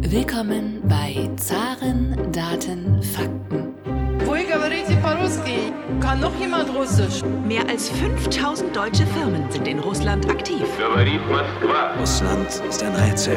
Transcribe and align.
Willkommen 0.00 0.80
bei 0.88 1.28
Zaren, 1.36 2.16
Daten, 2.32 3.02
Fakten. 3.02 3.74
Kann 6.00 6.20
noch 6.20 6.34
jemand 6.38 6.74
Russisch? 6.74 7.22
Mehr 7.46 7.68
als 7.68 7.90
5000 7.90 8.74
deutsche 8.74 9.06
Firmen 9.06 9.50
sind 9.50 9.66
in 9.66 9.80
Russland 9.80 10.28
aktiv. 10.30 10.62
Russland 11.98 12.62
ist 12.68 12.82
ein 12.82 12.94
Rätsel 12.94 13.36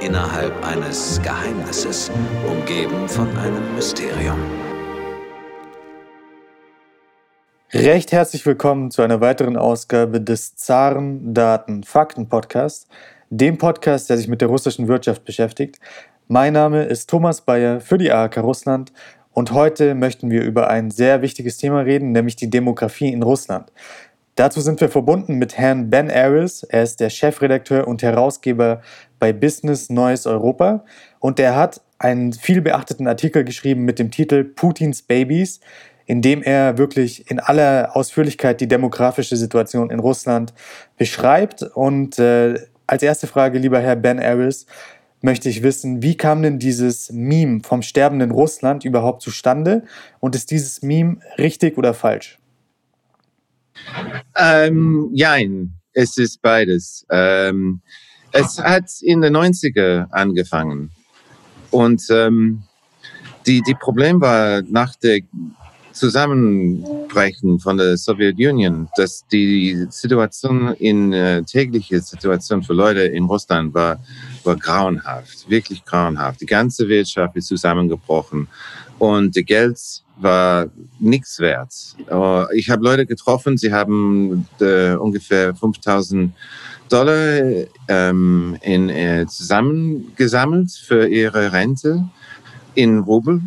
innerhalb 0.00 0.52
eines 0.66 1.20
Geheimnisses, 1.22 2.10
umgeben 2.48 3.08
von 3.08 3.28
einem 3.36 3.74
Mysterium. 3.76 4.38
Recht 7.72 8.12
herzlich 8.12 8.46
willkommen 8.46 8.90
zu 8.90 9.02
einer 9.02 9.20
weiteren 9.20 9.58
Ausgabe 9.58 10.22
des 10.22 10.56
Zaren 10.56 11.34
Daten 11.34 11.84
Fakten 11.84 12.26
Podcasts 12.26 12.88
dem 13.30 13.58
Podcast, 13.58 14.08
der 14.08 14.16
sich 14.16 14.28
mit 14.28 14.40
der 14.40 14.48
russischen 14.48 14.88
Wirtschaft 14.88 15.24
beschäftigt. 15.24 15.78
Mein 16.28 16.54
Name 16.54 16.84
ist 16.84 17.10
Thomas 17.10 17.42
Bayer 17.42 17.80
für 17.80 17.98
die 17.98 18.10
AHK 18.10 18.38
Russland 18.38 18.92
und 19.32 19.52
heute 19.52 19.94
möchten 19.94 20.30
wir 20.30 20.42
über 20.42 20.68
ein 20.68 20.90
sehr 20.90 21.22
wichtiges 21.22 21.58
Thema 21.58 21.80
reden, 21.80 22.12
nämlich 22.12 22.36
die 22.36 22.50
Demografie 22.50 23.12
in 23.12 23.22
Russland. 23.22 23.70
Dazu 24.34 24.60
sind 24.60 24.80
wir 24.80 24.88
verbunden 24.88 25.34
mit 25.34 25.58
Herrn 25.58 25.90
Ben 25.90 26.10
Aris. 26.10 26.62
Er 26.62 26.84
ist 26.84 27.00
der 27.00 27.10
Chefredakteur 27.10 27.88
und 27.88 28.02
Herausgeber 28.02 28.82
bei 29.18 29.32
Business 29.32 29.90
Neues 29.90 30.26
Europa 30.26 30.84
und 31.18 31.40
er 31.40 31.56
hat 31.56 31.80
einen 31.98 32.32
viel 32.32 32.60
beachteten 32.60 33.08
Artikel 33.08 33.44
geschrieben 33.44 33.84
mit 33.84 33.98
dem 33.98 34.10
Titel 34.10 34.44
Putins 34.44 35.02
Babies, 35.02 35.60
in 36.06 36.22
dem 36.22 36.42
er 36.42 36.78
wirklich 36.78 37.30
in 37.30 37.40
aller 37.40 37.94
Ausführlichkeit 37.94 38.60
die 38.60 38.68
demografische 38.68 39.36
Situation 39.36 39.90
in 39.90 39.98
Russland 39.98 40.54
beschreibt. 40.96 41.62
Und 41.62 42.18
äh, 42.18 42.60
als 42.88 43.02
erste 43.02 43.26
Frage, 43.26 43.58
lieber 43.58 43.80
Herr 43.80 43.96
Ben 43.96 44.18
Aris, 44.18 44.66
möchte 45.20 45.48
ich 45.48 45.62
wissen, 45.62 46.02
wie 46.02 46.16
kam 46.16 46.42
denn 46.42 46.58
dieses 46.58 47.12
Meme 47.12 47.60
vom 47.62 47.82
sterbenden 47.82 48.30
Russland 48.30 48.84
überhaupt 48.84 49.22
zustande? 49.22 49.84
Und 50.20 50.34
ist 50.34 50.50
dieses 50.50 50.82
Meme 50.82 51.18
richtig 51.36 51.76
oder 51.76 51.94
falsch? 51.94 52.38
Ähm, 54.36 55.10
nein, 55.14 55.74
es 55.92 56.16
ist 56.16 56.40
beides. 56.40 57.06
Ähm, 57.10 57.80
es 58.32 58.58
hat 58.58 58.90
in 59.02 59.20
den 59.20 59.36
90er 59.36 60.10
angefangen. 60.10 60.90
Und 61.70 62.02
ähm, 62.10 62.62
die, 63.46 63.62
die 63.62 63.74
Problem 63.74 64.20
war 64.20 64.62
nach 64.62 64.94
der 64.96 65.20
Zusammenbrechen 65.98 67.58
von 67.58 67.76
der 67.76 67.96
Sowjetunion, 67.96 68.88
dass 68.96 69.26
die 69.26 69.86
Situation 69.90 70.74
in 70.74 71.12
äh, 71.12 71.42
tägliche 71.42 72.00
Situation 72.00 72.62
für 72.62 72.72
Leute 72.72 73.00
in 73.00 73.24
Russland 73.24 73.74
war, 73.74 73.98
war 74.44 74.56
grauenhaft, 74.56 75.50
wirklich 75.50 75.84
grauenhaft. 75.84 76.40
Die 76.40 76.46
ganze 76.46 76.88
Wirtschaft 76.88 77.36
ist 77.36 77.48
zusammengebrochen 77.48 78.48
und 78.98 79.36
das 79.36 79.44
Geld 79.44 79.78
war 80.20 80.66
nichts 80.98 81.38
wert. 81.38 81.72
Uh, 82.10 82.44
ich 82.52 82.70
habe 82.70 82.82
Leute 82.82 83.06
getroffen, 83.06 83.56
sie 83.56 83.72
haben 83.72 84.46
äh, 84.60 84.94
ungefähr 84.94 85.54
5000 85.54 86.32
Dollar 86.88 87.66
ähm, 87.88 88.56
in, 88.62 88.88
äh, 88.88 89.26
zusammengesammelt 89.28 90.70
für 90.70 91.06
ihre 91.06 91.52
Rente 91.52 92.08
in 92.74 93.00
Rubel 93.00 93.42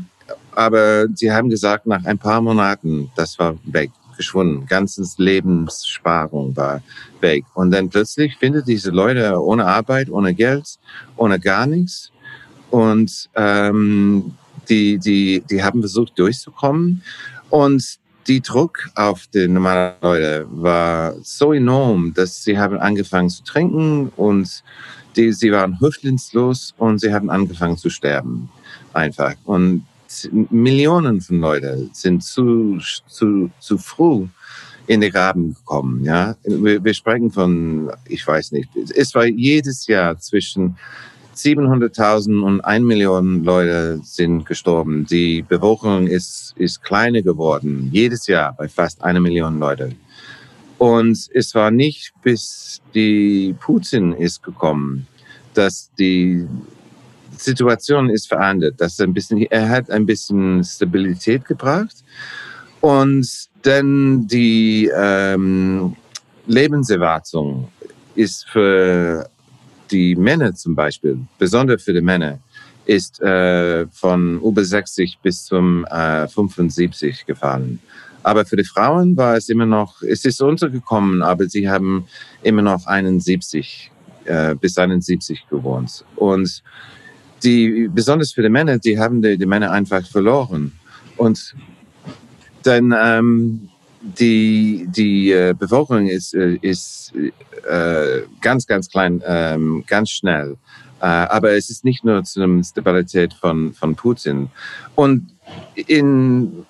aber 0.55 1.07
sie 1.13 1.31
haben 1.31 1.49
gesagt, 1.49 1.85
nach 1.87 2.03
ein 2.05 2.17
paar 2.17 2.41
Monaten, 2.41 3.11
das 3.15 3.37
war 3.39 3.55
weg, 3.65 3.91
geschwunden. 4.17 4.65
Ganzes 4.65 5.17
Lebenssparung 5.17 6.55
war 6.55 6.81
weg. 7.19 7.45
Und 7.53 7.71
dann 7.71 7.89
plötzlich 7.89 8.35
findet 8.37 8.67
diese 8.67 8.91
Leute 8.91 9.41
ohne 9.41 9.65
Arbeit, 9.65 10.09
ohne 10.09 10.33
Geld, 10.33 10.77
ohne 11.17 11.39
gar 11.39 11.65
nichts. 11.65 12.11
Und 12.69 13.29
ähm, 13.35 14.33
die, 14.69 14.97
die, 14.97 15.43
die 15.49 15.63
haben 15.63 15.81
versucht 15.81 16.17
durchzukommen. 16.17 17.03
Und 17.49 17.99
die 18.27 18.41
Druck 18.41 18.89
auf 18.95 19.27
die 19.27 19.47
normalen 19.47 19.95
Leute 20.01 20.45
war 20.49 21.15
so 21.23 21.53
enorm, 21.53 22.13
dass 22.13 22.43
sie 22.43 22.57
haben 22.57 22.77
angefangen 22.77 23.29
zu 23.29 23.43
trinken 23.43 24.11
und 24.15 24.63
die, 25.15 25.33
sie 25.33 25.51
waren 25.51 25.79
häftlingslos 25.79 26.73
und 26.77 26.99
sie 26.99 27.13
haben 27.13 27.29
angefangen 27.29 27.77
zu 27.77 27.89
sterben. 27.89 28.49
Einfach. 28.93 29.35
Und 29.45 29.85
Millionen 30.49 31.21
von 31.21 31.39
Leuten 31.39 31.89
sind 31.93 32.23
zu, 32.23 32.79
zu, 33.07 33.49
zu 33.59 33.77
früh 33.77 34.27
in 34.87 35.01
den 35.01 35.11
Graben 35.11 35.53
gekommen. 35.53 36.03
Ja? 36.03 36.35
Wir, 36.43 36.83
wir 36.83 36.93
sprechen 36.93 37.31
von, 37.31 37.91
ich 38.07 38.25
weiß 38.25 38.51
nicht, 38.51 38.69
es 38.95 39.15
war 39.15 39.25
jedes 39.25 39.87
Jahr 39.87 40.17
zwischen 40.17 40.77
700.000 41.35 42.41
und 42.41 42.61
1 42.61 42.85
Million 42.85 43.43
Leute 43.43 44.01
sind 44.03 44.45
gestorben. 44.45 45.05
Die 45.05 45.41
Bevölkerung 45.41 46.07
ist, 46.07 46.53
ist 46.57 46.83
kleiner 46.83 47.21
geworden, 47.21 47.89
jedes 47.91 48.27
Jahr 48.27 48.53
bei 48.53 48.67
fast 48.67 49.01
einer 49.03 49.19
Million 49.19 49.59
Leute. 49.59 49.95
Und 50.77 51.29
es 51.33 51.55
war 51.55 51.71
nicht 51.71 52.13
bis 52.21 52.81
die 52.93 53.55
Putin 53.59 54.13
ist 54.13 54.43
gekommen, 54.43 55.07
dass 55.53 55.91
die 55.97 56.47
Situation 57.43 58.09
ist 58.09 58.27
verändert. 58.27 58.75
Das 58.77 58.99
ein 58.99 59.13
bisschen, 59.13 59.41
er 59.49 59.69
hat 59.69 59.89
ein 59.89 60.05
bisschen 60.05 60.63
Stabilität 60.63 61.45
gebracht 61.45 62.03
und 62.81 63.27
dann 63.63 64.27
die 64.27 64.91
ähm, 64.95 65.95
Lebenserwartung 66.47 67.69
ist 68.15 68.47
für 68.49 69.29
die 69.91 70.15
Männer 70.15 70.53
zum 70.53 70.75
Beispiel, 70.75 71.19
besonders 71.37 71.83
für 71.83 71.93
die 71.93 72.01
Männer, 72.01 72.39
ist 72.85 73.21
äh, 73.21 73.87
von 73.87 74.41
über 74.41 74.63
60 74.63 75.19
bis 75.21 75.45
zum 75.45 75.85
äh, 75.85 76.27
75 76.27 77.25
gefallen. 77.25 77.79
Aber 78.23 78.45
für 78.45 78.55
die 78.55 78.63
Frauen 78.63 79.17
war 79.17 79.35
es 79.35 79.49
immer 79.49 79.65
noch, 79.65 80.01
es 80.03 80.25
ist 80.25 80.41
untergekommen, 80.41 81.21
aber 81.21 81.47
sie 81.47 81.69
haben 81.69 82.05
immer 82.43 82.61
noch 82.61 82.85
71 82.85 83.91
äh, 84.25 84.55
bis 84.55 84.77
71 84.77 85.47
gewohnt. 85.49 86.05
Und 86.15 86.63
die, 87.43 87.89
besonders 87.93 88.31
für 88.31 88.41
die 88.41 88.49
Männer, 88.49 88.77
die 88.77 88.97
haben 88.99 89.21
die, 89.21 89.37
die 89.37 89.45
Männer 89.45 89.71
einfach 89.71 90.05
verloren. 90.05 90.71
Und 91.17 91.55
dann 92.63 92.93
ähm, 92.97 93.69
die, 94.01 94.87
die 94.89 95.31
äh, 95.31 95.53
Bevölkerung 95.57 96.07
ist, 96.07 96.33
äh, 96.33 96.57
ist 96.61 97.13
äh, 97.69 98.21
ganz, 98.41 98.65
ganz 98.65 98.89
klein, 98.89 99.21
ähm, 99.25 99.83
ganz 99.87 100.09
schnell. 100.09 100.57
Äh, 101.01 101.05
aber 101.05 101.51
es 101.51 101.69
ist 101.69 101.83
nicht 101.83 102.03
nur 102.03 102.23
zur 102.23 102.63
Stabilität 102.63 103.33
von, 103.33 103.73
von 103.73 103.95
Putin. 103.95 104.49
Und 104.95 105.27
in 105.75 106.65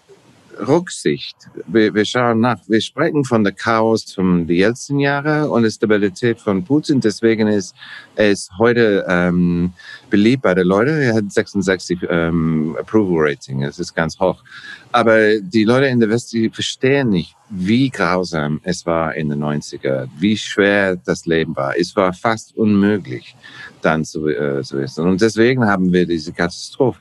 Rücksicht. 0.60 1.36
Wir, 1.68 1.94
wir 1.94 2.06
schauen 2.06 2.40
nach. 2.40 2.60
Wir 2.68 2.82
sprechen 2.82 3.24
von 3.24 3.44
der 3.44 3.54
Chaos 3.54 4.14
von 4.14 4.48
den 4.48 4.58
letzten 4.58 5.00
Jahren 5.00 5.50
und 5.50 5.64
der 5.64 5.70
Stabilität 5.70 6.40
von 6.40 6.64
Putin. 6.64 7.02
Deswegen 7.02 7.48
ist 7.48 7.76
ist 8.16 8.52
heute 8.58 9.06
ähm, 9.08 9.74
beliebt 10.10 10.44
bei 10.44 10.54
den 10.54 10.68
Leuten. 10.68 11.02
Er 11.02 11.16
hat 11.16 11.32
66 11.32 12.00
ähm, 12.10 12.76
Approval 12.80 13.30
Rating. 13.30 13.64
Es 13.64 13.80
ist 13.80 13.94
ganz 13.94 14.20
hoch. 14.20 14.44
Aber 14.92 15.40
die 15.40 15.64
Leute 15.64 15.88
in 15.88 16.00
der 16.00 16.10
West, 16.10 16.36
verstehen 16.54 17.10
nicht, 17.10 17.36
wie 17.50 17.90
grausam 17.90 18.60
es 18.64 18.86
war 18.86 19.16
in 19.16 19.30
den 19.30 19.44
90er, 19.44 20.08
wie 20.20 20.38
schwer 20.38 20.98
das 20.98 21.26
Leben 21.26 21.56
war. 21.56 21.78
Es 21.78 21.96
war 21.96 22.14
fast 22.14 22.56
unmöglich, 22.58 23.36
dann 23.82 24.04
zu, 24.04 24.28
äh, 24.28 24.62
zu 24.64 24.78
wissen. 24.78 25.08
Und 25.08 25.22
deswegen 25.22 25.66
haben 25.66 25.92
wir 25.92 26.06
diese 26.06 26.34
Katastrophe. 26.34 27.00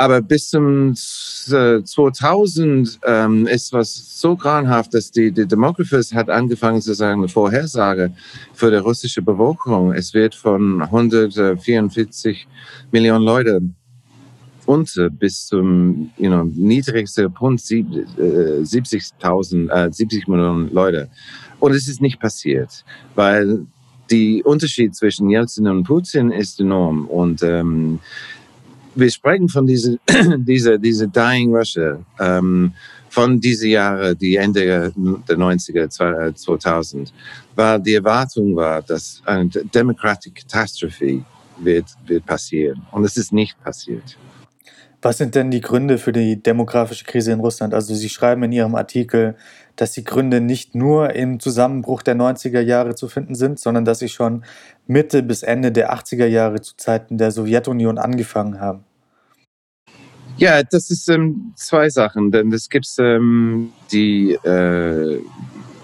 Aber 0.00 0.22
bis 0.22 0.48
zum 0.48 0.94
2000 0.94 3.00
äh, 3.02 3.24
ähm, 3.24 3.46
ist 3.46 3.74
was 3.74 4.18
so 4.18 4.34
grauenhaft, 4.34 4.94
dass 4.94 5.10
die, 5.10 5.30
die 5.30 5.46
Demographers 5.46 6.14
hat 6.14 6.30
angefangen 6.30 6.80
zu 6.80 6.94
sagen, 6.94 7.20
eine 7.20 7.28
Vorhersage 7.28 8.10
für 8.54 8.70
die 8.70 8.78
russische 8.78 9.20
Bevölkerung. 9.20 9.92
Es 9.92 10.14
wird 10.14 10.34
von 10.34 10.80
144 10.80 12.48
Millionen 12.90 13.26
Leute 13.26 13.60
unter 14.64 15.10
bis 15.10 15.44
zum 15.44 16.10
you 16.16 16.30
know, 16.30 16.44
niedrigsten 16.44 17.30
Punkt 17.34 17.60
70.000, 17.60 19.68
äh, 19.68 19.92
70 19.92 20.26
äh, 20.26 20.30
Millionen 20.30 20.72
Leute. 20.72 21.10
Und 21.58 21.72
es 21.72 21.88
ist 21.88 22.00
nicht 22.00 22.18
passiert, 22.18 22.86
weil 23.14 23.66
die 24.10 24.42
Unterschied 24.44 24.96
zwischen 24.96 25.28
Jelzin 25.28 25.68
und 25.68 25.84
Putin 25.84 26.30
ist 26.30 26.58
enorm. 26.58 27.06
Und 27.06 27.42
ähm, 27.42 28.00
wir 28.94 29.10
sprechen 29.10 29.48
von 29.48 29.66
dieser, 29.66 29.96
dieser, 30.38 30.78
dieser 30.78 31.06
Dying 31.06 31.54
Russia, 31.54 31.98
ähm, 32.18 32.72
von 33.08 33.40
diese 33.40 33.68
Jahre, 33.68 34.14
die 34.14 34.36
Ende 34.36 34.92
der 35.28 35.36
90er, 35.36 36.34
2000, 36.34 37.12
war 37.56 37.78
die 37.78 37.94
Erwartung 37.94 38.54
war, 38.54 38.82
dass 38.82 39.20
eine 39.24 39.48
Democratic 39.48 40.36
Catastrophe 40.36 41.24
wird, 41.58 41.86
wird 42.06 42.24
passieren. 42.24 42.82
Und 42.92 43.04
es 43.04 43.16
ist 43.16 43.32
nicht 43.32 43.60
passiert. 43.62 44.16
Was 45.02 45.16
sind 45.16 45.34
denn 45.34 45.50
die 45.50 45.62
Gründe 45.62 45.96
für 45.96 46.12
die 46.12 46.42
demografische 46.42 47.04
Krise 47.04 47.32
in 47.32 47.40
Russland? 47.40 47.72
Also 47.72 47.94
Sie 47.94 48.10
schreiben 48.10 48.42
in 48.42 48.52
Ihrem 48.52 48.74
Artikel, 48.74 49.34
dass 49.76 49.92
die 49.92 50.04
Gründe 50.04 50.42
nicht 50.42 50.74
nur 50.74 51.14
im 51.14 51.40
Zusammenbruch 51.40 52.02
der 52.02 52.14
90er 52.14 52.60
Jahre 52.60 52.94
zu 52.94 53.08
finden 53.08 53.34
sind, 53.34 53.58
sondern 53.58 53.86
dass 53.86 54.00
sie 54.00 54.10
schon 54.10 54.44
Mitte 54.86 55.22
bis 55.22 55.42
Ende 55.42 55.72
der 55.72 55.94
80er 55.94 56.26
Jahre 56.26 56.60
zu 56.60 56.76
Zeiten 56.76 57.16
der 57.16 57.30
Sowjetunion 57.30 57.96
angefangen 57.96 58.60
haben. 58.60 58.84
Ja, 60.36 60.62
das 60.62 60.90
ist 60.90 61.08
ähm, 61.08 61.52
zwei 61.56 61.88
Sachen, 61.88 62.30
denn 62.30 62.52
es 62.52 62.68
gibt 62.68 62.86
ähm, 62.98 63.72
die, 63.90 64.32
äh, 64.32 65.20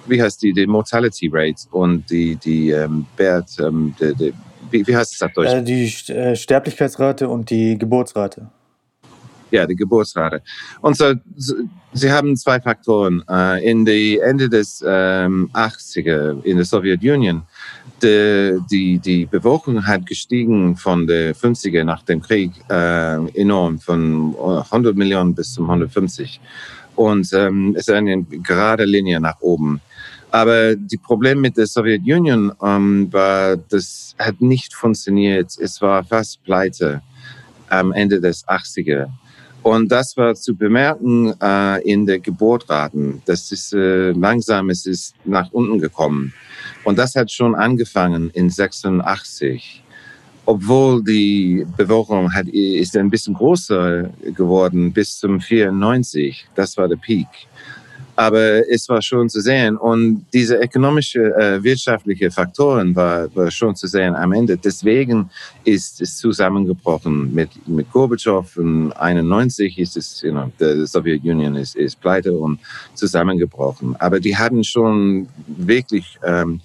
wie 0.07 0.23
heißt 0.23 0.43
die, 0.43 0.53
die 0.53 0.67
Mortality 0.67 1.31
Rate 1.33 1.67
und 1.71 2.11
die, 2.11 2.37
die 2.37 2.71
ähm, 2.71 3.07
Wert, 3.17 3.51
ähm, 3.61 3.95
die, 4.01 4.15
die, 4.15 4.35
wie, 4.71 4.87
wie 4.87 4.97
heißt 4.97 5.15
es 5.15 5.23
auf 5.23 5.33
Deutsch? 5.33 5.53
Äh, 5.53 5.63
die 5.63 6.13
äh, 6.13 6.37
Sterblichkeitsrate 6.37 7.29
und 7.29 7.49
die 7.51 7.79
Geburtsrate. 7.79 8.51
Ja, 9.51 9.67
die 9.67 9.77
Geburtsrate. 9.77 10.43
Und 10.81 10.97
so, 10.97 11.15
sie 11.93 12.11
haben 12.11 12.37
zwei 12.37 12.61
Faktoren. 12.61 13.23
Äh, 13.29 13.71
in 13.71 13.85
die 13.85 14.19
Ende 14.19 14.49
des 14.49 14.85
ähm, 14.87 15.51
80er 15.53 16.43
in 16.43 16.57
der 16.57 16.65
Sowjetunion, 16.65 17.43
die, 18.03 18.59
die, 18.71 18.99
die 18.99 19.27
Bevölkerung 19.27 19.87
hat 19.87 20.05
gestiegen 20.05 20.77
von 20.77 21.07
der 21.07 21.35
50er 21.35 21.85
nach 21.85 22.03
dem 22.03 22.21
Krieg 22.21 22.51
äh, 22.69 23.41
enorm, 23.41 23.79
von 23.79 24.35
100 24.37 24.97
Millionen 24.97 25.35
bis 25.35 25.55
zum 25.55 25.65
150. 25.65 26.41
Und 26.97 27.33
ähm, 27.33 27.75
es 27.77 27.89
ist 27.89 27.95
eine 27.95 28.23
gerade 28.25 28.85
Linie 28.85 29.21
nach 29.21 29.41
oben. 29.41 29.81
Aber 30.31 30.75
die 30.75 30.97
Problem 30.97 31.41
mit 31.41 31.57
der 31.57 31.67
Sowjetunion 31.67 32.53
ähm, 32.63 33.13
war, 33.13 33.57
das 33.57 34.15
hat 34.19 34.41
nicht 34.41 34.75
funktioniert. 34.75 35.57
Es 35.59 35.81
war 35.81 36.05
fast 36.05 36.43
pleite 36.43 37.01
am 37.69 37.93
Ende 37.93 38.21
des 38.21 38.47
80er. 38.47 39.09
Und 39.67 39.91
das 39.91 40.17
war 40.17 40.37
zu 40.37 40.55
bemerken 40.55 41.35
äh, 41.43 41.83
in 41.83 42.07
der 42.07 42.21
Geburtraten. 42.21 43.21
Das 43.25 43.51
ist 43.51 43.73
äh, 43.73 44.13
langsam, 44.13 44.71
es 44.71 44.87
ist 44.87 45.17
nach 45.25 45.51
unten 45.51 45.81
gekommen. 45.81 46.33
Und 46.85 46.97
das 47.01 47.17
hat 47.17 47.33
schon 47.33 47.57
angefangen 47.57 48.31
in 48.31 48.49
86. 48.49 49.83
Obwohl 50.45 51.03
die 51.03 51.67
Bevölkerung 51.77 52.33
hat, 52.33 52.47
ist 52.47 52.97
ein 52.97 53.11
bisschen 53.11 53.35
größer 53.35 54.09
geworden 54.37 54.93
bis 54.93 55.19
zum 55.19 55.41
94. 55.41 56.47
Das 56.55 56.77
war 56.77 56.87
der 56.87 56.95
Peak. 56.95 57.27
Aber 58.17 58.69
es 58.69 58.89
war 58.89 59.03
schon 59.03 59.29
zu 59.29 59.41
sehen. 59.41 59.77
Und 59.77 60.25
diese 60.33 60.57
ökonomische, 60.57 61.35
äh, 61.37 61.63
wirtschaftliche 61.63 62.31
Faktoren 62.31 62.97
war, 62.97 63.35
war 63.37 63.51
schon 63.51 63.77
zu 63.77 63.87
sehen 63.87 64.15
am 64.15 64.33
Ende. 64.33 64.57
Deswegen 64.57 65.31
ist 65.65 66.01
es 66.01 66.17
zusammengebrochen 66.17 67.35
mit, 67.35 67.51
mit 67.69 67.91
Gorbatschow. 67.93 68.57
In 68.57 68.93
91 68.93 69.79
ist 69.79 69.97
es, 69.97 70.23
you 70.23 70.31
know, 70.31 70.51
die 70.59 70.87
Sowjetunion 70.87 71.57
ist, 71.57 71.77
ist 71.77 72.01
pleite 72.01 72.33
und 72.33 72.59
zusammengebrochen. 72.95 73.97
Aber 73.99 74.19
die 74.19 74.37
hatten 74.37 74.65
schon 74.65 75.29
wirklich, 75.47 76.19
ähm, 76.25 76.61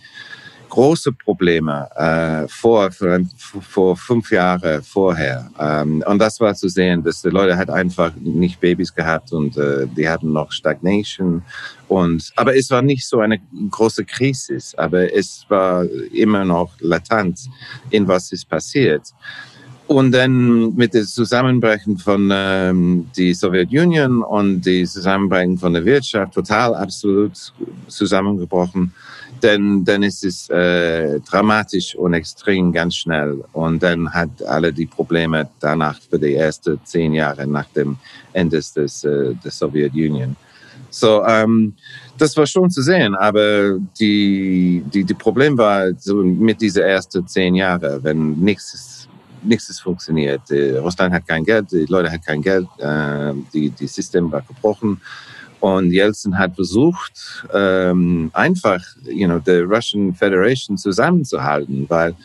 große 0.71 1.11
Probleme 1.11 1.89
äh, 1.95 2.47
vor, 2.47 2.89
vor 2.91 3.97
fünf 3.97 4.31
Jahren 4.31 4.81
vorher. 4.81 5.51
Ähm, 5.59 6.01
und 6.07 6.17
das 6.17 6.39
war 6.39 6.55
zu 6.55 6.69
sehen, 6.69 7.03
dass 7.03 7.21
die 7.21 7.29
Leute 7.29 7.57
halt 7.57 7.69
einfach 7.69 8.13
nicht 8.15 8.59
Babys 8.61 8.95
gehabt 8.95 9.33
und 9.33 9.57
äh, 9.57 9.85
die 9.97 10.07
hatten 10.07 10.31
noch 10.31 10.51
Stagnation. 10.51 11.43
Und, 11.89 12.31
aber 12.37 12.55
es 12.55 12.71
war 12.71 12.81
nicht 12.81 13.05
so 13.05 13.19
eine 13.19 13.39
große 13.69 14.05
Krise, 14.05 14.59
aber 14.77 15.13
es 15.13 15.45
war 15.49 15.85
immer 16.13 16.45
noch 16.45 16.71
latent, 16.79 17.49
in 17.89 18.07
was 18.07 18.31
ist 18.31 18.47
passiert. 18.47 19.13
Und 19.87 20.13
dann 20.13 20.73
mit 20.75 20.93
dem 20.93 21.05
Zusammenbrechen 21.05 21.97
von 21.97 22.29
ähm, 22.31 23.09
die 23.17 23.33
Sowjetunion 23.33 24.23
und 24.23 24.61
die 24.61 24.85
Zusammenbrechen 24.85 25.57
von 25.57 25.73
der 25.73 25.83
Wirtschaft 25.83 26.33
total 26.33 26.73
absolut 26.75 27.33
zusammengebrochen 27.89 28.93
dann, 29.43 29.83
dann 29.83 30.03
ist 30.03 30.23
es 30.23 30.49
äh, 30.49 31.19
dramatisch 31.21 31.95
und 31.95 32.13
extrem 32.13 32.71
ganz 32.71 32.95
schnell. 32.95 33.43
Und 33.53 33.81
dann 33.81 34.11
hat 34.13 34.29
alle 34.43 34.71
die 34.71 34.85
Probleme 34.85 35.49
danach 35.59 35.99
für 36.09 36.19
die 36.19 36.35
ersten 36.35 36.79
zehn 36.83 37.13
Jahre 37.13 37.45
nach 37.47 37.67
dem 37.69 37.97
Ende 38.33 38.57
des, 38.57 39.03
äh, 39.03 39.33
der 39.43 39.51
Sowjetunion. 39.51 40.35
So, 40.89 41.23
ähm, 41.25 41.73
das 42.17 42.35
war 42.35 42.45
schon 42.45 42.69
zu 42.69 42.81
sehen, 42.81 43.15
aber 43.15 43.77
die, 43.99 44.83
die, 44.93 45.03
die 45.03 45.13
Problem 45.13 45.57
war 45.57 45.93
so 45.97 46.15
mit 46.15 46.59
diesen 46.59 46.83
ersten 46.83 47.25
zehn 47.27 47.55
Jahren, 47.55 48.03
wenn 48.03 48.33
nichts, 48.33 49.07
nichts 49.41 49.79
funktioniert. 49.79 50.41
Russland 50.51 51.13
hat 51.13 51.27
kein 51.27 51.45
Geld, 51.45 51.71
die 51.71 51.85
Leute 51.85 52.11
haben 52.11 52.21
kein 52.21 52.41
Geld, 52.41 52.67
äh, 52.79 53.33
die, 53.53 53.69
die 53.69 53.87
System 53.87 54.31
war 54.31 54.41
gebrochen. 54.41 54.99
Und 55.61 55.91
Yeltsin 55.91 56.37
hat 56.37 56.55
versucht, 56.55 57.45
ähm, 57.53 58.29
einfach, 58.33 58.83
you 59.05 59.27
know, 59.27 59.39
the 59.45 59.59
Russian 59.59 60.13
Federation 60.13 60.77
zusammenzuhalten, 60.77 61.85
weil 61.87 62.15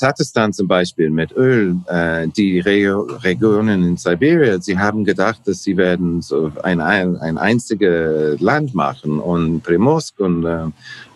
Tatarstan 0.00 0.52
zum 0.52 0.66
Beispiel 0.66 1.10
mit 1.10 1.32
Öl, 1.36 1.76
äh, 1.88 2.26
die 2.28 2.60
Re 2.60 3.04
Regionen 3.22 3.84
in 3.84 3.96
Sibirien, 3.98 4.62
sie 4.62 4.78
haben 4.78 5.04
gedacht, 5.04 5.40
dass 5.44 5.62
sie 5.62 5.76
werden 5.76 6.22
so 6.22 6.50
ein, 6.62 6.80
ein, 6.80 7.16
ein 7.16 7.36
einziges 7.36 8.40
Land 8.40 8.74
machen. 8.74 9.20
Und 9.20 9.62
Primorsk 9.62 10.18
und 10.20 10.46
äh, 10.46 10.66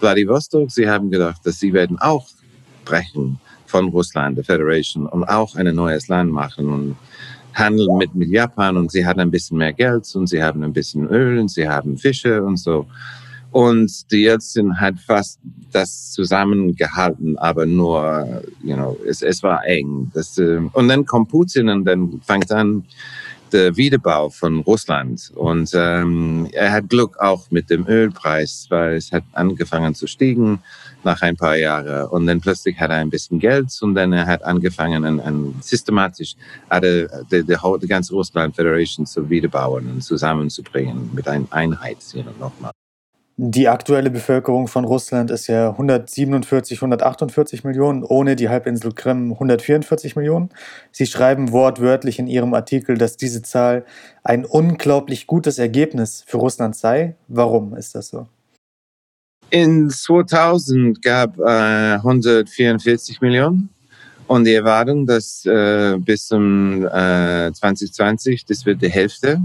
Vladivostok, 0.01 0.71
sie 0.71 0.89
haben 0.89 1.11
gedacht, 1.11 1.41
dass 1.45 1.61
sie 1.61 1.73
werden 1.73 1.99
auch 1.99 2.27
brechen 2.85 3.41
von 3.67 3.89
Russland, 3.89 4.37
der 4.37 4.45
Federation, 4.45 5.07
und 5.07 5.25
auch 5.25 5.55
ein 5.57 5.75
neues 5.75 6.09
Land 6.09 6.31
machen. 6.31 6.69
Und 6.69 6.97
handeln 7.55 7.97
mit, 7.99 8.15
mit 8.15 8.29
Japan 8.29 8.77
und 8.77 8.91
sie 8.91 9.07
haben 9.07 9.21
ein 9.21 9.31
bisschen 9.31 9.59
mehr 9.59 9.73
Geld 9.73 10.11
und 10.15 10.27
sie 10.27 10.43
haben 10.43 10.63
ein 10.63 10.73
bisschen 10.73 11.07
Öl 11.09 11.39
und 11.39 11.49
sie 11.49 11.69
haben 11.69 11.99
Fische 11.99 12.43
und 12.43 12.59
so. 12.59 12.87
Und 13.51 14.11
die 14.11 14.23
Jelzin 14.23 14.81
hat 14.81 14.99
fast 14.99 15.39
das 15.73 16.11
zusammengehalten, 16.13 17.37
aber 17.37 17.67
nur, 17.67 18.43
you 18.63 18.75
know, 18.75 18.97
es, 19.07 19.21
es 19.21 19.43
war 19.43 19.65
eng. 19.67 20.11
Das, 20.15 20.39
äh, 20.39 20.61
und 20.73 20.89
dann 20.89 21.05
kommt 21.05 21.29
Putin 21.29 21.69
und 21.69 21.85
dann 21.85 22.21
fängt 22.25 22.51
an 22.51 22.85
der 23.53 23.77
Wiedebau 23.77 24.31
von 24.31 24.61
Russland. 24.61 25.31
Und 25.35 25.71
ähm, 25.75 26.49
er 26.53 26.73
hat 26.73 26.89
Glück 26.89 27.19
auch 27.19 27.51
mit 27.51 27.69
dem 27.69 27.87
Ölpreis, 27.87 28.67
weil 28.71 28.97
es 28.97 29.13
hat 29.13 29.25
angefangen 29.33 29.95
zu 29.95 30.07
stiegen 30.07 30.61
nach 31.05 31.23
ein 31.23 31.37
paar 31.37 31.57
Jahren. 31.57 32.07
Und 32.09 32.27
dann 32.27 32.41
plötzlich 32.41 32.79
hat 32.79 32.91
er 32.91 32.97
ein 32.97 33.11
bisschen 33.11 33.39
Geld 33.39 33.69
und 33.81 33.95
dann 33.95 34.13
er 34.13 34.27
hat 34.27 34.43
angefangen, 34.45 35.05
an, 35.05 35.21
an 35.21 35.55
systematisch 35.61 36.35
die, 36.73 37.07
die, 37.31 37.45
die, 37.45 37.87
ganze 37.87 38.15
Russland 38.15 38.55
Federation 38.57 39.07
zu 39.07 39.29
wiederbauen 39.29 39.89
und 39.91 40.03
zusammenzubringen 40.03 41.11
mit 41.15 41.29
einer 41.29 41.47
Einheit 41.51 41.99
nochmal. 42.39 42.73
Die 43.39 43.67
aktuelle 43.67 44.11
Bevölkerung 44.11 44.69
von 44.69 44.85
Russland 44.85 45.31
ist 45.31 45.47
ja 45.47 45.71
147, 45.71 46.79
148 46.79 47.65
Millionen, 47.65 48.05
ohne 48.05 48.37
die 48.37 48.51
Halbinsel 48.51 48.93
Krim 48.93 49.33
144 49.33 50.17
Millionen. 50.17 50.51
Sie 50.91 51.07
schreiben 51.07 51.51
wortwörtlich 51.51 52.19
in 52.19 52.27
Ihrem 52.27 52.53
Artikel, 52.53 52.99
dass 52.99 53.17
diese 53.17 53.41
Zahl 53.41 53.87
ein 54.23 54.45
unglaublich 54.45 55.27
gutes 55.27 55.59
Ergebnis 55.59 56.23
für 56.27 56.37
Russland 56.37 56.77
sei. 56.77 57.17
Warum 57.27 57.75
ist 57.75 57.95
das 57.95 58.11
so? 58.11 58.29
In 59.53 59.91
2000 59.91 61.03
gab 61.03 61.39
äh, 61.39 61.97
144 61.97 63.21
Millionen 63.21 63.69
und 64.27 64.45
die 64.45 64.55
Erwartung, 64.55 65.05
dass 65.07 65.45
äh, 65.45 65.99
bis 65.99 66.29
zum 66.29 66.87
äh, 66.87 67.53
2020 67.53 68.47
das 68.47 68.65
wird 68.65 68.81
die 68.81 68.89
Hälfte 68.89 69.43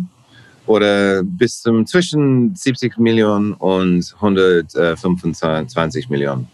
oder 0.65 1.23
bis 1.23 1.61
zum 1.61 1.85
zwischen 1.85 2.55
70 2.55 2.97
Millionen 2.97 3.51
und 3.51 4.15
125 4.15 6.07
Millionen. 6.07 6.47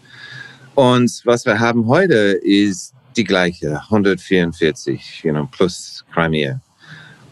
Und 0.74 1.22
was 1.24 1.46
wir 1.46 1.60
haben 1.60 1.86
heute 1.86 2.16
ist 2.42 2.92
die 3.16 3.22
gleiche, 3.22 3.80
144, 3.82 5.20
you 5.22 5.30
know, 5.30 5.46
plus 5.52 6.04
Crimea. 6.12 6.60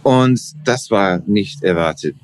Und 0.04 0.40
das 0.64 0.88
war 0.88 1.20
nicht 1.26 1.64
erwartet. 1.64 2.14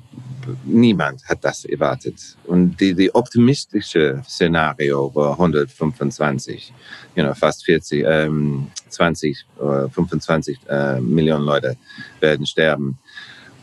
Niemand 0.65 1.23
hat 1.25 1.43
das 1.43 1.65
erwartet. 1.65 2.37
Und 2.45 2.79
die, 2.79 2.93
die 2.93 3.13
optimistische 3.13 4.21
Szenario 4.27 5.13
war 5.13 5.31
125, 5.31 6.73
you 7.15 7.23
know, 7.23 7.33
fast 7.33 7.65
40, 7.65 8.05
ähm, 8.05 8.67
20, 8.89 9.45
äh, 9.59 9.89
25 9.89 10.59
äh, 10.69 10.99
Millionen 10.99 11.45
Leute 11.45 11.77
werden 12.19 12.45
sterben. 12.45 12.97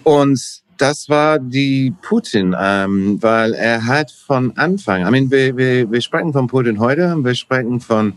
Und 0.02 0.62
das 0.78 1.09
war 1.09 1.38
die 1.38 1.95
Putin, 2.02 2.55
ähm, 2.59 3.19
weil 3.23 3.55
er 3.55 3.87
hat 3.87 4.11
von 4.11 4.57
Anfang, 4.57 5.07
I 5.07 5.11
mean, 5.11 5.31
wir, 5.31 5.57
wir, 5.57 5.90
wir 5.90 6.00
sprechen 6.00 6.33
von 6.33 6.47
Putin 6.47 6.78
heute, 6.78 7.16
wir 7.16 7.35
sprechen 7.35 7.81
von, 7.81 8.14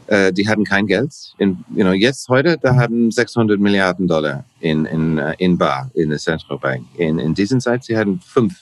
Äh, 0.07 0.33
die 0.33 0.49
hatten 0.49 0.65
kein 0.65 0.87
Geld. 0.87 1.13
In, 1.39 1.65
you 1.75 1.85
know, 1.85 1.93
jetzt 1.93 2.29
heute, 2.29 2.59
da 2.59 2.75
haben 2.75 3.11
600 3.11 3.61
Milliarden 3.61 4.09
Dollar 4.09 4.45
in, 4.61 4.85
in, 4.85 5.19
äh, 5.19 5.35
in 5.39 5.57
Bar, 5.57 5.91
in 5.95 6.11
der 6.11 6.19
Central 6.19 6.59
Bank. 6.59 6.85
In, 6.97 7.19
in 7.19 7.33
dieser 7.33 7.59
Zeit, 7.61 7.85
sie 7.85 7.97
hatten 7.97 8.21
5 8.21 8.53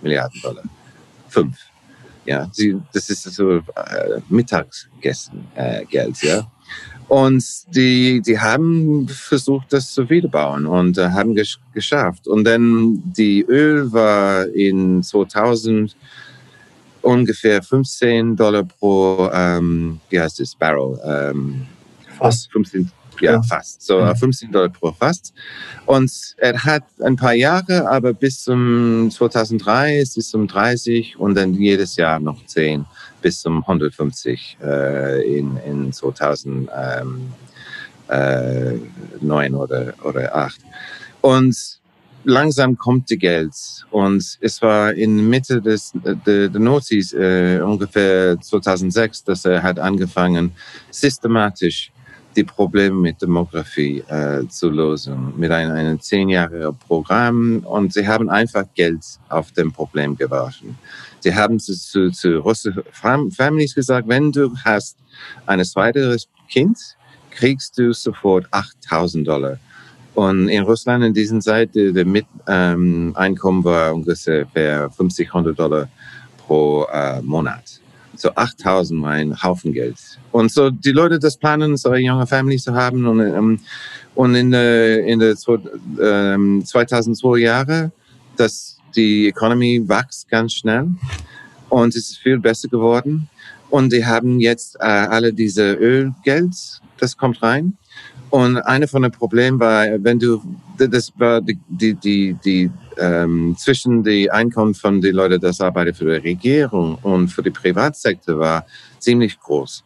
Milliarden 0.00 0.40
Dollar. 0.40 0.62
5. 1.28 1.56
Ja, 2.24 2.48
sie, 2.52 2.80
das 2.92 3.10
ist 3.10 3.24
so 3.24 3.56
äh, 3.56 3.62
Mittagsgeld, 4.28 5.30
äh, 5.56 5.84
ja. 6.22 6.46
Und 7.08 7.44
die, 7.74 8.22
die 8.22 8.38
haben 8.38 9.06
versucht, 9.08 9.72
das 9.72 9.92
zu 9.92 10.08
wiederbauen 10.08 10.66
und 10.66 10.96
äh, 10.98 11.10
haben 11.10 11.34
gesch 11.34 11.58
geschafft. 11.74 12.26
Und 12.26 12.44
dann 12.44 13.02
die 13.04 13.42
Öl 13.42 13.92
war 13.92 14.46
in 14.48 15.02
2000 15.02 15.94
ungefähr 17.02 17.62
15 17.62 18.36
Dollar 18.36 18.64
pro, 18.64 19.28
ähm, 19.32 20.00
wie 20.08 20.20
heißt 20.20 20.40
es, 20.40 20.54
Barrel? 20.54 20.98
Ähm, 21.04 21.66
fast. 22.18 22.50
15, 22.52 22.90
ja, 23.20 23.32
ja, 23.32 23.42
fast. 23.42 23.82
So 23.82 23.98
ja. 23.98 24.14
15 24.14 24.50
Dollar 24.50 24.68
pro 24.68 24.92
fast. 24.92 25.32
Und 25.86 26.10
er 26.38 26.62
hat 26.64 26.84
ein 27.02 27.16
paar 27.16 27.34
Jahre, 27.34 27.88
aber 27.88 28.12
bis 28.12 28.42
zum 28.42 29.10
2003 29.10 29.98
ist 29.98 30.16
es 30.16 30.34
um 30.34 30.46
30 30.46 31.18
und 31.18 31.34
dann 31.34 31.54
jedes 31.54 31.96
Jahr 31.96 32.20
noch 32.20 32.44
10 32.46 32.84
bis 33.20 33.40
zum 33.40 33.62
150 33.62 34.58
äh, 34.62 35.38
in, 35.38 35.56
in 35.58 35.92
2009 35.92 36.70
äh, 38.08 39.50
oder, 39.50 39.94
oder 40.02 40.34
8. 40.34 40.60
Und 41.20 41.80
langsam 42.24 42.76
kommt 42.76 43.10
die 43.10 43.18
Geld. 43.18 43.54
Und 43.90 44.38
es 44.40 44.62
war 44.62 44.92
in 44.94 45.28
Mitte 45.28 45.60
des, 45.60 45.92
der, 45.94 46.48
der 46.48 46.60
Nazis, 46.60 47.12
äh, 47.12 47.60
ungefähr 47.60 48.40
2006, 48.40 49.24
dass 49.24 49.44
er 49.44 49.62
hat 49.62 49.78
angefangen, 49.78 50.52
systematisch 50.90 51.91
die 52.36 52.44
Probleme 52.44 52.96
mit 52.96 53.20
Demografie 53.20 54.02
äh, 54.08 54.46
zu 54.48 54.70
lösen, 54.70 55.34
mit 55.36 55.50
einem, 55.50 55.72
einem 55.72 56.00
zehnjährigen 56.00 56.76
Programm. 56.76 57.64
Und 57.64 57.92
sie 57.92 58.06
haben 58.06 58.30
einfach 58.30 58.64
Geld 58.74 59.04
auf 59.28 59.52
dem 59.52 59.72
Problem 59.72 60.16
geworfen. 60.16 60.78
Sie 61.20 61.34
haben 61.34 61.60
zu, 61.60 61.74
zu, 61.74 62.10
zu 62.10 62.38
russischen 62.38 62.82
Families 62.92 63.74
gesagt, 63.74 64.08
wenn 64.08 64.32
du 64.32 64.54
hast 64.64 64.96
ein 65.46 65.64
zweites 65.64 66.28
Kind, 66.48 66.78
kriegst 67.30 67.78
du 67.78 67.92
sofort 67.92 68.46
8000 68.50 69.26
Dollar. 69.26 69.58
Und 70.14 70.48
in 70.48 70.62
Russland 70.64 71.04
in 71.04 71.14
dieser 71.14 71.40
Zeit, 71.40 71.70
der 71.74 72.04
Miteinkommen 72.04 73.60
ähm, 73.60 73.64
war 73.64 73.94
ungefähr 73.94 74.90
50, 74.90 75.28
100 75.28 75.58
Dollar 75.58 75.88
pro 76.36 76.84
äh, 76.92 77.22
Monat. 77.22 77.81
So 78.22 78.30
8000 78.36 79.02
war 79.02 79.10
ein 79.10 79.42
Haufen 79.42 79.72
Geld. 79.72 79.96
Und 80.30 80.52
so 80.52 80.70
die 80.70 80.92
Leute 80.92 81.18
das 81.18 81.36
planen, 81.36 81.76
so 81.76 81.88
eine 81.88 82.06
junge 82.06 82.24
Familie 82.24 82.60
zu 82.60 82.72
haben. 82.72 83.04
Und, 83.04 83.18
ähm, 83.18 83.58
und 84.14 84.36
in 84.36 84.52
der, 84.52 85.04
in 85.04 85.18
der 85.18 85.34
ähm, 86.00 86.62
2002 86.64 87.38
Jahre, 87.38 87.90
das 88.36 88.78
die 88.94 89.26
Economy 89.26 89.82
wächst 89.88 90.28
ganz 90.28 90.52
schnell 90.52 90.86
und 91.68 91.96
es 91.96 92.10
ist 92.10 92.18
viel 92.18 92.38
besser 92.38 92.68
geworden. 92.68 93.28
Und 93.70 93.92
die 93.92 94.06
haben 94.06 94.38
jetzt 94.38 94.76
äh, 94.76 94.84
alle 94.84 95.32
diese 95.32 95.72
Ölgeld, 95.72 96.54
das 96.98 97.16
kommt 97.16 97.42
rein. 97.42 97.76
Und 98.32 98.56
eine 98.56 98.88
von 98.88 99.02
den 99.02 99.12
Problemen 99.12 99.60
war, 99.60 99.84
wenn 100.02 100.18
du, 100.18 100.40
das 100.78 101.12
war 101.18 101.42
die, 101.42 101.58
die, 101.68 101.92
die, 101.92 102.34
die 102.42 102.70
ähm, 102.96 103.54
zwischen 103.58 104.02
die 104.02 104.30
Einkommen 104.30 104.72
von 104.72 105.02
den 105.02 105.16
Leuten, 105.16 105.38
das 105.38 105.60
arbeiten 105.60 105.92
für 105.92 106.06
die 106.06 106.28
Regierung 106.28 106.94
und 107.02 107.28
für 107.28 107.42
den 107.42 107.52
Privatsektor 107.52 108.38
war 108.38 108.64
ziemlich 108.98 109.38
groß. 109.38 109.84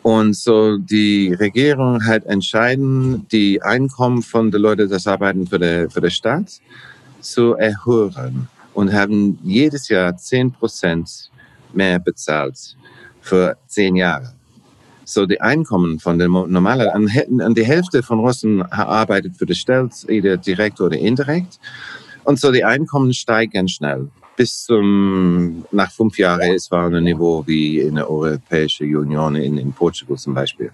Und 0.00 0.34
so 0.34 0.78
die 0.78 1.34
Regierung 1.34 2.02
hat 2.02 2.24
entschieden, 2.24 3.28
die 3.30 3.60
Einkommen 3.60 4.22
von 4.22 4.50
den 4.50 4.62
Leuten, 4.62 4.88
das 4.88 5.06
arbeiten 5.06 5.46
für 5.46 5.58
die, 5.58 5.86
für 5.90 6.00
die 6.00 6.10
Staat, 6.10 6.58
zu 7.20 7.52
erhöhen 7.52 8.48
und 8.72 8.90
haben 8.94 9.38
jedes 9.42 9.90
Jahr 9.90 10.16
10 10.16 10.52
Prozent 10.52 11.30
mehr 11.74 11.98
bezahlt 11.98 12.78
für 13.20 13.58
zehn 13.66 13.94
Jahre. 13.94 14.32
So 15.04 15.26
die 15.26 15.40
Einkommen 15.40 15.98
von 16.00 16.18
den 16.18 16.30
normalen, 16.30 16.88
an 17.40 17.54
die 17.54 17.64
Hälfte 17.64 18.02
von 18.02 18.20
Russen 18.20 18.62
arbeitet 18.62 19.36
für 19.36 19.46
die 19.46 19.54
Stadt, 19.54 19.92
entweder 20.02 20.36
direkt 20.36 20.80
oder 20.80 20.96
indirekt. 20.96 21.58
Und 22.24 22.40
so 22.40 22.50
die 22.50 22.64
Einkommen 22.64 23.12
steigen 23.12 23.68
schnell. 23.68 24.08
Bis 24.36 24.64
zum, 24.64 25.64
nach 25.70 25.92
fünf 25.92 26.18
Jahren 26.18 26.54
es 26.54 26.72
ein 26.72 27.04
Niveau 27.04 27.44
wie 27.46 27.80
in 27.80 27.96
der 27.96 28.10
Europäischen 28.10 28.94
Union, 28.96 29.36
in, 29.36 29.58
in 29.58 29.72
Portugal 29.72 30.16
zum 30.16 30.34
Beispiel. 30.34 30.70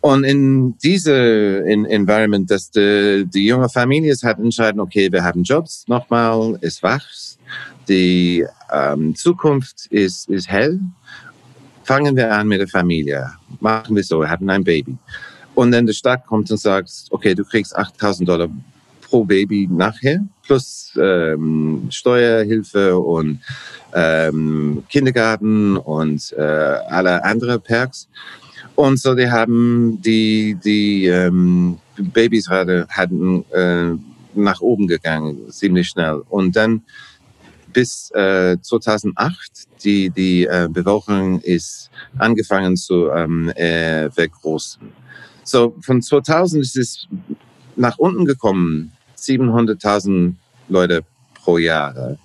Und 0.00 0.24
in 0.24 0.76
diese 0.78 1.12
in 1.12 1.84
Environment, 1.84 2.50
dass 2.50 2.70
die, 2.70 3.24
die 3.32 3.46
junge 3.46 3.68
Familie 3.68 4.14
hat 4.22 4.38
entscheiden, 4.38 4.80
okay, 4.80 5.12
wir 5.12 5.22
haben 5.22 5.44
Jobs 5.44 5.84
nochmal, 5.86 6.58
es 6.60 6.82
wächst, 6.82 7.38
die 7.88 8.44
ähm, 8.72 9.14
Zukunft 9.14 9.86
ist, 9.90 10.28
ist 10.28 10.48
hell. 10.48 10.80
Fangen 11.84 12.16
wir 12.16 12.32
an 12.32 12.48
mit 12.48 12.60
der 12.60 12.68
Familie. 12.68 13.30
Machen 13.60 13.96
wir 13.96 14.04
so, 14.04 14.20
wir 14.20 14.30
haben 14.30 14.48
ein 14.48 14.64
Baby. 14.64 14.96
Und 15.54 15.72
dann 15.72 15.86
der 15.86 15.92
Staat 15.92 16.26
kommt 16.26 16.50
und 16.50 16.56
sagt, 16.56 16.90
okay, 17.10 17.34
du 17.34 17.44
kriegst 17.44 17.76
8000 17.76 18.28
Dollar 18.28 18.48
pro 19.02 19.24
Baby 19.24 19.68
nachher, 19.70 20.24
plus 20.42 20.92
ähm, 21.00 21.88
Steuerhilfe 21.90 22.98
und 22.98 23.40
ähm, 23.94 24.84
Kindergarten 24.88 25.76
und 25.76 26.32
äh, 26.32 26.40
alle 26.40 27.22
andere 27.24 27.58
Perks. 27.58 28.08
Und 28.74 28.98
so, 28.98 29.14
die 29.14 29.30
haben 29.30 30.00
die, 30.00 30.56
die 30.64 31.06
ähm, 31.06 31.78
Babysrate 31.96 32.86
hatten 32.88 33.44
äh, 33.52 33.92
nach 34.34 34.60
oben 34.60 34.86
gegangen, 34.86 35.50
ziemlich 35.50 35.88
schnell. 35.88 36.22
Und 36.30 36.56
dann 36.56 36.82
bis 37.72 38.10
äh, 38.12 38.56
2008, 38.60 39.84
die, 39.84 40.10
die 40.10 40.44
äh, 40.44 40.68
Bevölkerung 40.70 41.40
ist 41.40 41.90
angefangen 42.18 42.76
zu 42.76 43.10
ähm, 43.10 43.50
äh, 43.50 44.10
vergroßen. 44.10 44.82
So, 45.44 45.74
von 45.80 46.00
2000 46.00 46.62
ist 46.62 46.76
es 46.76 47.08
nach 47.76 47.98
unten 47.98 48.24
gekommen, 48.24 48.92
700.000 49.16 50.34
Leute 50.68 51.02
pro 51.34 51.58
Jahr. 51.58 52.16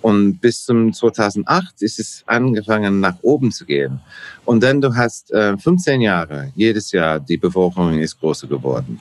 Und 0.00 0.40
bis 0.40 0.64
zum 0.64 0.92
2008 0.92 1.82
ist 1.82 2.00
es 2.00 2.24
angefangen, 2.26 2.98
nach 2.98 3.16
oben 3.22 3.52
zu 3.52 3.64
gehen. 3.64 4.00
Und 4.44 4.62
dann 4.62 4.80
du 4.80 4.94
hast 4.94 5.30
äh, 5.30 5.56
15 5.56 6.00
Jahre, 6.00 6.52
jedes 6.56 6.90
Jahr, 6.90 7.20
die 7.20 7.36
Bevölkerung 7.36 7.98
ist 7.98 8.18
größer 8.18 8.48
geworden. 8.48 9.00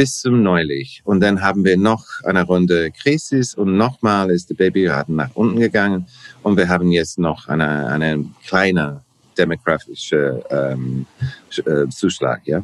Bis 0.00 0.22
zum 0.22 0.42
neulich. 0.42 1.02
Und 1.04 1.20
dann 1.20 1.42
haben 1.42 1.62
wir 1.62 1.76
noch 1.76 2.06
eine 2.24 2.44
Runde 2.44 2.90
Krise 2.90 3.42
und 3.60 3.76
nochmal 3.76 4.30
ist 4.30 4.48
die 4.48 4.54
Babyraten 4.54 5.14
nach 5.14 5.28
unten 5.34 5.60
gegangen. 5.60 6.06
Und 6.42 6.56
wir 6.56 6.70
haben 6.70 6.90
jetzt 6.90 7.18
noch 7.18 7.48
eine, 7.48 7.86
eine 7.86 8.24
kleine 8.46 9.02
demografische 9.36 10.42
ähm, 10.48 11.04
äh, 11.66 11.86
Zuschlag, 11.90 12.40
ja. 12.46 12.62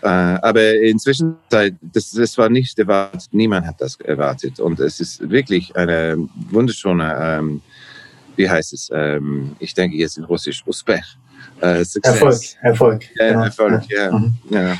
Äh, 0.00 0.06
aber 0.08 0.80
inzwischen, 0.80 1.36
das, 1.50 2.12
das 2.12 2.38
war 2.38 2.48
nicht 2.48 2.78
erwartet, 2.78 3.28
niemand 3.32 3.66
hat 3.66 3.78
das 3.82 4.00
erwartet. 4.00 4.58
Und 4.58 4.80
es 4.80 5.00
ist 5.00 5.28
wirklich 5.28 5.76
eine 5.76 6.16
wunderschöne, 6.50 7.14
ähm, 7.20 7.60
wie 8.36 8.48
heißt 8.48 8.72
es, 8.72 8.88
ähm, 8.90 9.54
ich 9.58 9.74
denke 9.74 9.98
jetzt 9.98 10.16
in 10.16 10.24
Russisch, 10.24 10.62
Uspech. 10.66 11.04
Äh, 11.60 11.84
Erfolg, 12.02 12.40
Erfolg. 12.62 13.04
Ja, 13.16 13.28
genau. 13.28 13.44
Erfolg, 13.44 13.82
ja. 13.90 14.18
Mhm. 14.18 14.34
ja. 14.48 14.78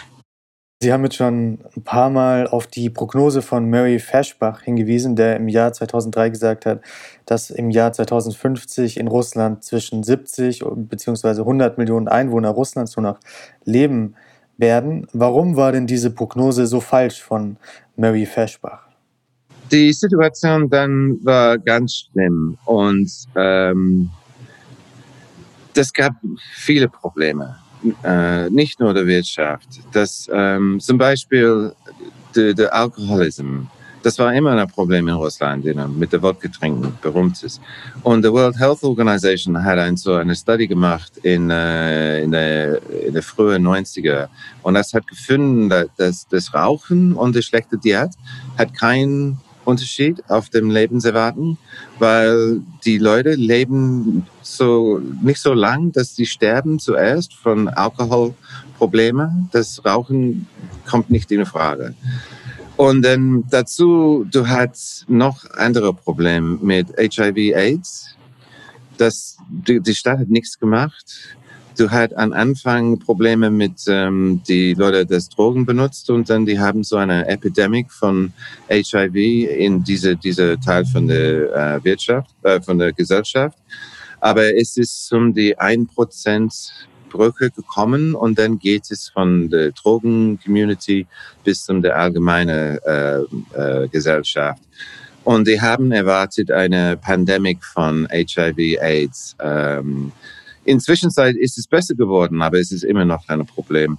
Sie 0.84 0.92
haben 0.92 1.04
jetzt 1.04 1.16
schon 1.16 1.60
ein 1.74 1.82
paar 1.82 2.10
Mal 2.10 2.46
auf 2.46 2.66
die 2.66 2.90
Prognose 2.90 3.40
von 3.40 3.70
Murray 3.70 3.98
Feschbach 3.98 4.60
hingewiesen, 4.60 5.16
der 5.16 5.36
im 5.36 5.48
Jahr 5.48 5.72
2003 5.72 6.28
gesagt 6.28 6.66
hat, 6.66 6.82
dass 7.24 7.48
im 7.48 7.70
Jahr 7.70 7.94
2050 7.94 8.98
in 8.98 9.08
Russland 9.08 9.64
zwischen 9.64 10.02
70 10.02 10.62
bzw. 10.62 11.40
100 11.40 11.78
Millionen 11.78 12.06
Einwohner 12.06 12.50
Russlands 12.50 12.98
nur 12.98 13.02
noch 13.02 13.18
leben 13.64 14.14
werden. 14.58 15.06
Warum 15.14 15.56
war 15.56 15.72
denn 15.72 15.86
diese 15.86 16.10
Prognose 16.10 16.66
so 16.66 16.80
falsch 16.80 17.22
von 17.22 17.56
Mary 17.96 18.26
Feschbach? 18.26 18.86
Die 19.72 19.90
Situation 19.90 20.68
dann 20.68 21.18
war 21.24 21.56
ganz 21.56 21.94
schlimm 22.12 22.58
und 22.66 23.10
ähm, 23.36 24.10
das 25.72 25.94
gab 25.94 26.12
viele 26.52 26.90
Probleme, 26.90 27.56
äh, 28.02 28.50
nicht 28.50 28.80
nur 28.80 28.94
der 28.94 29.06
Wirtschaft. 29.06 29.68
Das, 29.92 30.28
ähm, 30.32 30.80
zum 30.80 30.98
Beispiel 30.98 31.72
der, 32.34 32.54
der 32.54 32.74
Alkoholismus 32.74 33.66
das 34.04 34.18
war 34.18 34.34
immer 34.34 34.52
ein 34.52 34.68
Problem 34.68 35.08
in 35.08 35.14
Russland, 35.14 35.64
mit 35.96 36.12
der 36.12 36.22
Wodka 36.22 36.48
trinken, 36.48 36.96
berühmt 37.00 37.42
ist. 37.42 37.60
Und 38.02 38.22
die 38.22 38.30
World 38.30 38.58
Health 38.58 38.82
Organization 38.82 39.64
hat 39.64 39.78
ein, 39.78 39.96
so 39.96 40.14
eine 40.14 40.36
Studie 40.36 40.68
gemacht 40.68 41.16
in, 41.22 41.50
äh, 41.50 42.22
in, 42.22 42.30
der, 42.30 42.82
in 43.06 43.14
der 43.14 43.22
frühen 43.22 43.66
90er. 43.66 44.28
Und 44.62 44.74
das 44.74 44.92
hat 44.92 45.06
gefunden, 45.06 45.70
dass 45.96 46.28
das 46.28 46.52
Rauchen 46.52 47.14
und 47.14 47.34
die 47.34 47.42
schlechte 47.42 47.78
Diät 47.78 48.10
hat 48.58 48.74
keinen 48.74 49.40
Unterschied 49.64 50.22
auf 50.28 50.50
dem 50.50 50.70
Lebenserwarten, 50.70 51.58
weil 51.98 52.60
die 52.84 52.98
Leute 52.98 53.34
leben 53.34 54.26
so 54.42 55.00
nicht 55.22 55.40
so 55.40 55.52
lang, 55.52 55.92
dass 55.92 56.16
sie 56.16 56.26
sterben 56.26 56.78
zuerst 56.78 57.34
von 57.34 57.68
Alkoholproblemen. 57.68 59.48
Das 59.52 59.84
Rauchen 59.84 60.46
kommt 60.86 61.10
nicht 61.10 61.30
in 61.32 61.46
Frage. 61.46 61.94
Und 62.76 63.02
dann 63.02 63.44
dazu, 63.50 64.26
du 64.30 64.48
hast 64.48 65.04
noch 65.08 65.48
andere 65.52 65.94
Probleme 65.94 66.58
mit 66.60 66.88
HIV-Aids. 66.98 68.16
Das, 68.96 69.36
die, 69.48 69.80
die 69.80 69.94
Stadt 69.94 70.18
hat 70.18 70.28
nichts 70.28 70.58
gemacht. 70.58 71.36
Du 71.76 71.90
hast 71.90 72.16
am 72.16 72.32
Anfang 72.32 73.00
Probleme 73.00 73.50
mit 73.50 73.82
ähm, 73.88 74.40
die 74.46 74.74
Leute, 74.74 75.04
das 75.04 75.28
Drogen 75.28 75.66
benutzt 75.66 76.08
und 76.08 76.30
dann 76.30 76.46
die 76.46 76.60
haben 76.60 76.84
so 76.84 76.96
eine 76.96 77.26
Epidemie 77.26 77.86
von 77.88 78.32
HIV 78.68 79.14
in 79.14 79.82
diese 79.82 80.14
diese 80.14 80.58
Teil 80.60 80.84
von 80.84 81.08
der 81.08 81.52
äh, 81.52 81.84
Wirtschaft, 81.84 82.30
äh, 82.44 82.60
von 82.60 82.78
der 82.78 82.92
Gesellschaft. 82.92 83.58
Aber 84.20 84.54
es 84.54 84.76
ist 84.76 85.12
um 85.12 85.34
die 85.34 85.58
ein 85.58 85.88
Prozent 85.88 86.54
Brücke 87.10 87.50
gekommen 87.50 88.14
und 88.14 88.38
dann 88.38 88.58
geht 88.60 88.90
es 88.90 89.08
von 89.08 89.50
der 89.50 89.72
Drogen-Community 89.72 91.06
bis 91.42 91.64
zum 91.64 91.82
der 91.82 91.96
allgemeine 91.96 92.78
äh, 92.84 93.82
äh, 93.84 93.88
Gesellschaft. 93.88 94.62
Und 95.24 95.48
die 95.48 95.60
haben 95.60 95.90
erwartet 95.90 96.50
eine 96.50 96.96
Pandemie 96.98 97.58
von 97.60 98.06
HIV-AIDS. 98.10 99.36
Ähm, 99.40 100.12
inzwischen 100.64 101.08
ist 101.08 101.58
es 101.58 101.66
besser 101.66 101.94
geworden, 101.94 102.42
aber 102.42 102.58
es 102.58 102.72
ist 102.72 102.84
immer 102.84 103.04
noch 103.04 103.28
ein 103.28 103.44
Problem. 103.46 103.98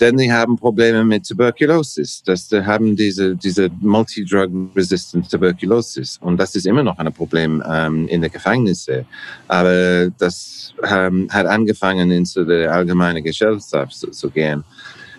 Denn 0.00 0.16
die 0.16 0.32
haben 0.32 0.56
Probleme 0.56 1.04
mit 1.04 1.28
Tuberkulosis. 1.28 2.22
Das, 2.24 2.48
die 2.48 2.64
haben 2.64 2.96
diese, 2.96 3.36
diese 3.36 3.68
Multidrug-resistant 3.80 5.30
Tuberkulosis. 5.30 6.18
Und 6.22 6.38
das 6.38 6.54
ist 6.54 6.66
immer 6.66 6.82
noch 6.82 6.98
ein 6.98 7.12
Problem 7.12 7.62
ähm, 7.68 8.08
in 8.08 8.22
den 8.22 8.32
Gefängnissen. 8.32 9.04
Aber 9.46 10.08
das 10.18 10.72
ähm, 10.88 11.28
hat 11.30 11.46
angefangen, 11.46 12.10
into 12.10 12.44
die 12.44 12.66
allgemeine 12.66 13.20
Gesellschaft 13.20 13.92
zu, 13.92 14.10
zu 14.10 14.30
gehen. 14.30 14.64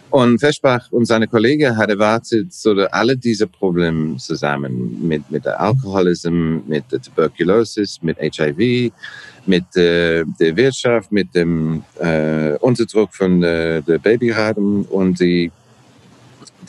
Und 0.10 0.40
Feschbach 0.40 0.92
und 0.92 1.06
seine 1.06 1.28
Kollegen 1.28 1.78
hat 1.78 1.90
erwartet, 1.90 2.52
so 2.52 2.72
alle 2.92 3.16
diese 3.16 3.48
Probleme 3.48 4.18
zusammen 4.18 5.08
mit, 5.08 5.30
mit 5.32 5.46
der 5.46 5.62
Alkoholismus, 5.62 6.64
mit 6.68 6.92
der 6.92 7.02
Tuberkulosis, 7.02 8.02
mit 8.02 8.18
HIV, 8.20 8.92
mit 9.46 9.76
äh, 9.76 10.24
der 10.40 10.56
Wirtschaft, 10.56 11.12
mit 11.12 11.34
dem 11.34 11.84
äh, 12.00 12.54
Unterdruck 12.60 13.14
von 13.14 13.44
äh, 13.44 13.82
der 13.82 13.98
Babyraten 13.98 14.86
und 14.86 15.20
die, 15.20 15.52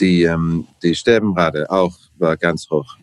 die, 0.01 0.23
ähm, 0.23 0.67
die 0.83 0.95
Sterbenrate 0.95 1.71
auch 1.71 1.97
war 2.19 2.37
ganz 2.37 2.69
hoch. 2.71 2.97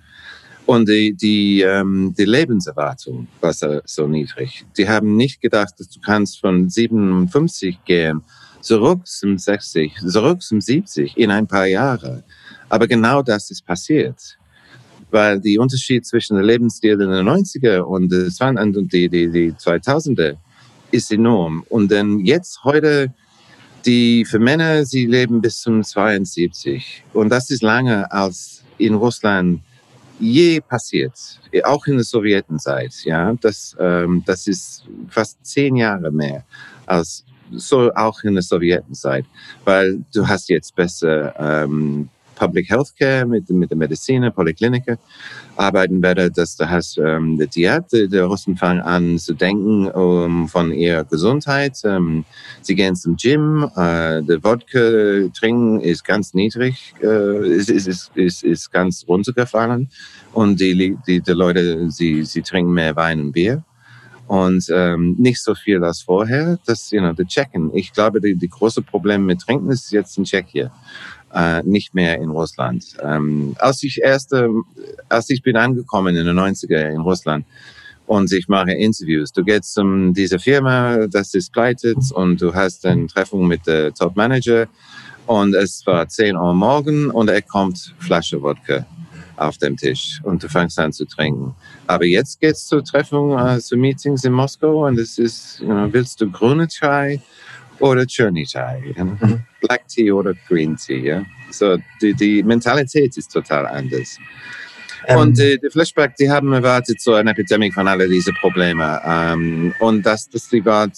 Und 0.65 0.87
die, 0.87 1.13
die, 1.13 1.61
ähm, 1.61 2.13
die 2.17 2.25
Lebenserwartung 2.25 3.27
war 3.41 3.53
so, 3.53 4.07
niedrig. 4.07 4.65
Die 4.77 4.87
haben 4.87 5.15
nicht 5.15 5.41
gedacht, 5.41 5.73
dass 5.79 5.89
du 5.89 5.99
kannst 5.99 6.39
von 6.39 6.69
57 6.69 7.79
gehen, 7.85 8.21
zurück 8.61 9.07
zum 9.07 9.37
60, 9.37 9.95
zurück 10.07 10.41
zum 10.41 10.61
70 10.61 11.17
in 11.17 11.31
ein 11.31 11.47
paar 11.47 11.65
Jahre. 11.65 12.23
Aber 12.69 12.87
genau 12.87 13.23
das 13.23 13.49
ist 13.49 13.65
passiert 13.65 14.38
weil 15.11 15.39
die 15.39 15.57
Unterschied 15.57 16.05
zwischen 16.05 16.35
der 16.35 16.45
Lebensstil 16.45 16.93
in 16.93 17.09
den 17.09 17.27
90er 17.27 17.79
und 17.79 18.09
die, 18.93 19.09
die, 19.09 19.29
die 19.29 19.51
2000er 19.53 20.37
ist 20.91 21.11
enorm. 21.11 21.63
Und 21.69 21.91
dann 21.91 22.19
jetzt 22.25 22.63
heute, 22.63 23.13
die 23.85 24.25
für 24.25 24.39
Männer, 24.39 24.85
sie 24.85 25.05
leben 25.05 25.41
bis 25.41 25.61
zum 25.61 25.83
72. 25.83 27.03
Und 27.13 27.29
das 27.29 27.49
ist 27.49 27.63
lange 27.63 28.11
als 28.11 28.63
in 28.77 28.95
Russland 28.95 29.61
je 30.19 30.59
passiert, 30.59 31.13
auch 31.63 31.85
in 31.87 31.95
der 31.95 32.03
Sowjetenzeit. 32.03 32.93
Ja, 33.05 33.33
das, 33.39 33.75
ähm, 33.79 34.23
das 34.25 34.47
ist 34.47 34.83
fast 35.07 35.37
zehn 35.45 35.77
Jahre 35.77 36.11
mehr 36.11 36.43
als 36.85 37.23
so 37.51 37.91
auch 37.93 38.21
in 38.23 38.33
der 38.33 38.43
Sowjetenzeit, 38.43 39.25
weil 39.63 40.03
du 40.13 40.27
hast 40.27 40.49
jetzt 40.49 40.75
besser 40.75 41.33
ähm, 41.39 42.09
Public 42.39 42.69
Healthcare, 42.69 43.25
mit, 43.25 43.49
mit 43.49 43.69
der 43.69 43.77
Medizin, 43.77 44.31
Polikliniker 44.33 44.97
arbeiten 45.57 46.01
werde, 46.01 46.31
dass 46.31 46.55
da 46.55 46.69
hast 46.69 46.97
ähm, 46.97 47.37
die 47.53 47.69
der 47.91 48.25
Russen 48.25 48.55
fangen 48.55 48.81
an 48.81 49.19
zu 49.19 49.33
denken 49.33 49.87
um, 49.91 50.47
von 50.47 50.71
ihrer 50.71 51.03
Gesundheit. 51.03 51.77
Ähm, 51.83 52.23
sie 52.61 52.75
gehen 52.75 52.95
zum 52.95 53.17
Gym, 53.17 53.69
äh, 53.75 54.23
der 54.23 54.43
Wodka 54.43 55.29
trinken 55.37 55.81
ist 55.81 56.05
ganz 56.05 56.33
niedrig, 56.33 56.93
äh, 57.03 57.47
ist, 57.49 57.69
ist, 57.69 58.11
ist, 58.15 58.43
ist 58.43 58.71
ganz 58.71 59.05
runtergefallen 59.07 59.89
und 60.33 60.59
die, 60.59 60.97
die, 61.05 61.19
die 61.19 61.31
Leute, 61.31 61.91
sie, 61.91 62.23
sie 62.23 62.41
trinken 62.41 62.73
mehr 62.73 62.95
Wein 62.95 63.19
und 63.19 63.31
Bier 63.33 63.63
und 64.27 64.63
ähm, 64.71 65.15
nicht 65.17 65.41
so 65.41 65.55
viel 65.55 65.83
als 65.83 66.03
vorher. 66.03 66.59
Das, 66.65 66.91
you 66.91 66.99
know, 66.99 67.13
the 67.17 67.25
Checken. 67.25 67.71
Ich 67.73 67.91
glaube, 67.91 68.21
die, 68.21 68.35
die 68.35 68.47
große 68.47 68.83
Problem 68.83 69.25
mit 69.25 69.41
Trinken 69.41 69.71
ist 69.71 69.91
jetzt 69.91 70.17
in 70.17 70.23
Tschechien 70.23 70.69
äh, 71.33 71.61
nicht 71.63 71.93
mehr 71.93 72.19
in 72.19 72.29
Russland. 72.29 72.97
Ähm, 73.03 73.55
als 73.59 73.83
ich 73.83 74.01
erste, 74.01 74.49
als 75.09 75.29
ich 75.29 75.41
bin 75.41 75.55
angekommen 75.55 76.15
in 76.15 76.25
den 76.25 76.37
90er 76.37 76.89
in 76.89 77.01
Russland 77.01 77.45
und 78.07 78.31
ich 78.31 78.47
mache 78.47 78.71
Interviews, 78.71 79.31
du 79.31 79.43
gehst 79.43 79.73
zu 79.73 80.11
dieser 80.11 80.39
Firma, 80.39 81.07
das 81.07 81.33
ist 81.33 81.51
pleitet 81.51 81.97
und 82.13 82.41
du 82.41 82.53
hast 82.53 82.85
eine 82.85 83.07
Treffung 83.07 83.47
mit 83.47 83.65
der 83.67 83.93
Top 83.93 84.15
Manager 84.15 84.67
und 85.25 85.53
es 85.53 85.85
war 85.85 86.07
10 86.07 86.35
Uhr 86.35 86.53
morgen 86.53 87.11
und 87.11 87.29
er 87.29 87.41
kommt 87.41 87.93
Flasche 87.99 88.41
Wodka 88.41 88.85
auf 89.37 89.57
dem 89.57 89.77
Tisch 89.77 90.19
und 90.23 90.43
du 90.43 90.49
fängst 90.49 90.77
an 90.79 90.91
zu 90.91 91.05
trinken. 91.05 91.55
Aber 91.87 92.05
jetzt 92.05 92.39
geht's 92.41 92.65
zur 92.65 92.83
Treffung, 92.83 93.37
äh, 93.37 93.59
zu 93.59 93.77
Meetings 93.77 94.23
in 94.23 94.33
Moskau 94.33 94.87
und 94.87 94.99
es 94.99 95.17
ist, 95.17 95.59
you 95.59 95.67
know, 95.67 95.87
willst 95.91 96.19
du 96.21 96.29
grüne 96.29 96.67
Chai 96.67 97.21
oder 97.79 98.03
Journey 98.03 98.45
Chai, 98.45 98.93
mhm. 98.95 99.39
Black 99.61 99.87
Tea 99.87 100.11
oder 100.11 100.33
Green 100.47 100.75
Tea. 100.75 100.99
Ja? 100.99 101.25
So, 101.51 101.77
die, 102.01 102.13
die 102.13 102.43
Mentalität 102.43 103.17
ist 103.17 103.31
total 103.31 103.65
anders. 103.67 104.17
Ähm. 105.07 105.17
Und 105.19 105.39
äh, 105.39 105.57
die 105.57 105.69
Flashback, 105.69 106.15
die 106.17 106.29
haben 106.29 106.51
erwartet 106.53 107.01
so 107.01 107.13
eine 107.13 107.31
Epidemie 107.31 107.71
von 107.71 107.87
all 107.87 108.07
diesen 108.07 108.35
Problemen. 108.35 108.99
Ähm, 109.05 109.73
und 109.79 110.05
dass 110.05 110.29
das 110.29 110.49
die 110.49 110.63
war 110.65 110.89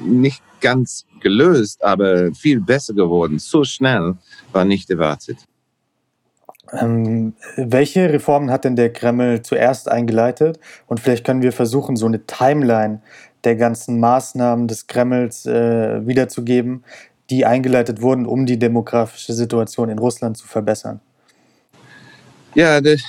nicht 0.00 0.42
ganz 0.60 1.06
gelöst, 1.20 1.82
aber 1.84 2.32
viel 2.34 2.60
besser 2.60 2.94
geworden, 2.94 3.38
so 3.38 3.64
schnell, 3.64 4.14
war 4.52 4.64
nicht 4.64 4.90
erwartet. 4.90 5.38
Ähm, 6.72 7.34
welche 7.56 8.12
Reformen 8.12 8.50
hat 8.50 8.64
denn 8.64 8.74
der 8.74 8.92
Kreml 8.92 9.42
zuerst 9.42 9.88
eingeleitet? 9.88 10.58
Und 10.86 10.98
vielleicht 10.98 11.24
können 11.24 11.42
wir 11.42 11.52
versuchen, 11.52 11.96
so 11.96 12.06
eine 12.06 12.26
Timeline 12.26 13.02
der 13.44 13.56
ganzen 13.56 14.00
Maßnahmen 14.00 14.68
des 14.68 14.86
Kremls 14.86 15.46
äh, 15.46 16.06
wiederzugeben, 16.06 16.84
die 17.30 17.44
eingeleitet 17.44 18.02
wurden, 18.02 18.26
um 18.26 18.46
die 18.46 18.58
demografische 18.58 19.32
Situation 19.32 19.88
in 19.88 19.98
Russland 19.98 20.36
zu 20.36 20.46
verbessern. 20.46 21.00
Ja, 22.54 22.80
das 22.80 23.02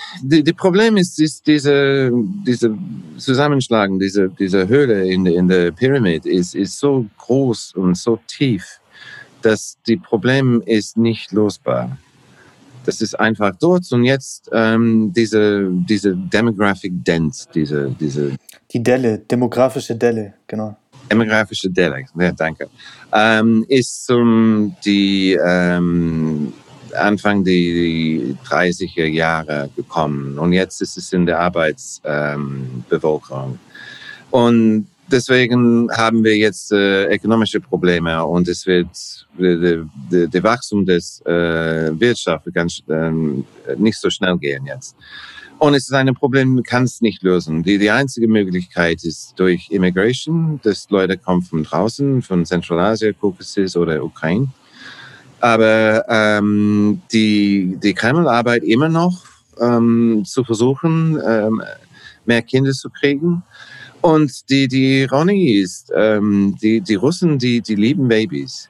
Problem 0.57 0.97
ist, 0.97 1.21
ist 1.21 1.47
diese, 1.47 2.11
diese 2.45 2.77
Zusammenschlagen, 3.17 3.97
diese, 3.97 4.27
diese 4.27 4.67
Höhle 4.67 5.07
in, 5.07 5.25
in 5.25 5.47
der 5.47 5.71
Pyramide 5.71 6.29
ist, 6.29 6.53
ist 6.53 6.77
so 6.77 7.05
groß 7.17 7.75
und 7.75 7.95
so 7.95 8.19
tief, 8.27 8.81
dass 9.41 9.77
die 9.87 9.95
Problem 9.95 10.61
ist 10.65 10.97
nicht 10.97 11.31
losbar. 11.31 11.97
Das 12.87 13.01
ist 13.01 13.19
einfach 13.19 13.53
dort 13.59 13.91
und 13.91 14.05
jetzt 14.05 14.49
ähm, 14.53 15.11
diese, 15.13 15.69
diese 15.89 16.15
Demographic 16.15 17.03
Dent, 17.03 17.43
diese, 17.53 17.93
diese. 17.99 18.31
Die 18.71 18.81
Delle, 18.81 19.19
demografische 19.19 19.93
Delle, 19.93 20.35
genau. 20.47 20.77
Demografische 21.11 21.69
Delle, 21.69 22.05
ja, 22.17 22.31
danke. 22.31 22.69
Ähm, 23.11 23.65
ist 23.67 24.09
um 24.09 24.73
die 24.85 25.37
ähm, 25.45 26.53
Anfang 26.95 27.43
die 27.43 28.37
30er 28.47 29.07
Jahre 29.07 29.69
gekommen 29.75 30.39
und 30.39 30.53
jetzt 30.53 30.81
ist 30.81 30.95
es 30.95 31.11
in 31.11 31.25
der 31.25 31.41
Arbeitsbevölkerung. 31.41 33.59
Und 34.31 34.87
deswegen 35.11 35.89
haben 35.91 36.23
wir 36.23 36.35
jetzt 36.37 36.71
äh, 36.71 37.13
ökonomische 37.13 37.59
Probleme 37.59 38.23
und 38.25 38.47
es 38.47 38.65
wird 38.65 38.87
der 39.39 40.43
Wachstum 40.43 40.85
des 40.85 41.21
äh, 41.25 41.99
Wirtschaft 41.99 42.45
ganz 42.53 42.81
äh, 42.87 43.11
nicht 43.77 43.99
so 43.99 44.09
schnell 44.09 44.37
gehen 44.37 44.65
jetzt. 44.65 44.95
Und 45.59 45.73
es 45.73 45.85
ist 45.85 45.93
ein 45.93 46.13
Problem, 46.13 46.61
kann 46.61 46.83
es 46.83 47.01
nicht 47.01 47.23
lösen. 47.23 47.63
Die, 47.63 47.79
die 47.79 47.89
einzige 47.89 48.27
Möglichkeit 48.27 49.03
ist 49.03 49.33
durch 49.37 49.71
Immigration, 49.71 50.59
dass 50.61 50.87
Leute 50.89 51.17
kommen 51.17 51.41
von 51.41 51.63
draußen, 51.63 52.21
von 52.21 52.45
Zentralasien, 52.45 53.15
Kaukasus 53.19 53.75
oder 53.75 54.03
Ukraine. 54.03 54.49
Aber 55.39 56.05
ähm, 56.09 57.01
die, 57.11 57.77
die 57.81 57.93
Kreml-Arbeit 57.93 58.63
immer 58.63 58.89
noch 58.89 59.23
ähm, 59.59 60.23
zu 60.25 60.43
versuchen, 60.43 61.19
ähm, 61.25 61.61
mehr 62.25 62.41
Kinder 62.43 62.71
zu 62.71 62.89
kriegen. 62.89 63.43
Und 64.01 64.49
die, 64.49 64.67
die 64.67 65.01
Ironie 65.01 65.59
ist, 65.59 65.91
ähm, 65.95 66.55
die, 66.61 66.81
die 66.81 66.95
Russen, 66.95 67.39
die, 67.39 67.61
die 67.61 67.75
lieben 67.75 68.07
Babys. 68.07 68.69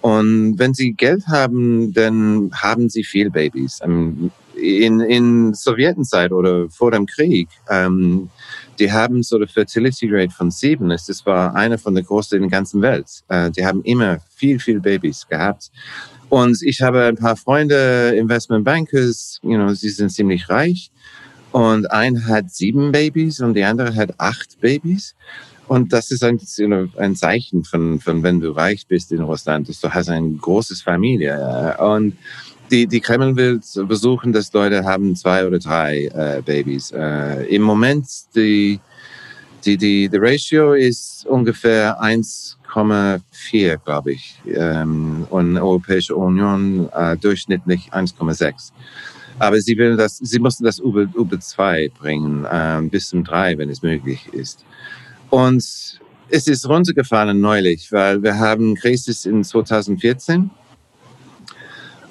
Und 0.00 0.58
wenn 0.58 0.74
sie 0.74 0.92
Geld 0.92 1.26
haben, 1.28 1.92
dann 1.92 2.50
haben 2.52 2.88
sie 2.88 3.04
viel 3.04 3.30
Babys. 3.30 3.78
Ähm, 3.84 4.32
in, 4.54 5.00
in 5.00 5.54
Sowjetenzeit 5.54 6.32
oder 6.32 6.68
vor 6.68 6.90
dem 6.90 7.06
Krieg, 7.06 7.48
ähm, 7.70 8.28
die 8.78 8.90
haben 8.90 9.22
so 9.22 9.36
eine 9.36 9.46
Fertility 9.46 10.08
Rate 10.10 10.32
von 10.32 10.50
sieben. 10.50 10.88
Das 10.88 11.24
war 11.24 11.54
einer 11.54 11.78
von 11.78 11.94
der 11.94 12.04
größten 12.04 12.36
in 12.36 12.42
der 12.42 12.50
ganzen 12.50 12.82
Welt. 12.82 13.06
Äh, 13.28 13.50
die 13.50 13.64
haben 13.64 13.82
immer 13.82 14.18
viel, 14.34 14.58
viel 14.58 14.80
Babys 14.80 15.26
gehabt. 15.28 15.70
Und 16.28 16.62
ich 16.62 16.80
habe 16.80 17.04
ein 17.04 17.16
paar 17.16 17.36
Freunde, 17.36 18.14
Investment 18.16 18.64
Bankers, 18.64 19.38
you 19.42 19.54
know, 19.54 19.74
sie 19.74 19.90
sind 19.90 20.10
ziemlich 20.10 20.48
reich. 20.48 20.90
Und 21.52 21.90
ein 21.90 22.26
hat 22.26 22.50
sieben 22.50 22.92
Babys 22.92 23.40
und 23.40 23.54
die 23.54 23.64
andere 23.64 23.94
hat 23.94 24.18
acht 24.18 24.60
Babys. 24.60 25.14
Und 25.68 25.92
das 25.92 26.10
ist 26.10 26.24
ein, 26.24 26.40
ein 26.96 27.16
Zeichen 27.16 27.64
von, 27.64 28.00
von, 28.00 28.22
wenn 28.22 28.40
du 28.40 28.50
reich 28.50 28.86
bist 28.86 29.12
in 29.12 29.20
Russland, 29.20 29.68
dass 29.68 29.80
du 29.80 29.90
hast 29.90 30.08
eine 30.08 30.32
große 30.32 30.76
Familie. 30.76 31.76
Und 31.78 32.16
die, 32.70 32.86
die 32.86 33.00
Kreml 33.00 33.36
will 33.36 33.60
versuchen, 33.62 34.32
dass 34.32 34.52
Leute 34.52 34.84
haben 34.84 35.14
zwei 35.14 35.46
oder 35.46 35.58
drei 35.58 36.06
äh, 36.06 36.42
Babys. 36.42 36.90
Äh, 36.90 37.44
Im 37.54 37.62
Moment 37.62 38.06
die 38.34 38.80
die, 39.64 39.76
die, 39.76 40.08
die 40.08 40.16
Ratio 40.16 40.74
ist 40.74 41.24
ungefähr 41.26 42.00
1,4, 42.02 43.78
glaube 43.84 44.12
ich. 44.12 44.40
Ähm, 44.46 45.26
und 45.30 45.56
Europäische 45.56 46.16
Union 46.16 46.88
äh, 46.92 47.16
durchschnittlich 47.16 47.92
1,6. 47.92 48.72
Aber 49.42 49.60
sie 49.60 49.76
will 49.76 49.96
das, 49.96 50.18
sie 50.18 50.38
mussten 50.38 50.62
das 50.62 50.78
über, 50.78 51.02
über 51.02 51.40
zwei 51.40 51.90
bringen, 51.98 52.44
äh, 52.44 52.80
bis 52.88 53.08
zum 53.08 53.24
drei, 53.24 53.58
wenn 53.58 53.70
es 53.70 53.82
möglich 53.82 54.28
ist. 54.32 54.64
Und 55.30 55.64
es 56.28 56.46
ist 56.46 56.68
runtergefallen 56.68 57.40
neulich, 57.40 57.90
weil 57.90 58.22
wir 58.22 58.38
haben 58.38 58.76
Krise 58.76 59.28
in 59.28 59.42
2014 59.42 60.48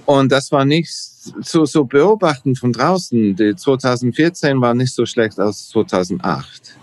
und 0.06 0.30
das 0.30 0.52
war 0.52 0.66
nicht 0.66 0.92
so, 0.92 1.64
so 1.64 1.86
beobachten 1.86 2.58
von 2.58 2.74
draußen. 2.74 3.34
Die 3.38 3.56
2014 3.56 4.60
war 4.60 4.74
nicht 4.74 4.94
so 4.94 5.06
schlecht 5.06 5.40
als 5.40 5.70
2008. 5.70 6.76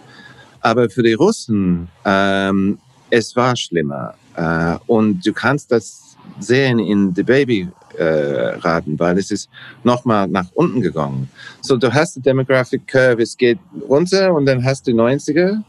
Aber 0.63 0.89
für 0.89 1.03
die 1.03 1.13
Russen, 1.13 1.89
ähm, 2.07 2.79
es 3.11 3.37
war 3.37 3.55
schlimmer. 3.55 4.15
Äh, 4.35 4.79
und 4.87 5.27
du 5.27 5.35
kannst 5.35 5.71
das 5.71 6.08
sehen 6.41 6.79
in 6.79 7.13
die 7.15 7.23
Babyraten, 7.23 8.95
äh, 8.95 8.99
weil 8.99 9.19
es 9.19 9.31
ist 9.31 9.49
nochmal 9.85 10.29
nach 10.29 10.47
unten 10.55 10.81
gegangen. 10.81 11.29
So, 11.61 11.77
du 11.77 11.93
hast 11.93 12.17
die 12.17 12.21
Demographic 12.21 12.87
Curve, 12.87 13.23
es 13.23 13.37
geht 13.37 13.59
runter 13.89 14.35
und 14.35 14.47
dann 14.47 14.65
hast 14.65 14.87
du 14.87 14.93
90er. 14.93 15.63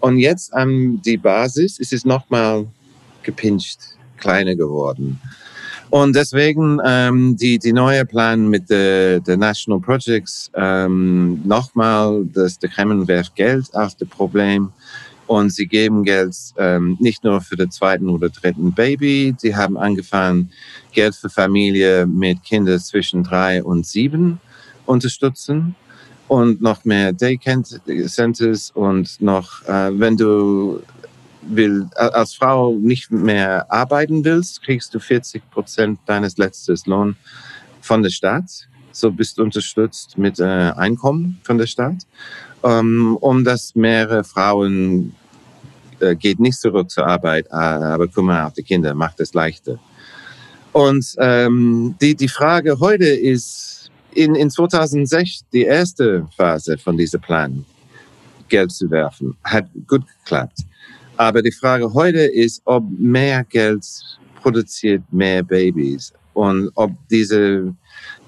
Und 0.00 0.18
jetzt 0.18 0.52
an 0.52 1.00
die 1.02 1.16
Basis 1.16 1.78
ist 1.78 1.92
es 1.92 2.04
nochmal 2.04 2.66
gepinscht, 3.22 3.78
kleiner 4.18 4.56
geworden. 4.56 5.20
Und 5.90 6.16
deswegen 6.16 6.78
ähm, 6.86 7.36
die, 7.36 7.58
die 7.58 7.72
neue 7.74 8.06
Plan 8.06 8.48
mit 8.48 8.70
der 8.70 9.20
de 9.20 9.36
National 9.36 9.78
Projects, 9.78 10.50
ähm, 10.54 11.42
nochmal, 11.44 12.24
dass 12.32 12.58
der 12.58 12.70
Kreml 12.70 13.06
werft 13.06 13.36
Geld 13.36 13.66
auf 13.74 13.94
das 13.96 14.08
Problem 14.08 14.72
und 15.26 15.50
sie 15.50 15.66
geben 15.66 16.04
Geld 16.04 16.36
ähm, 16.58 16.96
nicht 17.00 17.24
nur 17.24 17.40
für 17.40 17.56
den 17.56 17.70
zweiten 17.70 18.08
oder 18.08 18.28
dritten 18.28 18.72
Baby, 18.72 19.34
sie 19.38 19.56
haben 19.56 19.76
angefangen, 19.76 20.50
Geld 20.92 21.14
für 21.14 21.30
Familie 21.30 22.06
mit 22.06 22.42
Kindern 22.42 22.78
zwischen 22.80 23.22
drei 23.22 23.62
und 23.62 23.86
sieben 23.86 24.40
unterstützen 24.86 25.74
und 26.28 26.60
noch 26.60 26.84
mehr 26.84 27.12
Daycare 27.12 27.62
Centers 28.06 28.70
und 28.70 29.20
noch, 29.20 29.62
äh, 29.66 29.90
wenn 29.98 30.16
du 30.16 30.82
will, 31.42 31.88
als 31.94 32.34
Frau 32.34 32.74
nicht 32.74 33.10
mehr 33.10 33.70
arbeiten 33.70 34.24
willst, 34.24 34.62
kriegst 34.62 34.94
du 34.94 35.00
40 35.00 35.50
Prozent 35.50 35.98
deines 36.06 36.38
letzten 36.38 36.76
Lohn 36.86 37.16
von 37.80 38.02
der 38.02 38.10
Stadt. 38.10 38.68
So 38.92 39.10
bist 39.10 39.38
du 39.38 39.42
unterstützt 39.42 40.18
mit 40.18 40.38
äh, 40.38 40.44
Einkommen 40.44 41.40
von 41.42 41.58
der 41.58 41.66
Stadt. 41.66 42.06
Ähm, 42.64 43.16
um 43.20 43.44
dass 43.44 43.74
mehrere 43.74 44.22
Frauen 44.22 45.14
äh, 46.00 46.14
geht 46.14 46.40
nicht 46.40 46.60
zurück 46.60 46.90
zur 46.90 47.06
Arbeit, 47.06 47.46
äh, 47.46 47.54
aber 47.54 48.08
kümmern 48.08 48.46
auf 48.46 48.54
die 48.54 48.62
Kinder, 48.62 48.94
macht 48.94 49.20
es 49.20 49.34
leichter. 49.34 49.78
Und 50.72 51.14
ähm, 51.18 51.94
die, 52.00 52.14
die 52.14 52.28
Frage 52.28 52.78
heute 52.80 53.06
ist, 53.06 53.90
in, 54.14 54.34
in 54.34 54.50
2006, 54.50 55.44
die 55.52 55.62
erste 55.62 56.26
Phase 56.36 56.78
von 56.78 56.96
diesem 56.96 57.20
Plan, 57.20 57.64
Geld 58.48 58.70
zu 58.70 58.90
werfen, 58.90 59.36
hat 59.44 59.66
gut 59.86 60.04
geklappt. 60.18 60.58
Aber 61.16 61.40
die 61.40 61.52
Frage 61.52 61.92
heute 61.92 62.20
ist, 62.20 62.60
ob 62.64 62.84
mehr 62.90 63.44
Geld 63.44 63.86
produziert 64.42 65.02
mehr 65.10 65.42
Babys 65.42 66.12
und 66.34 66.70
ob 66.74 66.90
diese, 67.10 67.74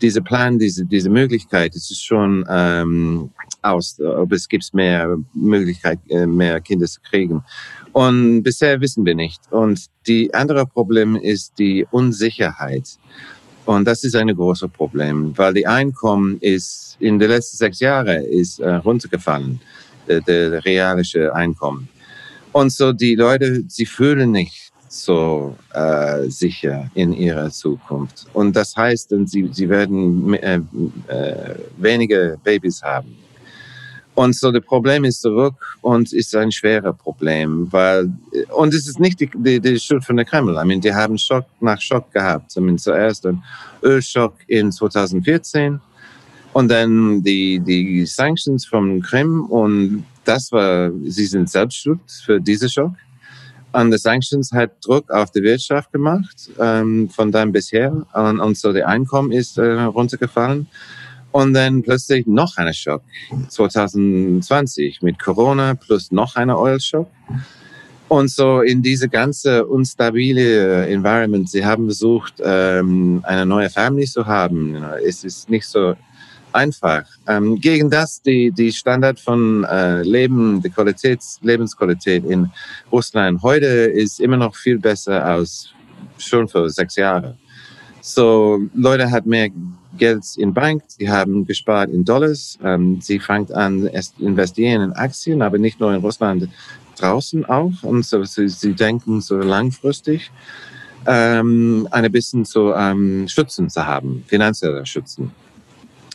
diese 0.00 0.22
Plan, 0.22 0.58
diese, 0.58 0.84
diese 0.84 1.10
Möglichkeit, 1.10 1.74
es 1.74 1.90
ist 1.90 2.04
schon 2.04 2.44
ähm, 2.48 3.30
aus, 3.62 4.00
ob 4.00 4.32
es 4.32 4.48
gibt 4.48 4.72
mehr 4.74 5.16
Möglichkeit, 5.34 5.98
äh, 6.08 6.26
mehr 6.26 6.60
Kinder 6.60 6.86
zu 6.86 7.00
kriegen. 7.00 7.42
Und 7.92 8.42
bisher 8.42 8.80
wissen 8.80 9.04
wir 9.04 9.14
nicht. 9.14 9.40
Und 9.50 9.86
die 10.06 10.32
andere 10.34 10.66
Problem 10.66 11.16
ist 11.16 11.58
die 11.58 11.86
Unsicherheit. 11.90 12.98
Und 13.66 13.86
das 13.86 14.04
ist 14.04 14.14
ein 14.14 14.34
großes 14.34 14.70
Problem, 14.70 15.32
weil 15.36 15.54
die 15.54 15.66
Einkommen 15.66 16.38
ist 16.40 16.96
in 17.00 17.18
den 17.18 17.30
letzten 17.30 17.56
sechs 17.56 17.80
Jahren 17.80 18.22
ist 18.24 18.58
äh, 18.60 18.74
runtergefallen, 18.74 19.60
der, 20.06 20.20
der 20.20 20.64
realische 20.64 21.34
Einkommen. 21.34 21.88
Und 22.52 22.72
so 22.72 22.92
die 22.92 23.14
Leute, 23.14 23.64
sie 23.68 23.86
fühlen 23.86 24.30
nicht 24.30 24.63
so 24.94 25.56
äh, 25.72 26.28
sicher 26.28 26.90
in 26.94 27.12
ihrer 27.12 27.50
Zukunft. 27.50 28.26
Und 28.32 28.54
das 28.54 28.76
heißt, 28.76 29.12
sie, 29.26 29.48
sie 29.52 29.68
werden 29.68 30.34
äh, 30.34 30.60
äh, 31.08 31.54
weniger 31.76 32.36
Babys 32.36 32.82
haben. 32.82 33.16
Und 34.14 34.36
so 34.36 34.52
das 34.52 34.64
Problem 34.64 35.04
ist 35.04 35.22
zurück 35.22 35.54
und 35.82 36.12
ist 36.12 36.36
ein 36.36 36.52
schwerer 36.52 36.92
Problem, 36.92 37.66
weil 37.72 38.12
und 38.56 38.72
es 38.72 38.86
ist 38.86 39.00
nicht 39.00 39.18
die, 39.18 39.28
die, 39.34 39.60
die 39.60 39.78
Schuld 39.80 40.04
von 40.04 40.16
der 40.16 40.24
Kreml. 40.24 40.56
I 40.56 40.64
mean, 40.64 40.80
die 40.80 40.94
haben 40.94 41.18
Schock 41.18 41.46
nach 41.60 41.80
Schock 41.80 42.12
gehabt. 42.12 42.56
Mean, 42.56 42.78
zuerst 42.78 43.26
ein 43.26 43.42
Ölschock 43.82 44.34
in 44.46 44.70
2014 44.70 45.80
und 46.52 46.68
dann 46.68 47.24
die 47.24 47.58
die 47.58 48.06
Sanctions 48.06 48.64
vom 48.64 49.02
Krim 49.02 49.46
und 49.46 50.04
das 50.24 50.52
war, 50.52 50.90
sie 51.06 51.26
sind 51.26 51.50
selbst 51.50 51.78
schuld 51.78 52.00
für 52.24 52.40
diesen 52.40 52.68
Schock. 52.68 52.92
Und 53.74 53.90
die 53.90 53.98
Sanctions 53.98 54.52
hat 54.52 54.70
Druck 54.84 55.10
auf 55.10 55.32
die 55.32 55.42
Wirtschaft 55.42 55.90
gemacht, 55.90 56.48
ähm, 56.60 57.10
von 57.10 57.32
dann 57.32 57.50
bisher. 57.50 57.92
Und, 58.12 58.38
und 58.38 58.56
so 58.56 58.72
der 58.72 58.86
Einkommen 58.86 59.32
ist 59.32 59.58
äh, 59.58 59.64
runtergefallen. 59.82 60.68
Und 61.32 61.54
dann 61.54 61.82
plötzlich 61.82 62.24
noch 62.28 62.56
eine 62.56 62.72
Schock. 62.72 63.02
2020 63.48 65.02
mit 65.02 65.18
Corona 65.18 65.74
plus 65.74 66.12
noch 66.12 66.36
eine 66.36 66.56
Oil-Schock. 66.56 67.08
Und 68.06 68.30
so 68.30 68.60
in 68.60 68.80
diese 68.80 69.08
ganze 69.08 69.66
unstabile 69.66 70.86
Environment, 70.86 71.50
sie 71.50 71.64
haben 71.64 71.86
versucht, 71.86 72.34
ähm, 72.44 73.22
eine 73.24 73.44
neue 73.44 73.70
Family 73.70 74.06
zu 74.06 74.24
haben. 74.24 74.76
Es 75.04 75.24
ist 75.24 75.50
nicht 75.50 75.66
so 75.66 75.96
einfach. 76.54 77.04
Ähm, 77.26 77.60
gegen 77.60 77.90
das 77.90 78.22
die, 78.22 78.50
die 78.50 78.72
Standard 78.72 79.18
von 79.20 79.64
äh, 79.64 80.02
Leben, 80.02 80.62
die 80.62 80.70
Qualität, 80.70 81.20
Lebensqualität 81.42 82.24
in 82.24 82.50
Russland 82.90 83.42
heute 83.42 83.66
ist 83.66 84.20
immer 84.20 84.36
noch 84.36 84.54
viel 84.54 84.78
besser 84.78 85.24
als 85.24 85.70
schon 86.18 86.48
vor 86.48 86.70
sechs 86.70 86.96
Jahren. 86.96 87.38
So, 88.00 88.60
Leute 88.74 89.10
hat 89.10 89.26
mehr 89.26 89.48
Geld 89.96 90.24
in 90.36 90.52
Bank, 90.52 90.82
sie 90.88 91.08
haben 91.08 91.46
gespart 91.46 91.90
in 91.90 92.04
Dollars, 92.04 92.58
ähm, 92.62 93.00
sie 93.00 93.18
fangen 93.18 93.50
an, 93.52 93.88
investieren 94.18 94.82
in 94.82 94.92
Aktien, 94.92 95.40
aber 95.42 95.58
nicht 95.58 95.80
nur 95.80 95.94
in 95.94 96.00
Russland, 96.00 96.48
draußen 96.98 97.44
auch. 97.46 97.72
Und 97.82 98.04
so, 98.04 98.22
sie, 98.24 98.48
sie 98.48 98.74
denken 98.74 99.20
so 99.20 99.38
langfristig, 99.38 100.30
ähm, 101.06 101.88
ein 101.90 102.10
bisschen 102.10 102.44
zu 102.44 102.72
ähm, 102.72 103.28
Schützen 103.28 103.68
zu 103.70 103.86
haben, 103.86 104.24
finanzielle 104.26 104.84
Schützen. 104.86 105.32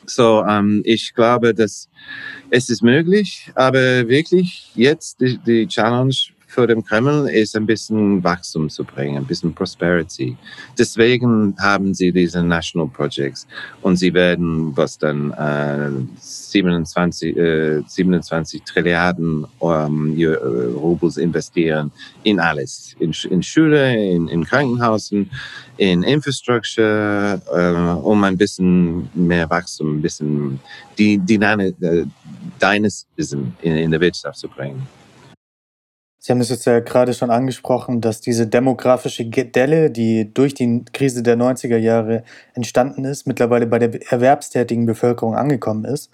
So, 0.10 0.43
ähm, 0.43 0.82
ich 0.86 1.13
glaube, 1.13 1.54
dass 1.54 1.88
es 2.50 2.69
ist 2.69 2.82
möglich, 2.82 3.52
aber 3.56 4.08
wirklich 4.08 4.72
jetzt 4.76 5.22
die, 5.22 5.38
die 5.38 5.67
Challenge 5.67 6.15
für 6.49 6.65
den 6.65 6.83
Kreml 6.83 7.29
ist 7.29 7.55
ein 7.55 7.67
bisschen 7.67 8.23
Wachstum 8.23 8.69
zu 8.69 8.83
bringen, 8.83 9.17
ein 9.17 9.25
bisschen 9.25 9.53
Prosperity. 9.53 10.35
Deswegen 10.77 11.55
haben 11.59 11.93
sie 11.93 12.12
diese 12.12 12.41
National 12.41 12.88
Projects 12.88 13.47
und 13.83 13.97
sie 13.97 14.12
werden, 14.15 14.75
was 14.75 14.97
dann 14.97 15.31
äh, 15.33 15.91
27, 16.19 17.38
äh, 17.38 17.83
27 17.85 18.63
Trilliarden 18.63 19.45
ähm, 19.62 20.17
äh, 20.17 20.25
Rubels 20.25 21.17
investieren 21.17 21.91
in 22.23 22.39
alles, 22.39 22.95
in, 22.99 23.13
in 23.29 23.43
Schule, 23.43 23.95
in, 23.95 24.27
in 24.27 24.43
Krankenhausen, 24.43 25.29
in 25.77 26.01
Infrastructure, 26.01 27.39
äh, 27.53 28.01
um 28.01 28.23
ein 28.23 28.38
bisschen 28.38 29.07
mehr 29.13 29.47
Wachstum, 29.51 29.97
ein 29.97 30.01
bisschen 30.01 30.59
die, 30.97 31.13
äh, 31.13 32.05
Dynamism 32.59 33.43
in, 33.62 33.77
in 33.77 33.91
der 33.91 34.01
Wirtschaft 34.01 34.39
zu 34.39 34.47
bringen. 34.47 34.98
Sie 36.21 36.34
haben 36.34 36.41
es 36.41 36.49
jetzt 36.49 36.65
ja 36.65 36.82
gerade 36.82 37.13
schon 37.13 37.32
angesprochen, 37.32 38.01
dass 38.01 38.19
diese 38.19 38.45
demografische 38.45 39.25
Delle, 39.25 39.89
die 39.89 40.34
durch 40.34 40.53
die 40.53 40.84
Krise 40.91 41.23
der 41.23 41.38
90er 41.38 41.77
Jahre 41.77 42.23
entstanden 42.53 43.05
ist, 43.05 43.25
mittlerweile 43.25 43.65
bei 43.67 43.79
der 43.79 44.12
erwerbstätigen 44.12 44.86
Bevölkerung 44.86 45.36
angekommen 45.36 45.86
ist. 45.86 46.12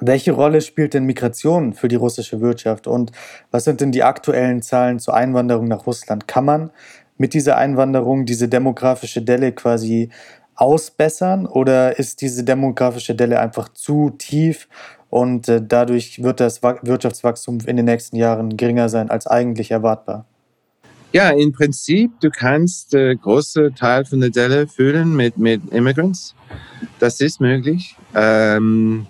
Welche 0.00 0.32
Rolle 0.32 0.62
spielt 0.62 0.94
denn 0.94 1.04
Migration 1.04 1.74
für 1.74 1.88
die 1.88 1.96
russische 1.96 2.40
Wirtschaft 2.40 2.86
und 2.86 3.12
was 3.50 3.64
sind 3.64 3.82
denn 3.82 3.92
die 3.92 4.02
aktuellen 4.02 4.62
Zahlen 4.62 4.98
zur 4.98 5.12
Einwanderung 5.12 5.68
nach 5.68 5.86
Russland? 5.86 6.26
Kann 6.26 6.46
man 6.46 6.70
mit 7.18 7.34
dieser 7.34 7.58
Einwanderung 7.58 8.24
diese 8.24 8.48
demografische 8.48 9.20
Delle 9.20 9.52
quasi 9.52 10.08
ausbessern 10.54 11.46
oder 11.46 11.98
ist 11.98 12.22
diese 12.22 12.44
demografische 12.44 13.14
Delle 13.14 13.40
einfach 13.40 13.68
zu 13.68 14.10
tief 14.10 14.68
und 15.12 15.46
äh, 15.46 15.60
dadurch 15.62 16.22
wird 16.22 16.40
das 16.40 16.62
Wirtschaftswachstum 16.62 17.58
in 17.66 17.76
den 17.76 17.84
nächsten 17.84 18.16
Jahren 18.16 18.56
geringer 18.56 18.88
sein 18.88 19.10
als 19.10 19.26
eigentlich 19.26 19.70
erwartbar. 19.70 20.24
Ja, 21.12 21.28
im 21.28 21.52
Prinzip, 21.52 22.12
du 22.20 22.30
kannst 22.30 22.94
äh, 22.94 23.14
große 23.14 23.74
Teil 23.74 24.06
von 24.06 24.20
der 24.20 24.30
Delle 24.30 24.66
füllen 24.66 25.14
mit, 25.14 25.36
mit 25.36 25.60
Immigrants. 25.70 26.34
Das 26.98 27.20
ist 27.20 27.42
möglich. 27.42 27.94
Ähm, 28.14 29.06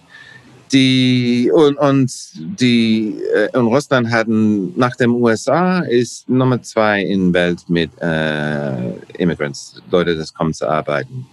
die, 0.72 1.52
und, 1.54 1.76
und 1.76 2.12
die 2.60 3.20
äh, 3.32 3.56
und 3.56 3.68
Russland 3.68 4.10
hatten 4.10 4.76
nach 4.76 4.96
dem 4.96 5.14
USA 5.14 5.82
ist 5.82 6.28
Nummer 6.28 6.60
zwei 6.62 7.00
in 7.00 7.32
Welt 7.32 7.60
mit 7.68 7.92
äh, 8.00 8.90
Immigrants, 9.18 9.80
Leute, 9.88 10.16
das 10.16 10.34
kommen 10.34 10.52
zu 10.52 10.68
arbeiten. 10.68 11.26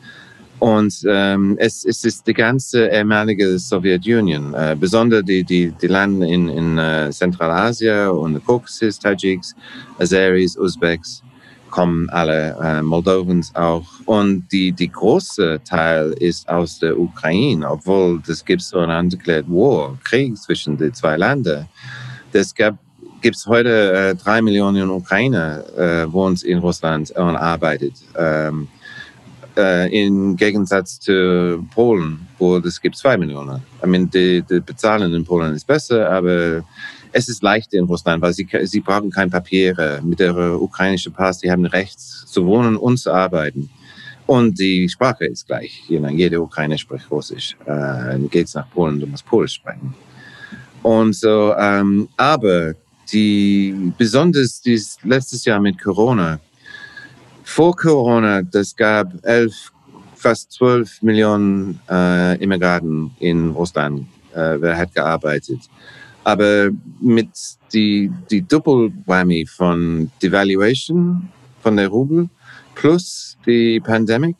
Und 0.59 0.93
ähm, 1.07 1.55
es, 1.57 1.85
es 1.85 2.03
ist 2.03 2.27
die 2.27 2.33
ganze 2.33 2.87
ehemalige 2.87 3.57
Sowjetunion, 3.57 4.53
äh, 4.53 4.75
besonders 4.77 5.23
die, 5.23 5.43
die, 5.43 5.71
die 5.71 5.87
Länder 5.87 6.27
in, 6.27 6.49
in 6.49 6.77
äh, 6.77 7.09
Zentralasien 7.11 8.09
und 8.09 8.45
Kaukasus, 8.45 8.99
Tajiks, 8.99 9.55
Azeris, 9.99 10.57
Usbeks, 10.57 11.23
kommen 11.69 12.09
alle, 12.09 12.57
äh, 12.61 12.81
Moldowens 12.81 13.55
auch. 13.55 13.85
Und 14.05 14.47
die, 14.51 14.71
die 14.73 14.89
große 14.89 15.61
Teil 15.63 16.11
ist 16.19 16.49
aus 16.49 16.79
der 16.79 16.99
Ukraine, 16.99 17.69
obwohl 17.69 18.21
es 18.27 18.43
gibt 18.43 18.61
so 18.61 18.79
einen 18.79 19.05
undeclared 19.05 19.47
War, 19.47 19.97
Krieg 20.03 20.35
zwischen 20.37 20.77
den 20.77 20.93
zwei 20.93 21.15
Ländern. 21.15 21.67
Es 22.33 22.53
gibt 22.53 23.45
heute 23.47 23.93
äh, 23.93 24.15
drei 24.15 24.41
Millionen 24.41 24.89
Ukrainer, 24.89 25.63
äh, 25.77 26.11
wohnt 26.11 26.43
in 26.43 26.57
Russland 26.59 27.11
und 27.11 27.35
arbeitet. 27.37 27.93
Ähm, 28.17 28.67
äh, 29.59 29.87
im 29.87 30.35
Gegensatz 30.35 30.99
zu 30.99 31.65
Polen, 31.73 32.27
wo 32.37 32.57
es 32.57 32.79
gibt 32.81 32.95
zwei 32.95 33.17
Millionen. 33.17 33.61
I 33.83 33.87
mean, 33.87 34.09
die, 34.09 34.41
die 34.41 34.59
Bezahlen 34.59 35.13
in 35.13 35.25
Polen 35.25 35.53
ist 35.53 35.67
besser, 35.67 36.09
aber 36.09 36.63
es 37.11 37.27
ist 37.27 37.43
leicht 37.43 37.73
in 37.73 37.85
Russland, 37.85 38.21
weil 38.21 38.33
sie, 38.33 38.47
sie 38.63 38.79
brauchen 38.79 39.11
kein 39.11 39.29
Papiere. 39.29 40.01
Mit 40.03 40.19
der 40.19 40.35
ukrainischen 40.61 41.13
Pass, 41.13 41.39
die 41.39 41.51
haben 41.51 41.65
Recht 41.65 41.99
zu 41.99 42.45
wohnen 42.45 42.77
und 42.77 42.97
zu 42.97 43.11
arbeiten. 43.11 43.69
Und 44.25 44.59
die 44.59 44.87
Sprache 44.87 45.25
ist 45.25 45.47
gleich. 45.47 45.83
Jede 45.87 46.39
Ukraine 46.41 46.77
spricht 46.77 47.09
Russisch. 47.09 47.57
Äh, 47.65 48.19
geht's 48.29 48.53
nach 48.53 48.69
Polen, 48.69 48.99
du 48.99 49.07
musst 49.07 49.25
Polisch 49.25 49.55
sprechen. 49.55 49.93
Und 50.83 51.15
so, 51.15 51.53
ähm, 51.57 52.07
aber 52.15 52.75
die, 53.11 53.91
besonders 53.97 54.61
dieses 54.61 54.97
letztes 55.03 55.45
Jahr 55.45 55.59
mit 55.59 55.81
Corona, 55.81 56.39
vor 57.49 57.75
Corona, 57.75 58.43
das 58.43 58.75
gab 58.75 59.07
elf, 59.23 59.71
fast 60.15 60.51
zwölf 60.51 61.01
Millionen 61.01 61.79
äh, 61.89 62.37
Immigranten 62.43 63.11
in 63.19 63.49
Russland, 63.49 64.05
äh, 64.33 64.55
wer 64.59 64.77
hat 64.77 64.93
gearbeitet. 64.93 65.59
Aber 66.23 66.69
mit 67.01 67.29
die, 67.73 68.11
die 68.29 68.43
Doppelwhammy 68.43 69.47
von 69.47 70.11
Devaluation 70.21 71.27
von 71.63 71.75
der 71.75 71.87
Rubel 71.87 72.29
plus 72.75 73.35
die 73.47 73.79
Pandemic, 73.79 74.37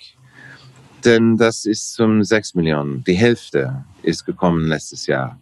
denn 1.03 1.35
das 1.35 1.65
ist 1.65 1.93
zum 1.93 2.23
sechs 2.23 2.53
Millionen. 2.53 3.03
Die 3.05 3.15
Hälfte 3.15 3.85
ist 4.03 4.23
gekommen 4.25 4.67
letztes 4.67 5.07
Jahr. 5.07 5.39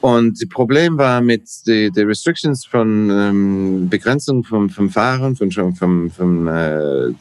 Und 0.00 0.40
das 0.40 0.48
Problem 0.48 0.96
war 0.96 1.20
mit 1.20 1.44
den 1.66 2.06
Restrictions 2.06 2.64
von 2.64 3.10
ähm, 3.10 3.88
Begrenzung 3.90 4.44
vom, 4.44 4.70
vom 4.70 4.88
Fahren, 4.88 5.36
von, 5.36 5.50
vom, 5.74 6.10
vom 6.10 6.48
äh, 6.48 7.12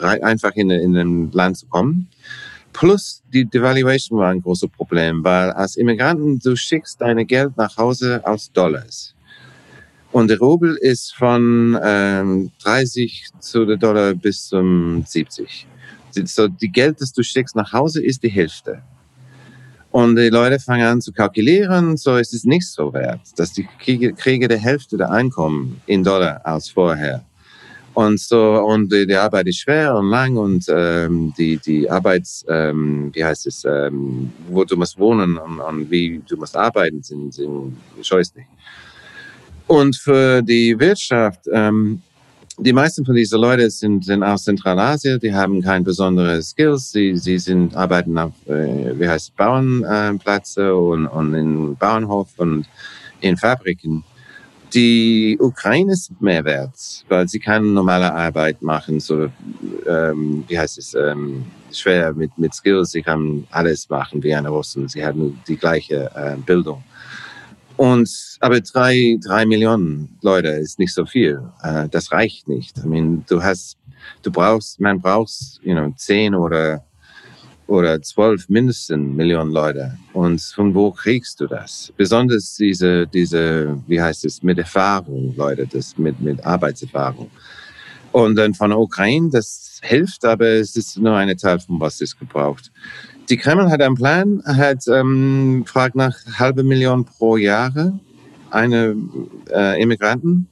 einfach 0.00 0.52
in, 0.54 0.70
in 0.70 0.96
ein 0.96 1.30
Land 1.30 1.58
zu 1.58 1.66
kommen. 1.66 2.08
Plus 2.72 3.22
die 3.32 3.44
Devaluation 3.44 4.18
war 4.18 4.30
ein 4.30 4.42
großes 4.42 4.70
Problem, 4.70 5.22
weil 5.22 5.50
als 5.52 5.76
Immigranten 5.76 6.40
du 6.40 6.56
schickst 6.56 7.00
deine 7.00 7.24
Geld 7.24 7.56
nach 7.56 7.76
Hause 7.76 8.20
aus 8.24 8.50
Dollars. 8.52 9.14
Und 10.10 10.28
der 10.28 10.38
Rubel 10.38 10.76
ist 10.80 11.14
von 11.14 11.78
ähm, 11.82 12.50
30 12.62 13.28
zu 13.38 13.64
der 13.66 13.76
Dollar 13.76 14.14
bis 14.14 14.48
zum 14.48 15.04
70. 15.06 15.66
So 16.24 16.48
die 16.48 16.72
Geld, 16.72 17.00
das 17.00 17.12
du 17.12 17.22
schickst 17.22 17.54
nach 17.54 17.72
Hause, 17.72 18.02
ist 18.02 18.22
die 18.22 18.30
Hälfte. 18.30 18.82
Und 19.96 20.16
die 20.16 20.28
Leute 20.28 20.58
fangen 20.60 20.86
an 20.86 21.00
zu 21.00 21.10
kalkulieren, 21.10 21.96
so 21.96 22.18
ist 22.18 22.34
es 22.34 22.44
nicht 22.44 22.66
so 22.66 22.92
wert, 22.92 23.22
dass 23.36 23.54
die 23.54 23.66
Kriege, 23.78 24.12
Kriege 24.12 24.46
die 24.46 24.58
Hälfte 24.58 24.98
der 24.98 25.10
Einkommen 25.10 25.80
in 25.86 26.04
Dollar 26.04 26.38
als 26.44 26.68
vorher. 26.68 27.24
Und 27.94 28.20
so, 28.20 28.62
und 28.62 28.92
die, 28.92 29.06
die 29.06 29.16
Arbeit 29.16 29.46
ist 29.46 29.60
schwer 29.60 29.94
und 29.94 30.10
lang 30.10 30.36
und 30.36 30.66
ähm, 30.68 31.32
die, 31.38 31.56
die 31.56 31.88
Arbeits, 31.88 32.44
ähm, 32.46 33.10
wie 33.14 33.24
heißt 33.24 33.46
es, 33.46 33.64
ähm, 33.64 34.30
wo 34.50 34.64
du 34.64 34.76
musst 34.76 34.98
wohnen 34.98 35.38
und, 35.38 35.60
und 35.60 35.90
wie 35.90 36.20
du 36.28 36.36
musst 36.36 36.58
arbeiten, 36.58 37.02
sind, 37.02 37.32
sind 37.32 37.74
scheußlich. 38.02 38.44
Und 39.66 39.96
für 39.96 40.42
die 40.42 40.78
Wirtschaft, 40.78 41.48
ähm, 41.50 42.02
die 42.58 42.72
meisten 42.72 43.04
von 43.04 43.14
diesen 43.14 43.40
Leuten 43.40 43.68
sind, 43.70 44.04
sind 44.04 44.22
aus 44.22 44.44
Zentralasien, 44.44 45.20
die 45.20 45.34
haben 45.34 45.62
keine 45.62 45.84
besonderen 45.84 46.42
Skills, 46.42 46.90
sie, 46.90 47.16
sie 47.16 47.38
sind, 47.38 47.76
arbeiten 47.76 48.16
auf, 48.16 48.32
äh, 48.46 48.98
wie 48.98 49.08
heißt 49.08 49.36
Bauernplätze 49.36 50.74
und, 50.74 51.06
und 51.06 51.34
in 51.34 51.76
Bauernhof 51.76 52.28
und 52.38 52.66
in 53.20 53.36
Fabriken. 53.36 54.04
Die 54.72 55.36
Ukraine 55.40 55.92
ist 55.92 56.10
mehr 56.20 56.44
wert, 56.44 57.04
weil 57.08 57.28
sie 57.28 57.38
keine 57.38 57.66
normale 57.66 58.12
Arbeit 58.12 58.62
machen, 58.62 59.00
so, 59.00 59.28
ähm, 59.86 60.44
wie 60.48 60.58
heißt 60.58 60.78
es, 60.78 60.94
ähm, 60.94 61.44
schwer 61.72 62.12
mit, 62.14 62.36
mit 62.38 62.54
Skills, 62.54 62.90
sie 62.90 63.02
kann 63.02 63.46
alles 63.50 63.88
machen 63.88 64.22
wie 64.22 64.34
eine 64.34 64.48
Russen, 64.48 64.88
sie 64.88 65.04
haben 65.04 65.40
die 65.46 65.56
gleiche 65.56 66.10
äh, 66.14 66.36
Bildung. 66.44 66.82
Und, 67.76 68.08
aber 68.40 68.60
drei, 68.60 69.18
drei 69.22 69.46
Millionen 69.46 70.16
Leute 70.22 70.48
ist 70.48 70.78
nicht 70.78 70.94
so 70.94 71.06
viel. 71.06 71.40
Äh, 71.62 71.88
das 71.88 72.12
reicht 72.12 72.48
nicht. 72.48 72.78
I 72.78 72.86
mean, 72.86 73.24
du 73.28 73.42
hast, 73.42 73.78
du 74.22 74.30
brauchst, 74.30 74.80
man 74.80 75.00
brauchst, 75.00 75.60
you 75.62 75.74
know, 75.74 75.92
zehn 75.96 76.34
oder, 76.34 76.84
oder 77.66 78.00
zwölf 78.02 78.48
mindestens 78.48 79.16
Millionen 79.16 79.52
Leute. 79.52 79.96
Und 80.12 80.40
von 80.40 80.74
wo 80.74 80.90
kriegst 80.90 81.40
du 81.40 81.46
das? 81.46 81.92
Besonders 81.96 82.56
diese, 82.56 83.06
diese, 83.06 83.78
wie 83.86 84.00
heißt 84.00 84.24
es, 84.24 84.42
mit 84.42 84.58
Erfahrung, 84.58 85.34
Leute, 85.36 85.66
das 85.66 85.96
mit, 85.96 86.20
mit 86.20 86.44
Arbeitserfahrung. 86.44 87.30
Und 88.12 88.36
dann 88.36 88.54
von 88.54 88.70
der 88.70 88.78
Ukraine, 88.78 89.30
das 89.30 89.78
hilft, 89.82 90.24
aber 90.24 90.46
es 90.46 90.76
ist 90.76 90.98
nur 90.98 91.14
eine 91.14 91.36
Teil 91.36 91.60
von 91.60 91.80
was 91.80 92.00
es 92.00 92.18
gebraucht. 92.18 92.70
Die 93.28 93.36
Kreml 93.36 93.70
hat 93.70 93.82
einen 93.82 93.96
Plan, 93.96 94.42
hat 94.44 94.86
ähm, 94.86 95.64
fragt 95.66 95.96
nach 95.96 96.16
halbe 96.38 96.62
Million 96.62 97.04
pro 97.04 97.36
Jahre 97.36 97.98
eine 98.50 98.96
äh, 99.50 99.80
Immigranten, 99.80 100.48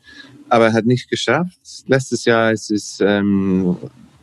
aber 0.48 0.72
hat 0.72 0.86
nicht 0.86 1.08
geschafft. 1.08 1.58
Letztes 1.86 2.24
Jahr 2.24 2.52
ist 2.52 2.70
es 2.70 2.98
ähm, 3.00 3.76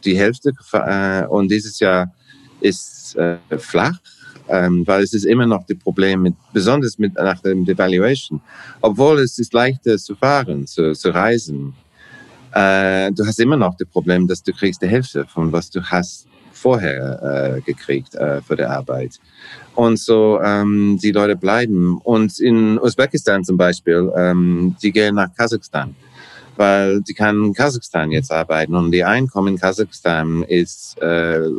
die 0.04 0.18
Hälfte 0.18 0.54
äh, 0.74 1.26
und 1.26 1.50
dieses 1.50 1.80
Jahr 1.80 2.14
ist 2.60 3.16
äh, 3.16 3.38
flach, 3.58 4.00
ähm, 4.48 4.86
weil 4.86 5.04
es 5.04 5.14
ist 5.14 5.26
immer 5.26 5.46
noch 5.46 5.66
das 5.66 5.78
Problem 5.78 6.24
mit, 6.24 6.36
besonders 6.54 6.98
mit 6.98 7.14
nach 7.16 7.40
dem 7.42 7.66
Devaluation, 7.66 8.42
obwohl 8.82 9.20
es 9.20 9.38
ist 9.40 9.54
leichter 9.54 9.98
zu 9.98 10.16
fahren, 10.16 10.68
zu, 10.68 10.94
zu 10.94 11.10
reisen. 11.10 11.74
Äh, 12.54 13.12
du 13.12 13.26
hast 13.26 13.40
immer 13.40 13.58
noch 13.58 13.76
das 13.76 13.88
Problem, 13.88 14.28
dass 14.28 14.44
du 14.44 14.52
kriegst 14.52 14.82
die 14.82 14.88
Hälfte 14.88 15.26
von 15.26 15.52
was 15.52 15.70
du 15.70 15.82
hast 15.82 16.28
vorher 16.62 17.58
äh, 17.58 17.62
gekriegt 17.62 18.16
äh, 18.16 18.42
für 18.42 18.56
die 18.56 18.64
Arbeit. 18.64 19.20
Und 19.76 20.00
so 20.00 20.40
ähm, 20.42 21.00
die 21.02 21.12
Leute 21.12 21.36
bleiben. 21.36 21.98
Und 22.04 22.40
in 22.40 22.80
Usbekistan 22.80 23.44
zum 23.44 23.58
Beispiel, 23.58 24.12
ähm, 24.16 24.76
die 24.82 24.92
gehen 24.92 25.16
nach 25.16 25.34
Kasachstan, 25.36 25.96
weil 26.58 27.02
die 27.02 27.14
kann 27.14 27.46
in 27.46 27.54
Kasachstan 27.54 28.12
jetzt 28.12 28.32
arbeiten 28.32 28.76
und 28.76 28.92
die 28.92 29.04
Einkommen 29.04 29.54
in 29.54 29.60
Kasachstan 29.60 30.44
ist 30.44 31.02
äh, 31.02 31.50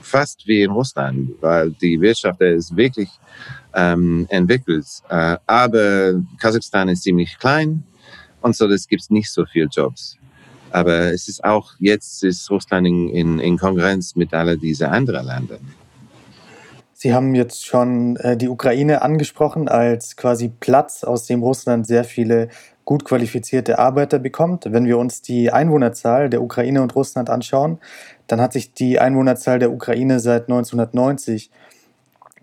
fast 0.00 0.46
wie 0.46 0.62
in 0.62 0.70
Russland, 0.70 1.30
weil 1.40 1.70
die 1.70 2.00
Wirtschaft 2.00 2.40
ist 2.40 2.76
wirklich 2.76 3.10
ähm, 3.74 4.26
entwickelt. 4.30 4.86
Äh, 5.10 5.36
aber 5.46 6.22
Kasachstan 6.40 6.88
ist 6.88 7.02
ziemlich 7.02 7.38
klein 7.38 7.82
und 8.40 8.56
so 8.56 8.68
das 8.68 8.86
gibt 8.88 9.10
nicht 9.10 9.30
so 9.30 9.44
viele 9.44 9.66
Jobs. 9.66 10.16
Aber 10.70 11.12
es 11.12 11.28
ist 11.28 11.44
auch, 11.44 11.72
jetzt 11.78 12.22
ist 12.24 12.50
Russland 12.50 12.86
in, 12.86 13.08
in, 13.08 13.38
in 13.38 13.58
Konkurrenz 13.58 14.16
mit 14.16 14.34
all 14.34 14.56
diesen 14.58 14.88
anderen 14.88 15.26
Ländern. 15.26 15.60
Sie 16.98 17.12
haben 17.12 17.34
jetzt 17.34 17.66
schon 17.66 18.16
äh, 18.16 18.36
die 18.36 18.48
Ukraine 18.48 19.02
angesprochen 19.02 19.68
als 19.68 20.16
quasi 20.16 20.48
Platz, 20.48 21.04
aus 21.04 21.26
dem 21.26 21.42
Russland 21.42 21.86
sehr 21.86 22.04
viele 22.04 22.48
gut 22.86 23.04
qualifizierte 23.04 23.78
Arbeiter 23.78 24.18
bekommt. 24.18 24.64
Wenn 24.72 24.86
wir 24.86 24.96
uns 24.96 25.20
die 25.20 25.52
Einwohnerzahl 25.52 26.30
der 26.30 26.40
Ukraine 26.40 26.80
und 26.80 26.94
Russland 26.96 27.28
anschauen, 27.28 27.78
dann 28.28 28.40
hat 28.40 28.54
sich 28.54 28.72
die 28.72 28.98
Einwohnerzahl 28.98 29.58
der 29.58 29.72
Ukraine 29.72 30.20
seit 30.20 30.44
1990 30.44 31.50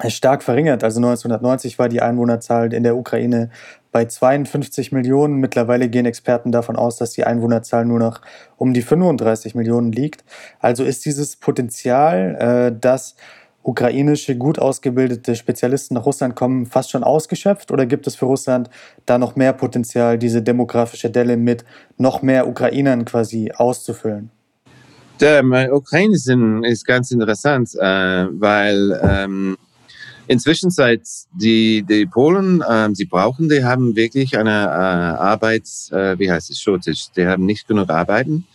stark 0.07 0.43
verringert. 0.43 0.83
Also 0.83 0.99
1990 0.99 1.79
war 1.79 1.89
die 1.89 2.01
Einwohnerzahl 2.01 2.73
in 2.73 2.83
der 2.83 2.95
Ukraine 2.95 3.49
bei 3.93 4.06
52 4.06 4.91
Millionen. 4.91 5.36
Mittlerweile 5.38 5.88
gehen 5.88 6.06
Experten 6.06 6.51
davon 6.51 6.75
aus, 6.75 6.97
dass 6.97 7.12
die 7.12 7.23
Einwohnerzahl 7.23 7.86
nur 7.86 7.99
noch 7.99 8.19
um 8.58 8.73
die 8.73 8.82
35 8.82 9.56
Millionen 9.56 9.93
liegt. 9.93 10.25
Also 10.60 10.84
ist 10.84 11.06
dieses 11.06 11.38
Potenzial, 11.38 12.36
äh, 12.36 12.77
dass 12.77 13.15
ukrainische 13.62 14.36
gut 14.36 14.60
ausgebildete 14.60 15.36
Spezialisten 15.36 15.93
nach 15.93 16.06
Russland 16.06 16.36
kommen, 16.36 16.65
fast 16.65 16.91
schon 16.91 17.03
ausgeschöpft? 17.03 17.71
Oder 17.71 17.86
gibt 17.86 18.08
es 18.08 18.15
für 18.15 18.25
Russland 18.25 18.69
da 19.06 19.17
noch 19.17 19.38
mehr 19.38 19.53
Potenzial, 19.53 20.17
diese 20.17 20.41
demografische 20.41 21.10
Delle 21.10 21.38
mit 21.38 21.63
noch 21.97 22.21
mehr 22.21 22.47
Ukrainern 22.47 23.06
quasi 23.06 23.53
auszufüllen? 23.56 24.32
Der 25.21 25.43
Ukraine 25.73 26.15
ist, 26.15 26.27
ist 26.27 26.86
ganz 26.86 27.12
interessant, 27.12 27.73
äh, 27.75 27.79
weil 27.86 28.99
ähm, 29.01 29.58
Inzwischen 30.27 30.71
seit 30.71 31.01
die, 31.33 31.83
die 31.83 32.05
Polen, 32.05 32.63
ähm, 32.69 32.95
sie 32.95 33.05
brauchen, 33.05 33.49
die 33.49 33.63
haben 33.63 33.95
wirklich 33.95 34.38
eine 34.38 34.51
äh, 34.51 35.21
Arbeits, 35.21 35.91
äh, 35.91 36.17
wie 36.17 36.31
heißt 36.31 36.49
es, 36.49 36.59
Shortage. 36.59 37.07
Die 37.15 37.25
haben 37.25 37.45
nicht 37.45 37.67
genug 37.67 37.89
Arbeiten 37.89 38.45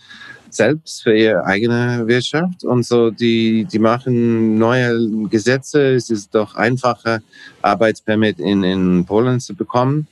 selbst 0.51 1.03
für 1.03 1.15
ihre 1.15 1.45
eigene 1.45 2.07
Wirtschaft 2.07 2.65
und 2.65 2.87
so 2.87 3.11
die 3.11 3.67
die 3.67 3.79
machen 3.79 4.57
neue 4.57 5.29
Gesetze. 5.29 5.95
Es 5.95 6.09
ist 6.09 6.35
doch 6.35 6.55
einfacher 6.55 7.21
Arbeitspermit 7.61 8.39
in 8.39 8.65
in 8.65 9.05
Polen 9.05 9.41
zu 9.41 9.55
bekommen 9.55 10.07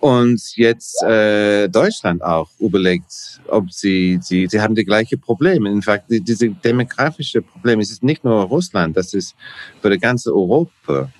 und 0.00 0.56
jetzt 0.56 1.02
äh, 1.02 1.68
Deutschland 1.68 2.22
auch 2.22 2.50
überlegt, 2.58 3.40
ob 3.48 3.72
sie, 3.72 4.18
sie, 4.20 4.46
sie 4.46 4.60
haben 4.60 4.74
die 4.74 4.84
gleiche 4.84 5.16
Probleme. 5.16 5.70
In 5.70 5.82
fact, 5.82 6.10
die, 6.10 6.20
diese 6.20 6.50
demografische 6.50 7.42
Probleme, 7.42 7.82
es 7.82 7.90
ist 7.90 8.02
nicht 8.02 8.24
nur 8.24 8.42
Russland, 8.42 8.96
das 8.96 9.14
ist 9.14 9.34
für 9.80 9.90
die 9.90 9.98
ganze 9.98 10.34
Europa. 10.34 11.10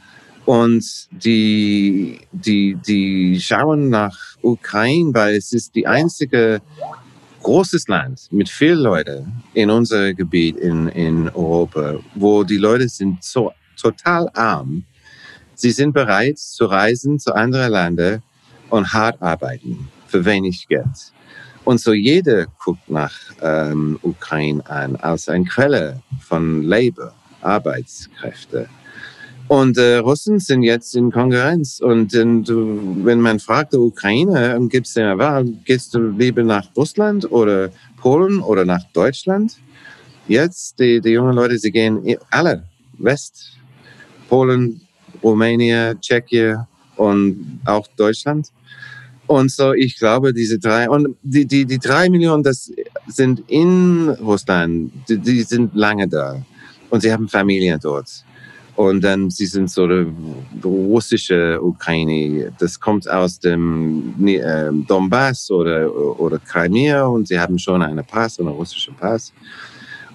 Und 0.45 1.09
die, 1.11 2.21
die, 2.31 2.77
die 2.87 3.41
schauen 3.41 3.89
nach 3.89 4.17
Ukraine, 4.43 5.13
weil 5.13 5.37
es 5.37 5.53
ist 5.53 5.75
die 5.75 5.87
einzige 5.87 6.61
großes 7.43 7.89
Land 7.89 8.29
mit 8.31 8.49
vielen 8.49 8.81
Leuten 8.81 9.43
in 9.55 9.71
unserem 9.71 10.15
Gebiet 10.15 10.57
in, 10.57 10.89
in 10.89 11.29
Europa, 11.31 11.99
wo 12.15 12.45
die 12.45 12.59
Leute 12.59 12.89
sind 12.89 13.25
so 13.25 13.53
total 13.81 14.29
arm. 14.35 14.85
Sie 15.55 15.71
sind 15.71 15.93
bereit 15.93 16.39
zu 16.39 16.67
reisen 16.67 17.19
zu 17.19 17.35
anderen 17.35 17.73
Ländern 17.73 18.23
und 18.71 18.93
hart 18.93 19.21
arbeiten 19.23 19.89
für 20.07 20.25
wenig 20.25 20.67
Geld. 20.69 21.13
Und 21.65 21.81
so 21.81 21.93
jeder 21.93 22.47
guckt 22.65 22.89
nach 22.89 23.13
ähm, 23.43 23.99
Ukraine 24.03 24.65
an 24.71 24.95
als 24.97 25.29
eine 25.29 25.45
Quelle 25.45 26.01
von 26.21 26.63
Labor, 26.63 27.13
Arbeitskräfte. 27.43 28.69
Und 29.49 29.77
äh, 29.77 29.97
Russen 29.97 30.39
sind 30.39 30.63
jetzt 30.63 30.95
in 30.95 31.11
Konkurrenz. 31.11 31.81
Und 31.81 32.15
äh, 32.15 32.25
du, 32.43 33.05
wenn 33.05 33.21
man 33.21 33.41
fragt, 33.41 33.73
der 33.73 33.81
Ukraine, 33.81 34.59
gibt 34.69 34.87
es 34.87 34.97
eine 34.97 35.19
Wahl, 35.19 35.45
gehst 35.65 35.95
du 35.95 36.11
lieber 36.11 36.43
nach 36.45 36.69
Russland 36.77 37.31
oder 37.33 37.71
Polen 37.97 38.41
oder 38.41 38.65
nach 38.65 38.85
Deutschland? 38.93 39.57
Jetzt, 40.29 40.79
die, 40.79 41.01
die 41.01 41.11
jungen 41.11 41.35
Leute, 41.35 41.59
sie 41.59 41.71
gehen 41.71 42.17
alle 42.31 42.65
West, 42.99 43.53
Polen, 44.29 44.81
Rumänien, 45.23 46.01
Tschechien 46.01 46.67
und 46.97 47.61
auch 47.65 47.87
Deutschland. 47.97 48.51
Und 49.27 49.51
so, 49.51 49.73
ich 49.73 49.99
glaube, 49.99 50.33
diese 50.33 50.59
drei, 50.59 50.89
und 50.89 51.17
die, 51.23 51.47
die, 51.47 51.65
die 51.65 51.79
drei 51.79 52.09
Millionen, 52.09 52.43
das 52.43 52.71
sind 53.09 53.43
in 53.49 54.09
Russland, 54.21 54.93
die, 55.09 55.19
die 55.19 55.43
sind 55.43 55.75
lange 55.75 56.07
da. 56.07 56.41
Und 56.91 57.01
sie 57.01 57.13
haben 57.13 57.29
Familie 57.29 57.79
dort. 57.81 58.25
Und 58.77 59.03
dann, 59.03 59.31
sie 59.31 59.47
sind 59.47 59.71
so 59.71 59.89
russische 60.63 61.59
Ukraine. 61.63 62.53
Das 62.59 62.79
kommt 62.79 63.11
aus 63.11 63.41
dem 63.41 64.15
äh, 64.27 64.71
Donbass 64.87 65.51
oder, 65.51 65.91
oder 66.21 66.39
Crimea 66.39 67.07
und 67.07 67.27
sie 67.27 67.41
haben 67.41 67.59
schon 67.59 67.83
einen 67.83 68.05
Pass, 68.05 68.39
einen 68.39 68.51
russischen 68.51 68.95
Pass. 68.95 69.33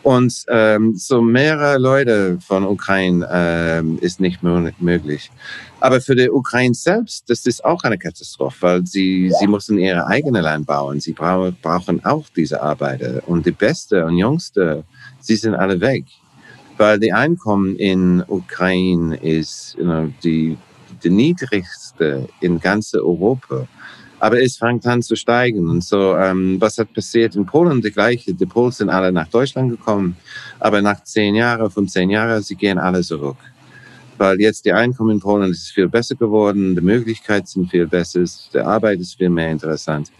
Und 0.03 0.45
ähm, 0.47 0.95
so 0.95 1.21
mehrere 1.21 1.77
Leute 1.77 2.39
von 2.41 2.65
Ukraine 2.65 3.27
ähm, 3.31 3.99
ist 4.01 4.19
nicht 4.19 4.41
möglich. 4.41 5.31
Aber 5.79 6.01
für 6.01 6.15
die 6.15 6.29
Ukraine 6.29 6.73
selbst, 6.73 7.29
das 7.29 7.45
ist 7.45 7.63
auch 7.63 7.83
eine 7.83 7.97
Katastrophe, 7.97 8.57
weil 8.61 8.85
sie, 8.85 9.31
sie 9.39 9.47
müssen 9.47 9.77
ihre 9.77 10.07
eigene 10.07 10.41
Land 10.41 10.65
bauen. 10.65 10.99
Sie 10.99 11.13
brauchen, 11.13 11.55
brauchen 11.61 12.03
auch 12.03 12.25
diese 12.35 12.61
Arbeiter. 12.61 13.21
Und 13.27 13.45
die 13.45 13.51
Beste 13.51 14.05
und 14.05 14.17
Jüngste, 14.17 14.83
sie 15.19 15.35
sind 15.35 15.53
alle 15.53 15.79
weg. 15.79 16.05
Weil 16.77 16.99
die 16.99 17.13
Einkommen 17.13 17.75
in 17.75 18.23
Ukraine 18.27 19.15
ist 19.17 19.75
you 19.77 19.83
know, 19.83 20.11
die, 20.23 20.57
die 21.03 21.09
niedrigste 21.11 22.27
in 22.39 22.59
ganz 22.59 22.95
Europa. 22.95 23.67
Aber 24.21 24.39
es 24.39 24.55
fängt 24.55 24.85
an 24.85 25.01
zu 25.01 25.15
steigen. 25.15 25.67
Und 25.67 25.83
so, 25.83 26.15
ähm, 26.15 26.61
was 26.61 26.77
hat 26.77 26.93
passiert 26.93 27.35
in 27.35 27.43
Polen? 27.43 27.81
Die 27.81 27.89
gleiche. 27.89 28.35
Die 28.35 28.45
Polen 28.45 28.71
sind 28.71 28.91
alle 28.91 29.11
nach 29.11 29.27
Deutschland 29.27 29.71
gekommen. 29.71 30.15
Aber 30.59 30.79
nach 30.79 31.03
zehn 31.03 31.33
Jahren, 31.33 31.71
15 31.71 32.07
Jahren, 32.07 32.43
sie 32.43 32.55
gehen 32.55 32.77
alle 32.77 33.01
zurück. 33.01 33.37
Weil 34.19 34.39
jetzt 34.39 34.63
die 34.63 34.73
Einkommen 34.73 35.15
in 35.15 35.19
Polen 35.19 35.49
ist 35.49 35.71
viel 35.71 35.89
besser 35.89 36.13
geworden, 36.13 36.75
die 36.75 36.81
Möglichkeiten 36.81 37.47
sind 37.47 37.71
viel 37.71 37.87
besser, 37.87 38.23
die 38.53 38.59
Arbeit 38.59 38.99
ist 38.99 39.17
viel 39.17 39.29
mehr 39.29 39.49
interessant. 39.49 40.11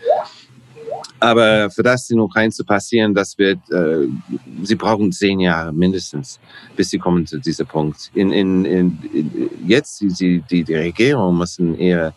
Aber 1.20 1.70
für 1.70 1.84
das 1.84 2.10
in 2.10 2.20
Ukraine 2.20 2.52
zu 2.52 2.66
passieren, 2.66 3.14
das 3.14 3.38
wird, 3.38 3.60
äh, 3.70 4.08
sie 4.64 4.74
brauchen 4.74 5.12
zehn 5.12 5.40
Jahre 5.40 5.72
mindestens, 5.72 6.40
bis 6.76 6.90
sie 6.90 6.98
kommen 6.98 7.28
zu 7.28 7.38
diesem 7.38 7.68
Punkt. 7.68 8.10
In, 8.16 8.32
in, 8.32 8.66
in, 8.66 8.98
jetzt, 9.68 10.02
die, 10.02 10.42
die, 10.50 10.64
die 10.64 10.74
Regierung 10.74 11.38
müssen 11.38 11.78
eher 11.78 12.16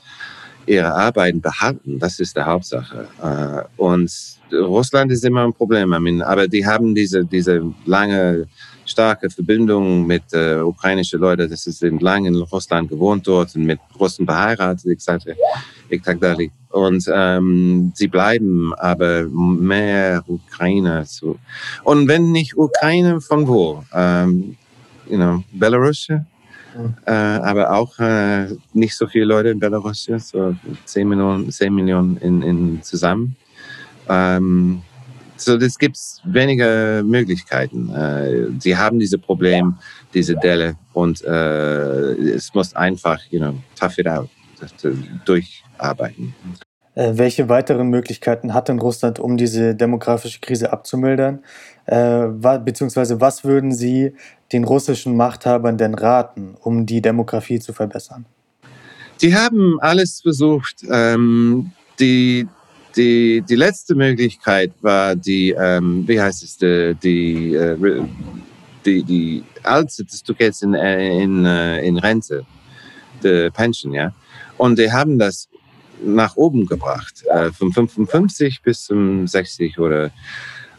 ihre 0.66 0.94
Arbeiten 0.94 1.40
behalten. 1.40 1.98
Das 1.98 2.20
ist 2.20 2.36
die 2.36 2.42
Hauptsache. 2.42 3.08
Äh, 3.22 3.80
und 3.80 4.10
Russland 4.52 5.10
ist 5.12 5.24
immer 5.24 5.44
ein 5.44 5.52
Problem. 5.52 5.92
aber 6.22 6.48
die 6.48 6.66
haben 6.66 6.94
diese, 6.94 7.24
diese 7.24 7.62
lange 7.86 8.46
starke 8.86 9.30
Verbindungen 9.30 10.06
mit 10.06 10.22
äh, 10.32 10.60
ukrainischen 10.60 11.20
Leuten. 11.20 11.48
Das 11.48 11.64
sind 11.64 12.02
lange 12.02 12.28
in 12.28 12.36
Russland 12.36 12.88
gewohnt 12.88 13.26
dort 13.26 13.54
und 13.56 13.64
mit 13.64 13.80
Russen 13.98 14.26
verheiratet, 14.26 14.86
ich 14.86 15.00
sagte, 15.00 15.36
ich 15.88 16.04
sagte, 16.04 16.50
und 16.70 17.08
ähm, 17.12 17.92
sie 17.94 18.08
bleiben 18.08 18.74
aber 18.74 19.24
mehr 19.28 20.24
Ukrainer 20.26 21.04
zu. 21.04 21.38
Und 21.84 22.08
wenn 22.08 22.32
nicht 22.32 22.56
Ukraine, 22.56 23.20
von 23.20 23.46
wo? 23.46 23.84
Ähm, 23.92 24.56
you 25.08 25.16
know, 25.16 25.44
Belarus? 25.52 26.08
Äh, 27.06 27.12
aber 27.12 27.72
auch 27.72 27.98
äh, 27.98 28.48
nicht 28.72 28.96
so 28.96 29.06
viele 29.06 29.24
Leute 29.24 29.50
in 29.50 29.58
Belarus, 29.58 30.08
so 30.18 30.54
10 30.84 31.08
Millionen, 31.08 31.50
10 31.50 31.74
Millionen 31.74 32.16
in, 32.18 32.42
in 32.42 32.82
zusammen. 32.82 33.36
Ähm, 34.08 34.82
so, 35.36 35.58
das 35.58 35.78
gibt 35.78 35.98
weniger 36.24 37.02
Möglichkeiten. 37.02 37.90
Äh, 37.90 38.60
sie 38.60 38.76
haben 38.76 38.98
diese 38.98 39.18
Problem, 39.18 39.76
diese 40.12 40.36
Delle 40.36 40.76
und 40.92 41.22
äh, 41.24 42.12
es 42.34 42.54
muss 42.54 42.74
einfach, 42.74 43.18
you 43.30 43.38
know, 43.38 43.54
tough 43.78 43.98
it 43.98 44.06
out, 44.06 44.28
durcharbeiten. 45.24 46.34
Äh, 46.94 47.12
welche 47.14 47.48
weiteren 47.48 47.88
Möglichkeiten 47.88 48.54
hat 48.54 48.68
denn 48.68 48.78
Russland, 48.78 49.18
um 49.18 49.36
diese 49.36 49.74
demografische 49.74 50.40
Krise 50.40 50.72
abzumildern? 50.72 51.40
Äh, 51.86 52.28
beziehungsweise 52.64 53.20
was 53.20 53.44
würden 53.44 53.72
Sie 53.72 54.14
den 54.52 54.64
russischen 54.64 55.16
Machthabern 55.16 55.76
denn 55.76 55.94
raten, 55.94 56.56
um 56.60 56.86
die 56.86 57.02
Demografie 57.02 57.60
zu 57.60 57.72
verbessern? 57.72 58.24
Die 59.20 59.34
haben 59.34 59.78
alles 59.80 60.20
versucht. 60.20 60.84
Ähm, 60.90 61.72
die, 61.98 62.46
die, 62.96 63.42
die 63.48 63.54
letzte 63.54 63.94
Möglichkeit 63.94 64.72
war 64.80 65.14
die, 65.14 65.50
ähm, 65.50 66.04
wie 66.06 66.20
heißt 66.20 66.42
es, 66.42 66.58
die, 66.58 66.96
die, 67.02 67.54
äh, 67.54 67.76
die, 68.84 69.02
die 69.02 69.44
Alte, 69.62 70.04
du 70.04 70.34
jetzt 70.38 70.62
in, 70.62 70.74
in, 70.74 71.44
in 71.44 71.96
Rente, 71.98 72.44
die 73.22 73.50
Pension, 73.50 73.94
ja. 73.94 74.12
Und 74.58 74.78
die 74.78 74.92
haben 74.92 75.18
das 75.18 75.48
nach 76.02 76.36
oben 76.36 76.66
gebracht, 76.66 77.24
äh, 77.26 77.50
von 77.52 77.72
55 77.72 78.62
bis 78.62 78.84
zum 78.84 79.26
60 79.26 79.78
oder 79.78 80.10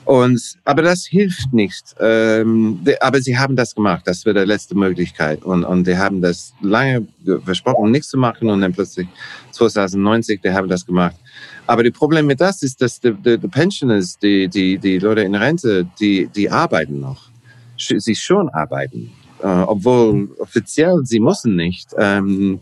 und, 0.05 0.39
aber 0.63 0.83
das 0.83 1.05
hilft 1.05 1.51
nicht. 1.51 1.95
Ähm, 1.99 2.79
de, 2.83 2.95
aber 2.99 3.19
sie 3.21 3.37
haben 3.37 3.55
das 3.55 3.73
gemacht. 3.73 4.03
Das 4.05 4.23
wäre 4.25 4.41
die 4.41 4.45
letzte 4.45 4.75
Möglichkeit. 4.75 5.43
Und, 5.43 5.63
und 5.63 5.87
die 5.87 5.97
haben 5.97 6.21
das 6.21 6.53
lange 6.61 7.07
versprochen, 7.43 7.89
nichts 7.89 8.09
zu 8.09 8.17
machen. 8.17 8.49
Und 8.49 8.61
dann 8.61 8.71
plötzlich 8.71 9.07
2090, 9.51 10.41
die 10.41 10.51
haben 10.51 10.69
das 10.69 10.85
gemacht. 10.85 11.15
Aber 11.65 11.83
das 11.83 11.93
Problem 11.93 12.27
mit 12.27 12.39
das 12.39 12.61
ist, 12.61 12.81
dass 12.81 12.99
die, 12.99 13.13
die, 13.13 13.39
die 13.39 13.47
Pensioners, 13.47 14.17
die, 14.19 14.47
die, 14.47 14.77
die 14.77 14.99
Leute 14.99 15.21
in 15.21 15.33
Rente, 15.33 15.87
die, 15.99 16.27
die 16.27 16.49
arbeiten 16.49 16.99
noch. 16.99 17.29
Sie 17.77 18.15
schon 18.15 18.49
arbeiten. 18.49 19.11
Äh, 19.41 19.47
obwohl 19.47 20.29
offiziell 20.37 21.01
sie 21.03 21.19
müssen 21.19 21.55
nicht. 21.55 21.89
Ähm, 21.97 22.59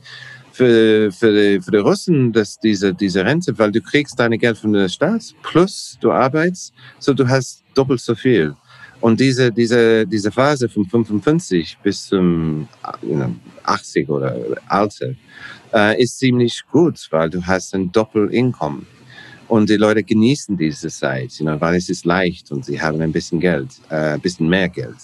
für, 0.54 1.12
für, 1.12 1.34
die, 1.34 1.62
für 1.62 1.72
die 1.72 1.78
Russen, 1.78 2.32
dass 2.32 2.60
diese, 2.60 2.94
diese 2.94 3.26
Rente, 3.26 3.58
weil 3.58 3.72
du 3.72 3.82
kriegst 3.82 4.20
deine 4.20 4.38
Geld 4.38 4.58
von 4.58 4.72
der 4.72 4.88
Staat, 4.88 5.34
plus 5.42 5.98
du 6.00 6.12
arbeitest, 6.12 6.74
so 7.00 7.14
du 7.14 7.28
hast 7.28 7.64
doppelt 7.74 8.00
so 8.00 8.14
viel. 8.14 8.54
Und 9.02 9.20
diese, 9.20 9.52
diese, 9.52 10.06
diese 10.06 10.32
Phase 10.32 10.70
von 10.70 10.86
55 10.86 11.80
bis 11.84 12.06
zum 12.06 12.68
you 13.02 13.16
know, 13.16 13.36
80 13.64 14.08
oder 14.08 14.38
Alter 14.68 15.16
äh, 15.74 16.02
ist 16.02 16.20
ziemlich 16.20 16.64
gut, 16.72 17.08
weil 17.10 17.32
du 17.32 17.46
hast 17.46 17.74
ein 17.74 17.92
Doppeleinkommen. 17.92 18.86
Und 19.48 19.70
die 19.70 19.78
Leute 19.78 20.04
genießen 20.04 20.56
diese 20.56 20.90
Zeit, 20.90 21.34
you 21.34 21.46
know, 21.46 21.60
weil 21.60 21.76
es 21.76 21.90
ist 21.90 22.06
leicht 22.06 22.52
und 22.52 22.64
sie 22.64 22.80
haben 22.80 23.02
ein 23.02 23.12
bisschen 23.12 23.40
Geld, 23.40 23.70
äh, 23.90 24.14
ein 24.14 24.22
bisschen 24.22 24.48
mehr 24.48 24.70
Geld. 24.70 24.98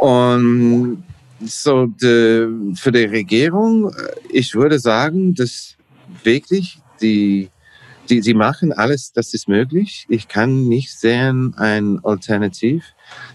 Und 0.00 1.02
so 1.46 1.86
de, 1.86 2.48
für 2.74 2.92
die 2.92 3.04
Regierung, 3.04 3.90
äh, 3.90 4.12
ich 4.30 4.54
würde 4.54 4.78
sagen, 4.78 5.34
dass 5.34 5.76
wirklich 6.24 6.78
die, 7.00 7.50
die, 8.08 8.22
sie 8.22 8.34
machen 8.34 8.72
alles, 8.72 9.12
das 9.12 9.34
ist 9.34 9.48
möglich. 9.48 10.06
Ich 10.08 10.28
kann 10.28 10.68
nicht 10.68 10.92
sehen 10.92 11.54
ein 11.56 12.00
Alternativ, 12.04 12.84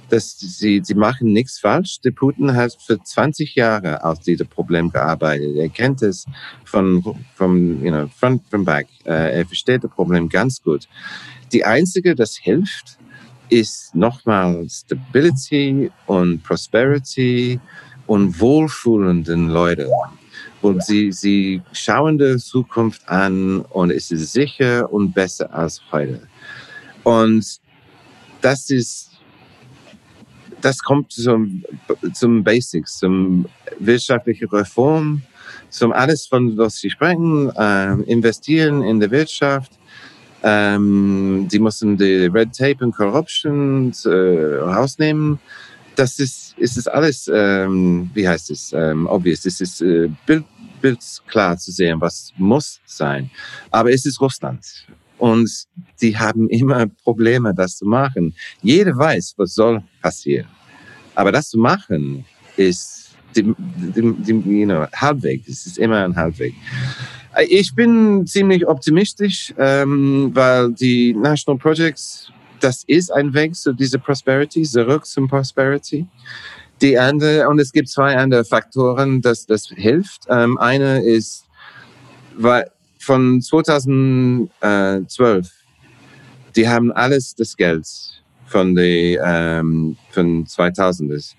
dass 0.09 0.37
sie, 0.37 0.81
sie 0.83 0.95
machen 0.95 1.33
nichts 1.33 1.59
falsch. 1.59 1.99
Der 2.01 2.11
Putin 2.11 2.55
hat 2.55 2.77
für 2.79 3.01
20 3.01 3.55
Jahre 3.55 4.03
auf 4.03 4.19
diesem 4.19 4.47
Problem 4.47 4.89
gearbeitet. 4.89 5.55
Er 5.57 5.69
kennt 5.69 6.01
es 6.01 6.25
von, 6.65 7.03
von 7.35 7.83
you 7.83 7.91
know, 7.91 8.07
front 8.07 8.43
from 8.49 8.65
back. 8.65 8.87
Äh, 9.05 9.39
er 9.39 9.45
versteht 9.45 9.83
das 9.83 9.91
Problem 9.91 10.29
ganz 10.29 10.61
gut. 10.61 10.87
Die 11.53 11.63
einzige, 11.63 12.15
das 12.15 12.35
hilft, 12.35 12.97
ist 13.49 13.95
nochmal 13.95 14.67
Stability 14.69 15.91
und 16.05 16.43
Prosperity 16.43 17.59
und 18.07 18.39
wohlfühlenden 18.39 19.49
Leute. 19.49 19.89
Und 20.61 20.83
sie, 20.83 21.11
sie 21.11 21.61
schauen 21.71 22.17
die 22.17 22.37
Zukunft 22.37 23.07
an 23.07 23.61
und 23.61 23.91
es 23.91 24.09
ist 24.11 24.33
sicher 24.33 24.91
und 24.91 25.13
besser 25.13 25.53
als 25.53 25.81
heute. 25.91 26.21
Und 27.03 27.59
das 28.41 28.69
ist, 28.69 29.11
das 30.61 30.79
kommt 30.79 31.11
zum, 31.11 31.63
zum 32.13 32.43
Basics, 32.43 32.97
zum 32.97 33.45
wirtschaftlichen 33.79 34.49
Reform, 34.49 35.21
zum 35.69 35.91
alles, 35.91 36.25
von 36.25 36.57
was 36.57 36.77
sie 36.77 36.89
sprechen, 36.89 37.51
äh, 37.55 37.93
investieren 38.03 38.81
in 38.83 38.99
der 38.99 39.11
Wirtschaft. 39.11 39.71
Ähm, 40.43 41.47
sie 41.49 41.59
müssen 41.59 41.97
die 41.97 42.25
Red 42.25 42.55
Tape 42.55 42.83
und 42.83 42.95
Corruption 42.95 43.93
äh, 44.05 44.59
rausnehmen 44.59 45.39
das 45.97 46.19
ist, 46.19 46.55
ist 46.57 46.77
es 46.77 46.87
alles, 46.87 47.29
ähm, 47.33 48.09
wie 48.13 48.27
heißt 48.27 48.51
es, 48.51 48.71
ähm, 48.73 49.07
obvious. 49.07 49.45
Es 49.45 49.59
ist 49.59 49.81
äh, 49.81 50.09
Bild, 50.25 50.45
Bild 50.79 50.99
klar 51.27 51.57
zu 51.57 51.71
sehen, 51.71 51.99
was 51.99 52.31
muss 52.37 52.79
sein. 52.85 53.29
Aber 53.71 53.91
es 53.91 54.05
ist 54.05 54.21
Russland. 54.21 54.63
Und 55.17 55.49
die 55.99 56.15
haben 56.15 56.47
immer 56.49 56.85
Probleme, 57.03 57.53
das 57.53 57.77
zu 57.77 57.85
machen. 57.85 58.35
Jeder 58.61 58.95
weiß, 58.95 59.33
was 59.37 59.55
soll 59.55 59.83
passieren. 60.01 60.47
Aber 61.15 61.31
das 61.31 61.49
zu 61.49 61.57
machen, 61.57 62.23
ist 62.55 63.15
die, 63.35 63.53
die, 63.95 64.13
die, 64.19 64.59
you 64.59 64.65
know, 64.65 64.85
Halbweg. 64.93 65.47
Es 65.47 65.65
ist 65.65 65.79
immer 65.79 66.03
ein 66.05 66.15
Halbweg. 66.15 66.53
Ich 67.49 67.73
bin 67.73 68.25
ziemlich 68.27 68.67
optimistisch, 68.67 69.53
ähm, 69.57 70.29
weil 70.33 70.71
die 70.73 71.13
National 71.15 71.59
Projects 71.59 72.31
das 72.59 72.83
ist 72.87 73.11
ein 73.11 73.33
Weg 73.33 73.55
zu 73.55 73.73
dieser 73.73 73.99
Prosperity, 73.99 74.63
zurück 74.63 75.05
zum 75.05 75.27
Prosperity. 75.27 76.07
Die 76.81 76.97
andere, 76.97 77.47
und 77.49 77.59
es 77.59 77.71
gibt 77.71 77.89
zwei 77.89 78.15
andere 78.15 78.45
Faktoren, 78.45 79.21
dass 79.21 79.45
das 79.45 79.67
hilft. 79.67 80.23
Ähm, 80.29 80.57
eine 80.57 81.03
ist, 81.03 81.45
weil 82.37 82.71
von 82.99 83.41
2012, 83.41 85.51
die 86.55 86.67
haben 86.67 86.91
alles 86.91 87.35
das 87.35 87.55
Geld 87.55 87.87
von 88.45 88.75
die 88.75 89.19
ähm, 89.23 89.97
von 90.11 90.45
2000 90.45 91.35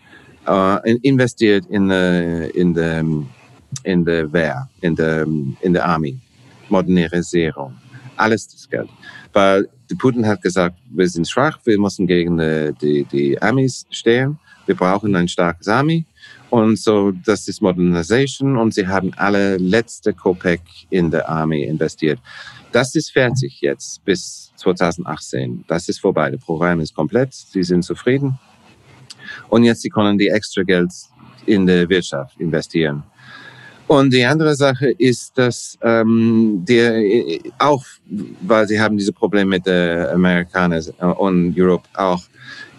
äh, 0.47 0.97
investiert 1.03 1.67
in 1.67 1.89
der 1.89 2.55
in 2.55 2.75
der 2.75 3.05
in 3.85 4.05
der 4.05 4.33
Wehr, 4.33 4.69
in 4.81 4.97
der 4.97 5.27
in 5.61 5.73
der 5.73 5.85
Army, 5.85 6.19
Modernisierung, 6.69 7.77
alles 8.17 8.49
das 8.49 8.69
Geld, 8.69 8.89
weil 9.33 9.69
Putin 9.95 10.27
hat 10.27 10.43
gesagt, 10.43 10.77
wir 10.91 11.09
sind 11.09 11.29
schwach, 11.29 11.59
wir 11.65 11.79
müssen 11.79 12.07
gegen 12.07 12.39
äh, 12.39 12.73
die, 12.81 13.05
die 13.05 13.41
Amis 13.41 13.87
stehen, 13.91 14.39
wir 14.67 14.75
brauchen 14.75 15.15
ein 15.17 15.29
starkes 15.29 15.69
Army. 15.69 16.05
Und 16.51 16.79
so, 16.79 17.13
das 17.13 17.47
ist 17.49 17.61
Modernization 17.61 18.57
und 18.57 18.73
sie 18.73 18.87
haben 18.87 19.13
alle 19.17 19.57
letzte 19.59 20.15
Kopek 20.15 20.63
in 20.91 21.11
der 21.11 21.29
Army 21.29 21.65
investiert. 21.65 22.19
Das 22.73 22.95
ist 22.95 23.13
fertig 23.13 23.61
jetzt 23.61 24.05
bis 24.05 24.53
2018. 24.57 25.65
Das 25.69 25.89
ist 25.89 26.01
vorbei. 26.01 26.31
Das 26.31 26.41
Programm 26.41 26.81
ist 26.81 26.95
komplett. 26.95 27.35
Sie 27.35 27.63
sind 27.63 27.83
zufrieden. 27.83 28.39
Und 29.49 29.65
jetzt 29.65 29.83
sie 29.83 29.91
können 29.91 30.19
die 30.19 30.29
extra 30.29 30.63
Geld 30.63 30.91
in 31.47 31.67
der 31.67 31.89
Wirtschaft 31.89 32.39
investieren. 32.39 33.03
Und 33.89 34.13
die 34.13 34.25
andere 34.25 34.55
Sache 34.55 34.91
ist, 34.91 35.37
dass 35.39 35.79
ähm, 35.83 36.63
die, 36.69 37.41
auch, 37.59 37.85
weil 38.43 38.69
sie 38.69 38.79
haben 38.79 38.99
diese 38.99 39.15
Probleme 39.15 39.57
mit 39.57 39.67
den 39.67 40.07
Amerikanern 40.09 40.83
und 41.17 41.59
Europe 41.59 41.89
auch, 41.95 42.23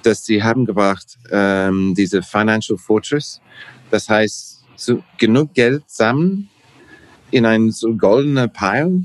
dass 0.04 0.24
sie 0.24 0.42
haben 0.42 0.66
gebracht 0.66 1.18
ähm, 1.32 1.96
diese 1.98 2.22
Financial 2.22 2.78
Fortress, 2.78 3.42
das 3.90 4.08
heißt 4.08 4.64
so 4.76 5.04
genug 5.18 5.54
Geld 5.56 5.84
sammeln 5.88 6.48
in 7.32 7.46
ein 7.46 7.72
so 7.72 7.94
goldener 7.96 8.48
Pile, 8.48 9.04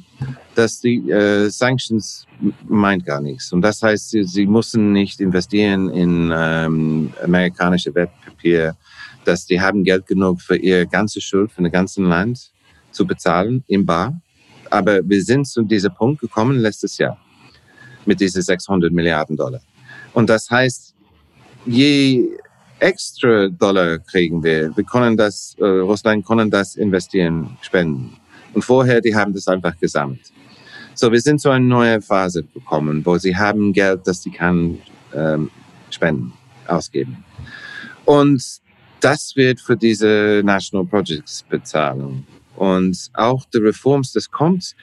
dass 0.55 0.81
die 0.81 1.11
äh, 1.11 1.49
Sanctions 1.49 2.27
meint 2.69 3.05
gar 3.07 3.21
nichts. 3.23 3.51
Und 3.53 3.63
das 3.63 3.83
heißt, 3.83 4.11
sie, 4.11 4.25
sie 4.25 4.47
müssen 4.47 4.93
nicht 4.93 5.21
investieren 5.21 5.89
in 5.91 6.31
ähm, 6.35 7.13
amerikanische 7.23 7.95
Wertpapier 7.95 8.77
dass 9.25 9.47
die 9.47 9.61
haben 9.61 9.85
Geld 9.85 10.07
genug 10.07 10.41
für 10.41 10.57
ihre 10.57 10.87
ganze 10.87 11.21
Schuld, 11.21 11.53
für 11.53 11.63
das 11.63 11.73
ganze 11.73 12.03
Land 12.03 12.53
zu 12.91 13.07
bezahlen 13.07 13.65
im 13.67 13.85
Bar. 13.85 14.21
Aber 14.71 15.09
wir 15.09 15.23
sind 15.23 15.47
zu 15.47 15.63
diesem 15.63 15.95
Punkt 15.95 16.21
gekommen 16.21 16.59
letztes 16.59 16.99
Jahr 16.99 17.19
mit 18.07 18.21
diesen 18.21 18.43
600 18.43 18.93
Milliarden 18.93 19.37
Dollar. 19.37 19.61
Und 20.13 20.29
das 20.29 20.51
heißt, 20.51 20.95
je 21.67 22.29
extra 22.79 23.49
Dollar 23.49 23.99
kriegen 23.99 24.43
wir. 24.43 24.77
Wir 24.77 24.85
können 24.85 25.17
das, 25.17 25.57
äh, 25.59 25.65
Russland 25.65 26.27
können 26.27 26.51
das 26.51 26.77
investieren, 26.77 27.57
spenden. 27.63 28.17
Und 28.53 28.63
vorher, 28.63 29.01
die 29.01 29.15
haben 29.15 29.33
das 29.33 29.49
einfach 29.49 29.79
gesammelt. 29.79 30.33
So, 30.95 31.11
wir 31.11 31.21
sind 31.21 31.41
zu 31.41 31.51
einer 31.51 31.65
neuen 31.65 32.03
Phase 32.03 32.45
gekommen, 32.45 33.05
wo 33.05 33.19
sie 33.19 33.37
haben 33.37 33.73
Geld, 33.73 34.03
das 34.05 34.23
sie 34.23 34.31
kann 34.31 34.79
ähm, 35.13 35.51
spenden, 35.91 36.33
ausgeben. 36.67 37.25
Und 38.05 38.61
das 39.05 39.37
wird 39.37 39.61
für 39.61 39.77
diese 39.77 40.43
National 40.45 40.87
Projects 40.87 41.43
bezahlen. 41.43 42.27
Und 42.57 43.11
auch 43.15 43.45
die 43.53 43.59
Reforms, 43.59 44.13
das 44.13 44.31
kommt 44.31 44.75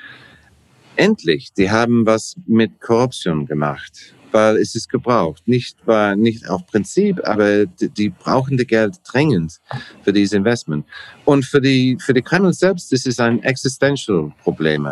endlich. 0.95 1.53
Die 1.53 1.72
haben 1.72 2.05
was 2.05 2.36
mit 2.45 2.80
Korruption 2.80 3.45
gemacht 3.45 4.13
weil 4.32 4.57
es 4.57 4.76
ist 4.76 4.89
gebraucht. 4.89 5.43
Nicht, 5.45 5.76
war 5.86 6.15
nicht 6.15 6.49
auf 6.49 6.65
Prinzip, 6.65 7.19
aber 7.24 7.65
die, 7.65 7.89
die 7.89 8.09
brauchen 8.09 8.57
das 8.57 8.67
Geld 8.67 8.95
dringend 9.03 9.59
für 10.03 10.13
dieses 10.13 10.34
Investment. 10.34 10.86
Und 11.26 11.45
für 11.45 11.61
die, 11.61 11.97
für 11.99 12.13
die 12.13 12.22
Kreml 12.22 12.53
selbst 12.53 12.91
ist 12.93 13.07
es 13.07 13.19
ein 13.19 13.43
existential 13.43 14.32
Problem. 14.41 14.88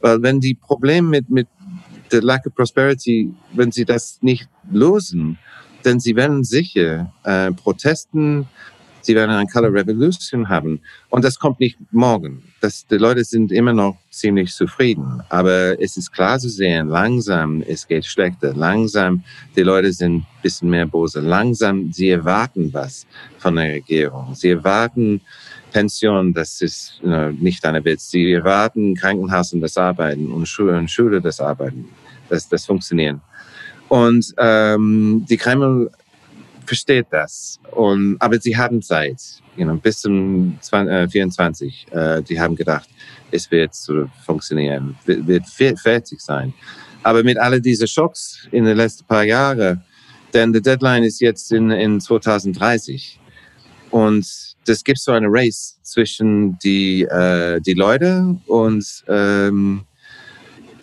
Weil 0.00 0.22
wenn 0.22 0.40
die 0.40 0.54
Probleme 0.54 1.08
mit, 1.08 1.30
mit 1.30 1.48
der 2.10 2.22
Lack 2.22 2.46
of 2.46 2.54
Prosperity, 2.54 3.32
wenn 3.52 3.70
sie 3.70 3.84
das 3.84 4.18
nicht 4.22 4.48
lösen, 4.70 5.38
dann 5.82 6.00
sie 6.00 6.16
werden 6.16 6.44
sicher 6.44 7.12
äh, 7.24 7.52
Protesten 7.52 8.46
sie 9.02 9.14
werden 9.14 9.30
eine 9.30 9.46
Color 9.46 9.72
Revolution 9.72 10.48
haben. 10.48 10.80
Und 11.08 11.24
das 11.24 11.38
kommt 11.38 11.60
nicht 11.60 11.78
morgen. 11.90 12.42
Das, 12.60 12.86
die 12.86 12.96
Leute 12.96 13.24
sind 13.24 13.52
immer 13.52 13.72
noch 13.72 13.96
ziemlich 14.10 14.52
zufrieden. 14.52 15.22
Aber 15.28 15.80
es 15.80 15.96
ist 15.96 16.12
klar 16.12 16.38
zu 16.38 16.48
sehen, 16.48 16.88
langsam, 16.88 17.62
es 17.66 17.86
geht 17.86 18.04
schlechter. 18.04 18.54
Langsam, 18.54 19.24
die 19.56 19.62
Leute 19.62 19.92
sind 19.92 20.16
ein 20.16 20.26
bisschen 20.42 20.70
mehr 20.70 20.86
böse. 20.86 21.20
Langsam, 21.20 21.92
sie 21.92 22.10
erwarten 22.10 22.72
was 22.72 23.06
von 23.38 23.56
der 23.56 23.74
Regierung. 23.74 24.34
Sie 24.34 24.50
erwarten 24.50 25.20
Pension, 25.72 26.34
das 26.34 26.60
ist 26.60 26.98
you 27.02 27.08
know, 27.08 27.30
nicht 27.30 27.64
eine 27.64 27.84
Witz. 27.84 28.10
Sie 28.10 28.32
erwarten 28.32 28.94
Krankenhaus 28.94 29.52
und 29.52 29.60
das 29.60 29.76
Arbeiten 29.76 30.32
und 30.32 30.46
Schule 30.46 30.76
und 30.76 30.90
Schule 30.90 31.20
das 31.20 31.40
Arbeiten. 31.40 31.88
Das, 32.28 32.48
das 32.48 32.66
funktionieren. 32.66 33.20
Und 33.90 34.32
ähm, 34.38 35.26
die 35.28 35.36
Kreml 35.36 35.90
versteht 36.64 37.08
das. 37.10 37.58
Und, 37.72 38.16
aber 38.20 38.40
sie 38.40 38.56
haben 38.56 38.80
Zeit, 38.80 39.20
you 39.56 39.64
know, 39.64 39.74
bis 39.74 40.02
zum 40.02 40.56
2024. 40.60 41.86
Äh, 41.90 42.18
äh, 42.18 42.22
die 42.22 42.40
haben 42.40 42.54
gedacht, 42.54 42.88
es 43.32 43.50
wird 43.50 43.74
so 43.74 44.08
funktionieren, 44.24 44.96
wird, 45.04 45.58
wird 45.58 45.80
fertig 45.80 46.20
sein. 46.20 46.54
Aber 47.02 47.24
mit 47.24 47.36
all 47.36 47.60
diesen 47.60 47.88
Schocks 47.88 48.46
in 48.52 48.64
den 48.64 48.76
letzten 48.76 49.04
paar 49.06 49.24
Jahren, 49.24 49.82
denn 50.32 50.52
die 50.52 50.62
Deadline 50.62 51.02
ist 51.02 51.20
jetzt 51.20 51.50
in, 51.50 51.72
in 51.72 52.00
2030. 52.00 53.18
Und 53.90 54.54
das 54.66 54.84
gibt 54.84 55.00
so 55.00 55.10
eine 55.10 55.26
Race 55.28 55.80
zwischen 55.82 56.56
die, 56.60 57.02
äh, 57.02 57.60
die 57.60 57.74
Leute 57.74 58.36
und 58.46 58.86
ähm, 59.08 59.84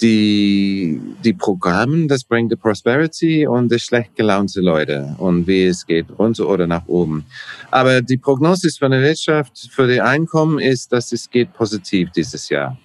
die, 0.01 0.99
die 1.23 1.33
Programme, 1.33 2.07
das 2.07 2.23
bringt 2.23 2.51
die 2.51 2.55
Prosperity 2.55 3.47
und 3.47 3.71
die 3.71 3.79
schlecht 3.79 4.15
gelaunte 4.15 4.61
Leute 4.61 5.15
und 5.17 5.47
wie 5.47 5.65
es 5.65 5.85
geht, 5.85 6.07
runter 6.17 6.47
oder 6.47 6.67
nach 6.67 6.87
oben. 6.87 7.25
Aber 7.71 8.01
die 8.01 8.17
Prognose 8.17 8.69
von 8.77 8.91
der 8.91 9.01
Wirtschaft 9.01 9.69
für 9.71 9.87
die 9.87 10.01
Einkommen 10.01 10.59
ist, 10.59 10.91
dass 10.91 11.11
es 11.11 11.29
geht 11.29 11.53
positiv 11.53 12.11
dieses 12.11 12.49
Jahr. 12.49 12.77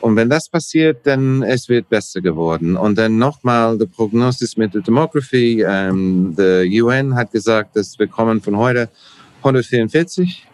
Und 0.00 0.16
wenn 0.16 0.28
das 0.28 0.48
passiert, 0.48 1.06
dann 1.06 1.42
es 1.44 1.68
wird 1.68 1.88
besser 1.88 2.20
geworden. 2.20 2.76
Und 2.76 2.98
dann 2.98 3.18
nochmal 3.18 3.78
die 3.78 3.86
Prognose 3.86 4.46
mit 4.56 4.74
der 4.74 4.82
Demography. 4.82 5.64
Ähm, 5.64 6.34
der 6.36 6.64
UN 6.66 7.14
hat 7.14 7.30
gesagt, 7.30 7.76
dass 7.76 7.96
wir 8.00 8.08
kommen 8.08 8.40
von 8.40 8.56
heute 8.56 8.90
144 9.38 10.48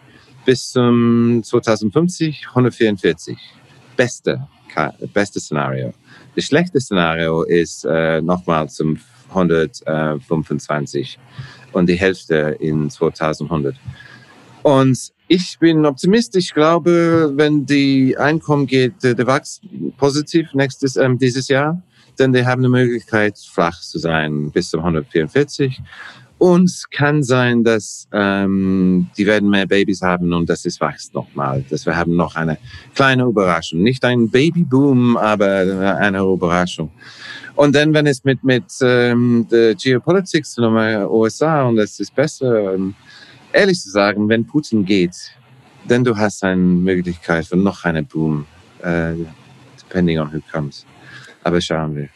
bis 0.45 0.69
zum 0.71 1.41
2050 1.43 2.45
144. 2.49 3.37
Beste 3.97 4.47
beste 5.13 5.39
Szenario. 5.39 5.93
Das 6.35 6.45
schlechte 6.45 6.79
Szenario 6.79 7.43
ist 7.43 7.85
äh, 7.85 8.21
nochmal 8.21 8.69
zum 8.69 8.99
125 9.29 11.19
und 11.71 11.87
die 11.87 11.95
Hälfte 11.95 12.57
in 12.59 12.89
2100. 12.89 13.75
Und 14.63 15.11
ich 15.27 15.59
bin 15.59 15.85
optimistisch. 15.85 16.45
Ich 16.45 16.53
glaube, 16.53 17.31
wenn 17.35 17.65
die 17.65 18.17
Einkommen 18.17 18.65
geht, 18.65 19.03
der, 19.03 19.13
der 19.13 19.27
wächst 19.27 19.61
positiv 19.97 20.53
nächstes, 20.53 20.95
ähm, 20.95 21.17
dieses 21.19 21.47
Jahr, 21.47 21.81
denn 22.17 22.33
die 22.33 22.45
haben 22.45 22.61
eine 22.61 22.69
Möglichkeit, 22.69 23.37
flach 23.37 23.79
zu 23.79 23.99
sein 23.99 24.51
bis 24.51 24.71
zum 24.71 24.79
144. 24.81 25.81
Und 26.39 26.85
kann 26.91 27.21
sein, 27.21 27.63
dass 27.63 28.07
ähm, 28.13 29.09
die 29.17 29.25
werden 29.25 29.49
mehr 29.49 29.67
Babys 29.67 30.01
haben 30.01 30.33
und 30.33 30.49
das 30.49 30.65
ist 30.65 30.79
wächst 30.79 31.13
nochmal. 31.13 31.63
Dass 31.69 31.85
wir 31.85 31.95
haben 31.95 32.15
noch 32.15 32.35
eine 32.35 32.57
kleine 32.95 33.23
Überraschung. 33.23 33.83
Nicht 33.83 34.03
ein 34.05 34.29
Babyboom, 34.29 35.17
aber 35.17 35.97
eine 35.99 36.19
Überraschung. 36.19 36.91
Und 37.55 37.75
dann, 37.75 37.93
wenn 37.93 38.07
es 38.07 38.23
mit, 38.23 38.41
mit 38.43 38.63
ähm, 38.81 39.45
der 39.51 39.75
Geopolitics 39.75 40.57
in 40.57 40.63
den 40.63 41.05
USA 41.07 41.63
und 41.63 41.75
das 41.75 41.99
ist 41.99 42.15
besser, 42.15 42.73
ähm, 42.73 42.95
ehrlich 43.51 43.81
zu 43.81 43.89
sagen, 43.89 44.29
wenn 44.29 44.45
Putin 44.45 44.85
geht, 44.85 45.33
dann 45.85 46.03
du 46.03 46.15
hast 46.15 46.43
eine 46.43 46.55
Möglichkeit 46.55 47.45
für 47.45 47.57
noch 47.57 47.83
einen 47.83 48.05
Boom, 48.05 48.45
äh, 48.81 49.13
depending 49.77 50.19
on 50.19 50.31
who 50.31 50.39
comes. 50.51 50.85
Aber 51.43 51.59
schauen 51.59 51.95
wir. 51.95 52.09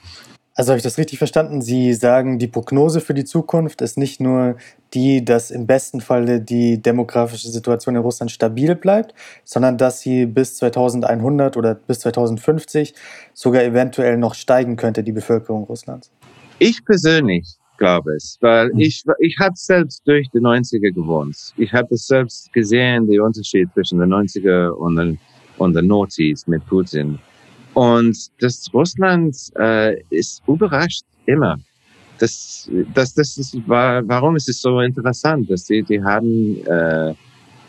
Also 0.55 0.69
habe 0.69 0.77
ich 0.77 0.83
das 0.83 0.99
richtig 0.99 1.17
verstanden? 1.17 1.61
Sie 1.61 1.93
sagen, 1.93 2.37
die 2.37 2.47
Prognose 2.47 3.01
für 3.01 3.15
die 3.15 3.25
Zukunft 3.25 3.81
ist 3.81 3.97
nicht 3.97 4.19
nur 4.19 4.55
die, 4.93 5.25
dass 5.25 5.49
im 5.49 5.65
besten 5.65 5.99
Falle 5.99 6.41
die 6.41 6.79
demografische 6.79 7.49
Situation 7.49 7.95
in 7.95 8.01
Russland 8.01 8.31
stabil 8.31 8.75
bleibt, 8.75 9.15
sondern 9.43 9.79
dass 9.79 10.01
sie 10.01 10.27
bis 10.27 10.57
2100 10.57 11.57
oder 11.57 11.73
bis 11.73 12.01
2050 12.01 12.93
sogar 13.33 13.63
eventuell 13.63 14.17
noch 14.17 14.35
steigen 14.35 14.75
könnte, 14.75 15.03
die 15.03 15.11
Bevölkerung 15.11 15.63
Russlands. 15.63 16.11
Ich 16.59 16.85
persönlich 16.85 17.57
glaube 17.79 18.13
es, 18.15 18.37
weil 18.41 18.69
hm. 18.69 18.79
ich, 18.79 19.03
ich 19.19 19.37
habe 19.39 19.55
selbst 19.55 20.03
durch 20.05 20.29
die 20.29 20.39
90er 20.39 20.91
gewohnt. 20.91 21.35
Ich 21.57 21.73
habe 21.73 21.95
es 21.95 22.05
selbst 22.05 22.53
gesehen, 22.53 23.07
den 23.07 23.21
Unterschied 23.21 23.69
zwischen 23.73 23.99
den 23.99 24.13
90er 24.13 24.69
und 24.69 24.97
den, 24.97 25.17
und 25.57 25.73
den 25.73 25.87
Notis 25.87 26.45
mit 26.45 26.63
Putin. 26.67 27.17
Und 27.73 28.17
das 28.39 28.69
Russland 28.73 29.35
äh, 29.57 29.99
ist 30.09 30.43
überrascht 30.47 31.03
immer. 31.25 31.57
Das, 32.19 32.69
das, 32.93 33.13
das 33.15 33.37
ist, 33.37 33.67
war, 33.67 34.07
warum 34.07 34.35
ist 34.35 34.47
es 34.47 34.61
so 34.61 34.79
interessant, 34.79 35.49
dass 35.49 35.65
die, 35.65 35.81
die 35.83 36.01
haben 36.01 36.57
äh, 36.67 37.13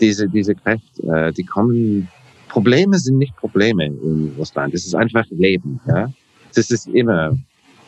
diese, 0.00 0.28
diese 0.28 0.54
Kräfte, 0.54 1.02
äh, 1.08 1.32
die 1.32 1.44
kommen, 1.44 2.08
Probleme 2.48 2.98
sind 2.98 3.18
nicht 3.18 3.34
Probleme 3.36 3.86
in 3.86 4.32
Russland, 4.38 4.74
das 4.74 4.84
ist 4.84 4.94
einfach 4.94 5.24
Leben. 5.30 5.80
Ja? 5.88 6.12
Das 6.54 6.70
ist 6.70 6.86
immer, 6.88 7.36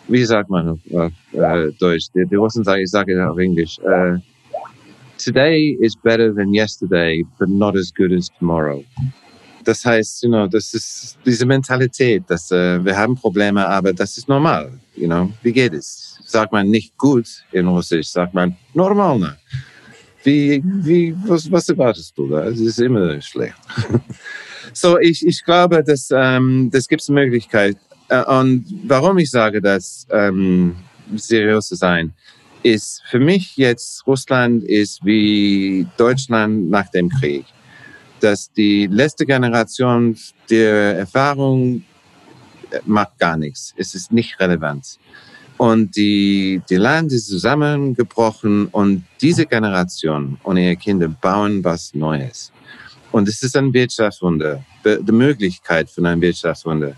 wie 0.09 0.25
sagt 0.25 0.51
man 0.51 0.71
auf 0.71 1.13
äh, 1.33 1.73
Deutsch, 1.79 2.07
die, 2.15 2.27
die 2.27 2.35
Russen 2.35 2.65
sagen, 2.65 2.83
ich 2.83 2.91
sage 2.91 3.31
auf 3.31 3.39
Englisch, 3.39 3.79
äh, 3.81 4.19
today 5.19 5.77
is 5.81 5.95
better 5.95 6.35
than 6.35 6.55
yesterday, 6.55 7.25
but 7.39 7.49
not 7.49 7.77
as 7.77 7.93
good 7.95 8.13
as 8.13 8.31
tomorrow. 8.39 8.83
Das 9.67 9.85
heißt, 9.85 10.23
you 10.23 10.29
know, 10.29 10.47
das 10.47 10.73
ist 10.75 11.19
diese 11.27 11.45
Mentalität, 11.45 12.23
dass 12.29 12.53
äh, 12.53 12.83
wir 12.85 12.97
haben 12.97 13.17
Probleme, 13.17 13.67
aber 13.67 13.93
das 13.93 14.17
ist 14.17 14.29
normal. 14.29 14.71
You 14.95 15.09
know, 15.09 15.33
wie 15.43 15.53
geht 15.53 15.73
es? 15.73 16.21
Sagt 16.25 16.53
man 16.53 16.69
nicht 16.71 16.97
gut 16.97 17.27
in 17.51 17.67
Russisch, 17.67 18.07
sagt 18.07 18.33
man 18.33 18.57
normal. 18.75 19.19
Ne? 19.19 19.37
Wie, 20.23 20.63
wie, 20.65 21.17
was, 21.27 21.51
was 21.51 21.69
erwartest 21.69 22.17
du 22.17 22.29
da? 22.29 22.45
Es 22.45 22.61
ist 22.61 22.79
immer 22.79 23.21
schlecht. 23.21 23.57
so, 24.73 25.01
ich, 25.01 25.27
ich 25.27 25.45
glaube, 25.45 25.83
dass 25.83 26.11
ähm, 26.13 26.71
das 26.73 26.87
gibt 26.87 27.03
es 27.03 27.09
Möglichkeit. 27.09 27.77
Äh, 28.09 28.23
und 28.23 28.67
warum 28.85 29.19
ich 29.19 29.33
sage 29.33 29.61
das, 29.61 30.07
ähm, 30.11 30.77
seriös 31.17 31.67
zu 31.67 31.75
sein, 31.75 32.15
ist 32.63 33.03
für 33.11 33.19
mich 33.19 33.57
jetzt 33.57 34.07
Russland 34.07 34.63
ist 34.63 35.05
wie 35.05 35.89
Deutschland 35.97 36.71
nach 36.71 36.89
dem 36.89 37.09
Krieg 37.09 37.45
dass 38.21 38.53
die 38.53 38.87
letzte 38.87 39.27
Generation 39.27 40.17
der 40.51 40.99
Erfahrung 40.99 41.85
äh, 42.71 42.79
macht 42.85 43.19
gar 43.19 43.37
nichts. 43.37 43.75
Es 43.77 43.95
ist 43.95 44.13
nicht 44.13 44.39
relevant. 44.41 44.99
Und 45.59 45.97
die, 45.97 46.61
die 46.69 46.77
Land 46.77 47.13
ist 47.13 47.29
zusammengebrochen 47.29 48.67
und 48.67 49.05
diese 49.21 49.47
Generation 49.47 50.39
und 50.43 50.59
ihre 50.59 50.77
Kinder 50.77 51.09
bauen 51.09 51.65
was 51.65 51.95
Neues. 51.95 52.53
Und 53.11 53.29
es 53.29 53.43
ist 53.43 53.57
ein 53.57 53.73
Wirtschaftswunder, 53.73 54.63
die 54.85 55.13
Möglichkeit 55.13 55.89
von 55.89 56.05
einem 56.05 56.21
Wirtschaftswunder. 56.21 56.95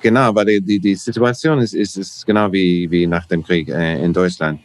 Genau, 0.00 0.32
weil 0.34 0.44
die, 0.46 0.60
die, 0.60 0.78
die 0.78 0.94
Situation 0.94 1.58
ist, 1.58 1.74
ist, 1.74 1.96
ist 1.96 2.24
genau 2.24 2.52
wie, 2.52 2.88
wie 2.90 3.06
nach 3.06 3.26
dem 3.26 3.42
Krieg 3.42 3.68
äh, 3.68 4.04
in 4.04 4.12
Deutschland. 4.12 4.60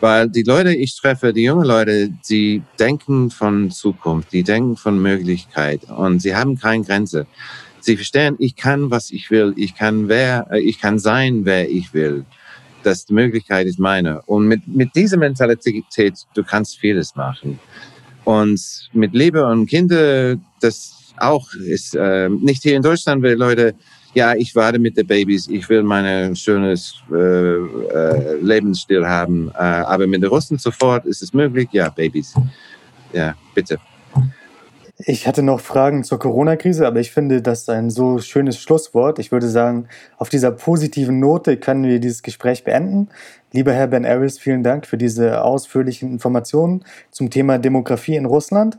Weil 0.00 0.28
die 0.28 0.42
Leute, 0.42 0.74
ich 0.74 0.94
treffe, 0.96 1.32
die 1.32 1.44
jungen 1.44 1.66
Leute, 1.66 2.10
die 2.28 2.62
denken 2.78 3.30
von 3.30 3.70
Zukunft, 3.70 4.32
die 4.32 4.42
denken 4.42 4.76
von 4.76 5.00
Möglichkeit 5.00 5.84
und 5.84 6.20
sie 6.20 6.34
haben 6.34 6.58
keine 6.58 6.84
Grenze. 6.84 7.26
Sie 7.80 7.96
verstehen, 7.96 8.36
ich 8.38 8.56
kann, 8.56 8.90
was 8.90 9.10
ich 9.10 9.30
will, 9.30 9.54
ich 9.56 9.74
kann 9.74 10.08
wer, 10.08 10.48
äh, 10.50 10.60
ich 10.60 10.80
kann 10.80 10.98
sein, 10.98 11.44
wer 11.44 11.70
ich 11.70 11.94
will. 11.94 12.24
dass 12.86 13.04
die 13.04 13.14
Möglichkeit 13.14 13.66
ist 13.66 13.80
meine. 13.80 14.22
Und 14.22 14.46
mit, 14.46 14.66
mit 14.68 14.94
dieser 14.94 15.16
Mentalität, 15.16 16.14
du 16.34 16.44
kannst 16.44 16.78
vieles 16.78 17.16
machen. 17.16 17.58
Und 18.24 18.88
mit 18.92 19.12
Liebe 19.12 19.44
und 19.44 19.66
Kinder, 19.66 20.36
das 20.60 21.12
auch 21.16 21.52
ist 21.54 21.96
äh, 21.96 22.28
nicht 22.28 22.62
hier 22.62 22.76
in 22.76 22.82
Deutschland, 22.82 23.22
weil 23.24 23.34
Leute, 23.34 23.74
ja, 24.16 24.34
ich 24.34 24.56
warte 24.56 24.78
mit 24.78 24.96
den 24.96 25.06
Babys, 25.06 25.46
ich 25.46 25.68
will 25.68 25.82
mein 25.82 26.34
schönes 26.34 26.94
äh, 27.12 27.16
äh, 27.16 28.40
Lebensstil 28.40 29.06
haben. 29.06 29.50
Äh, 29.54 29.58
aber 29.58 30.06
mit 30.06 30.22
den 30.22 30.30
Russen 30.30 30.56
sofort 30.56 31.04
ist 31.04 31.22
es 31.22 31.34
möglich, 31.34 31.68
ja, 31.72 31.90
Babys. 31.90 32.34
Ja, 33.12 33.34
bitte. 33.54 33.78
Ich 35.04 35.26
hatte 35.28 35.42
noch 35.42 35.60
Fragen 35.60 36.02
zur 36.02 36.18
Corona-Krise, 36.18 36.86
aber 36.86 37.00
ich 37.00 37.10
finde 37.10 37.42
das 37.42 37.68
ein 37.68 37.90
so 37.90 38.18
schönes 38.18 38.58
Schlusswort. 38.58 39.18
Ich 39.18 39.32
würde 39.32 39.48
sagen, 39.48 39.86
auf 40.16 40.30
dieser 40.30 40.50
positiven 40.50 41.20
Note 41.20 41.58
können 41.58 41.84
wir 41.84 42.00
dieses 42.00 42.22
Gespräch 42.22 42.64
beenden. 42.64 43.10
Lieber 43.52 43.74
Herr 43.74 43.86
Ben 43.86 44.06
Aris, 44.06 44.38
vielen 44.38 44.62
Dank 44.62 44.86
für 44.86 44.96
diese 44.96 45.42
ausführlichen 45.42 46.10
Informationen 46.10 46.84
zum 47.10 47.28
Thema 47.28 47.58
Demografie 47.58 48.16
in 48.16 48.24
Russland. 48.24 48.78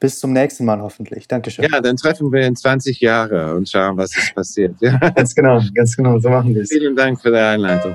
Bis 0.00 0.18
zum 0.18 0.32
nächsten 0.32 0.64
Mal 0.64 0.80
hoffentlich. 0.80 1.26
Dankeschön. 1.28 1.66
Ja, 1.70 1.80
dann 1.80 1.96
treffen 1.96 2.30
wir 2.32 2.42
in 2.42 2.56
20 2.56 3.00
Jahren 3.00 3.56
und 3.56 3.68
schauen, 3.68 3.96
was 3.96 4.16
ist 4.16 4.34
passiert. 4.34 4.74
Ja. 4.80 4.98
Ganz 5.14 5.34
genau, 5.34 5.62
ganz 5.74 5.96
genau, 5.96 6.18
so 6.18 6.28
machen 6.28 6.54
wir 6.54 6.62
es. 6.62 6.70
Vielen 6.70 6.96
Dank 6.96 7.20
für 7.20 7.30
die 7.30 7.38
Einleitung. 7.38 7.94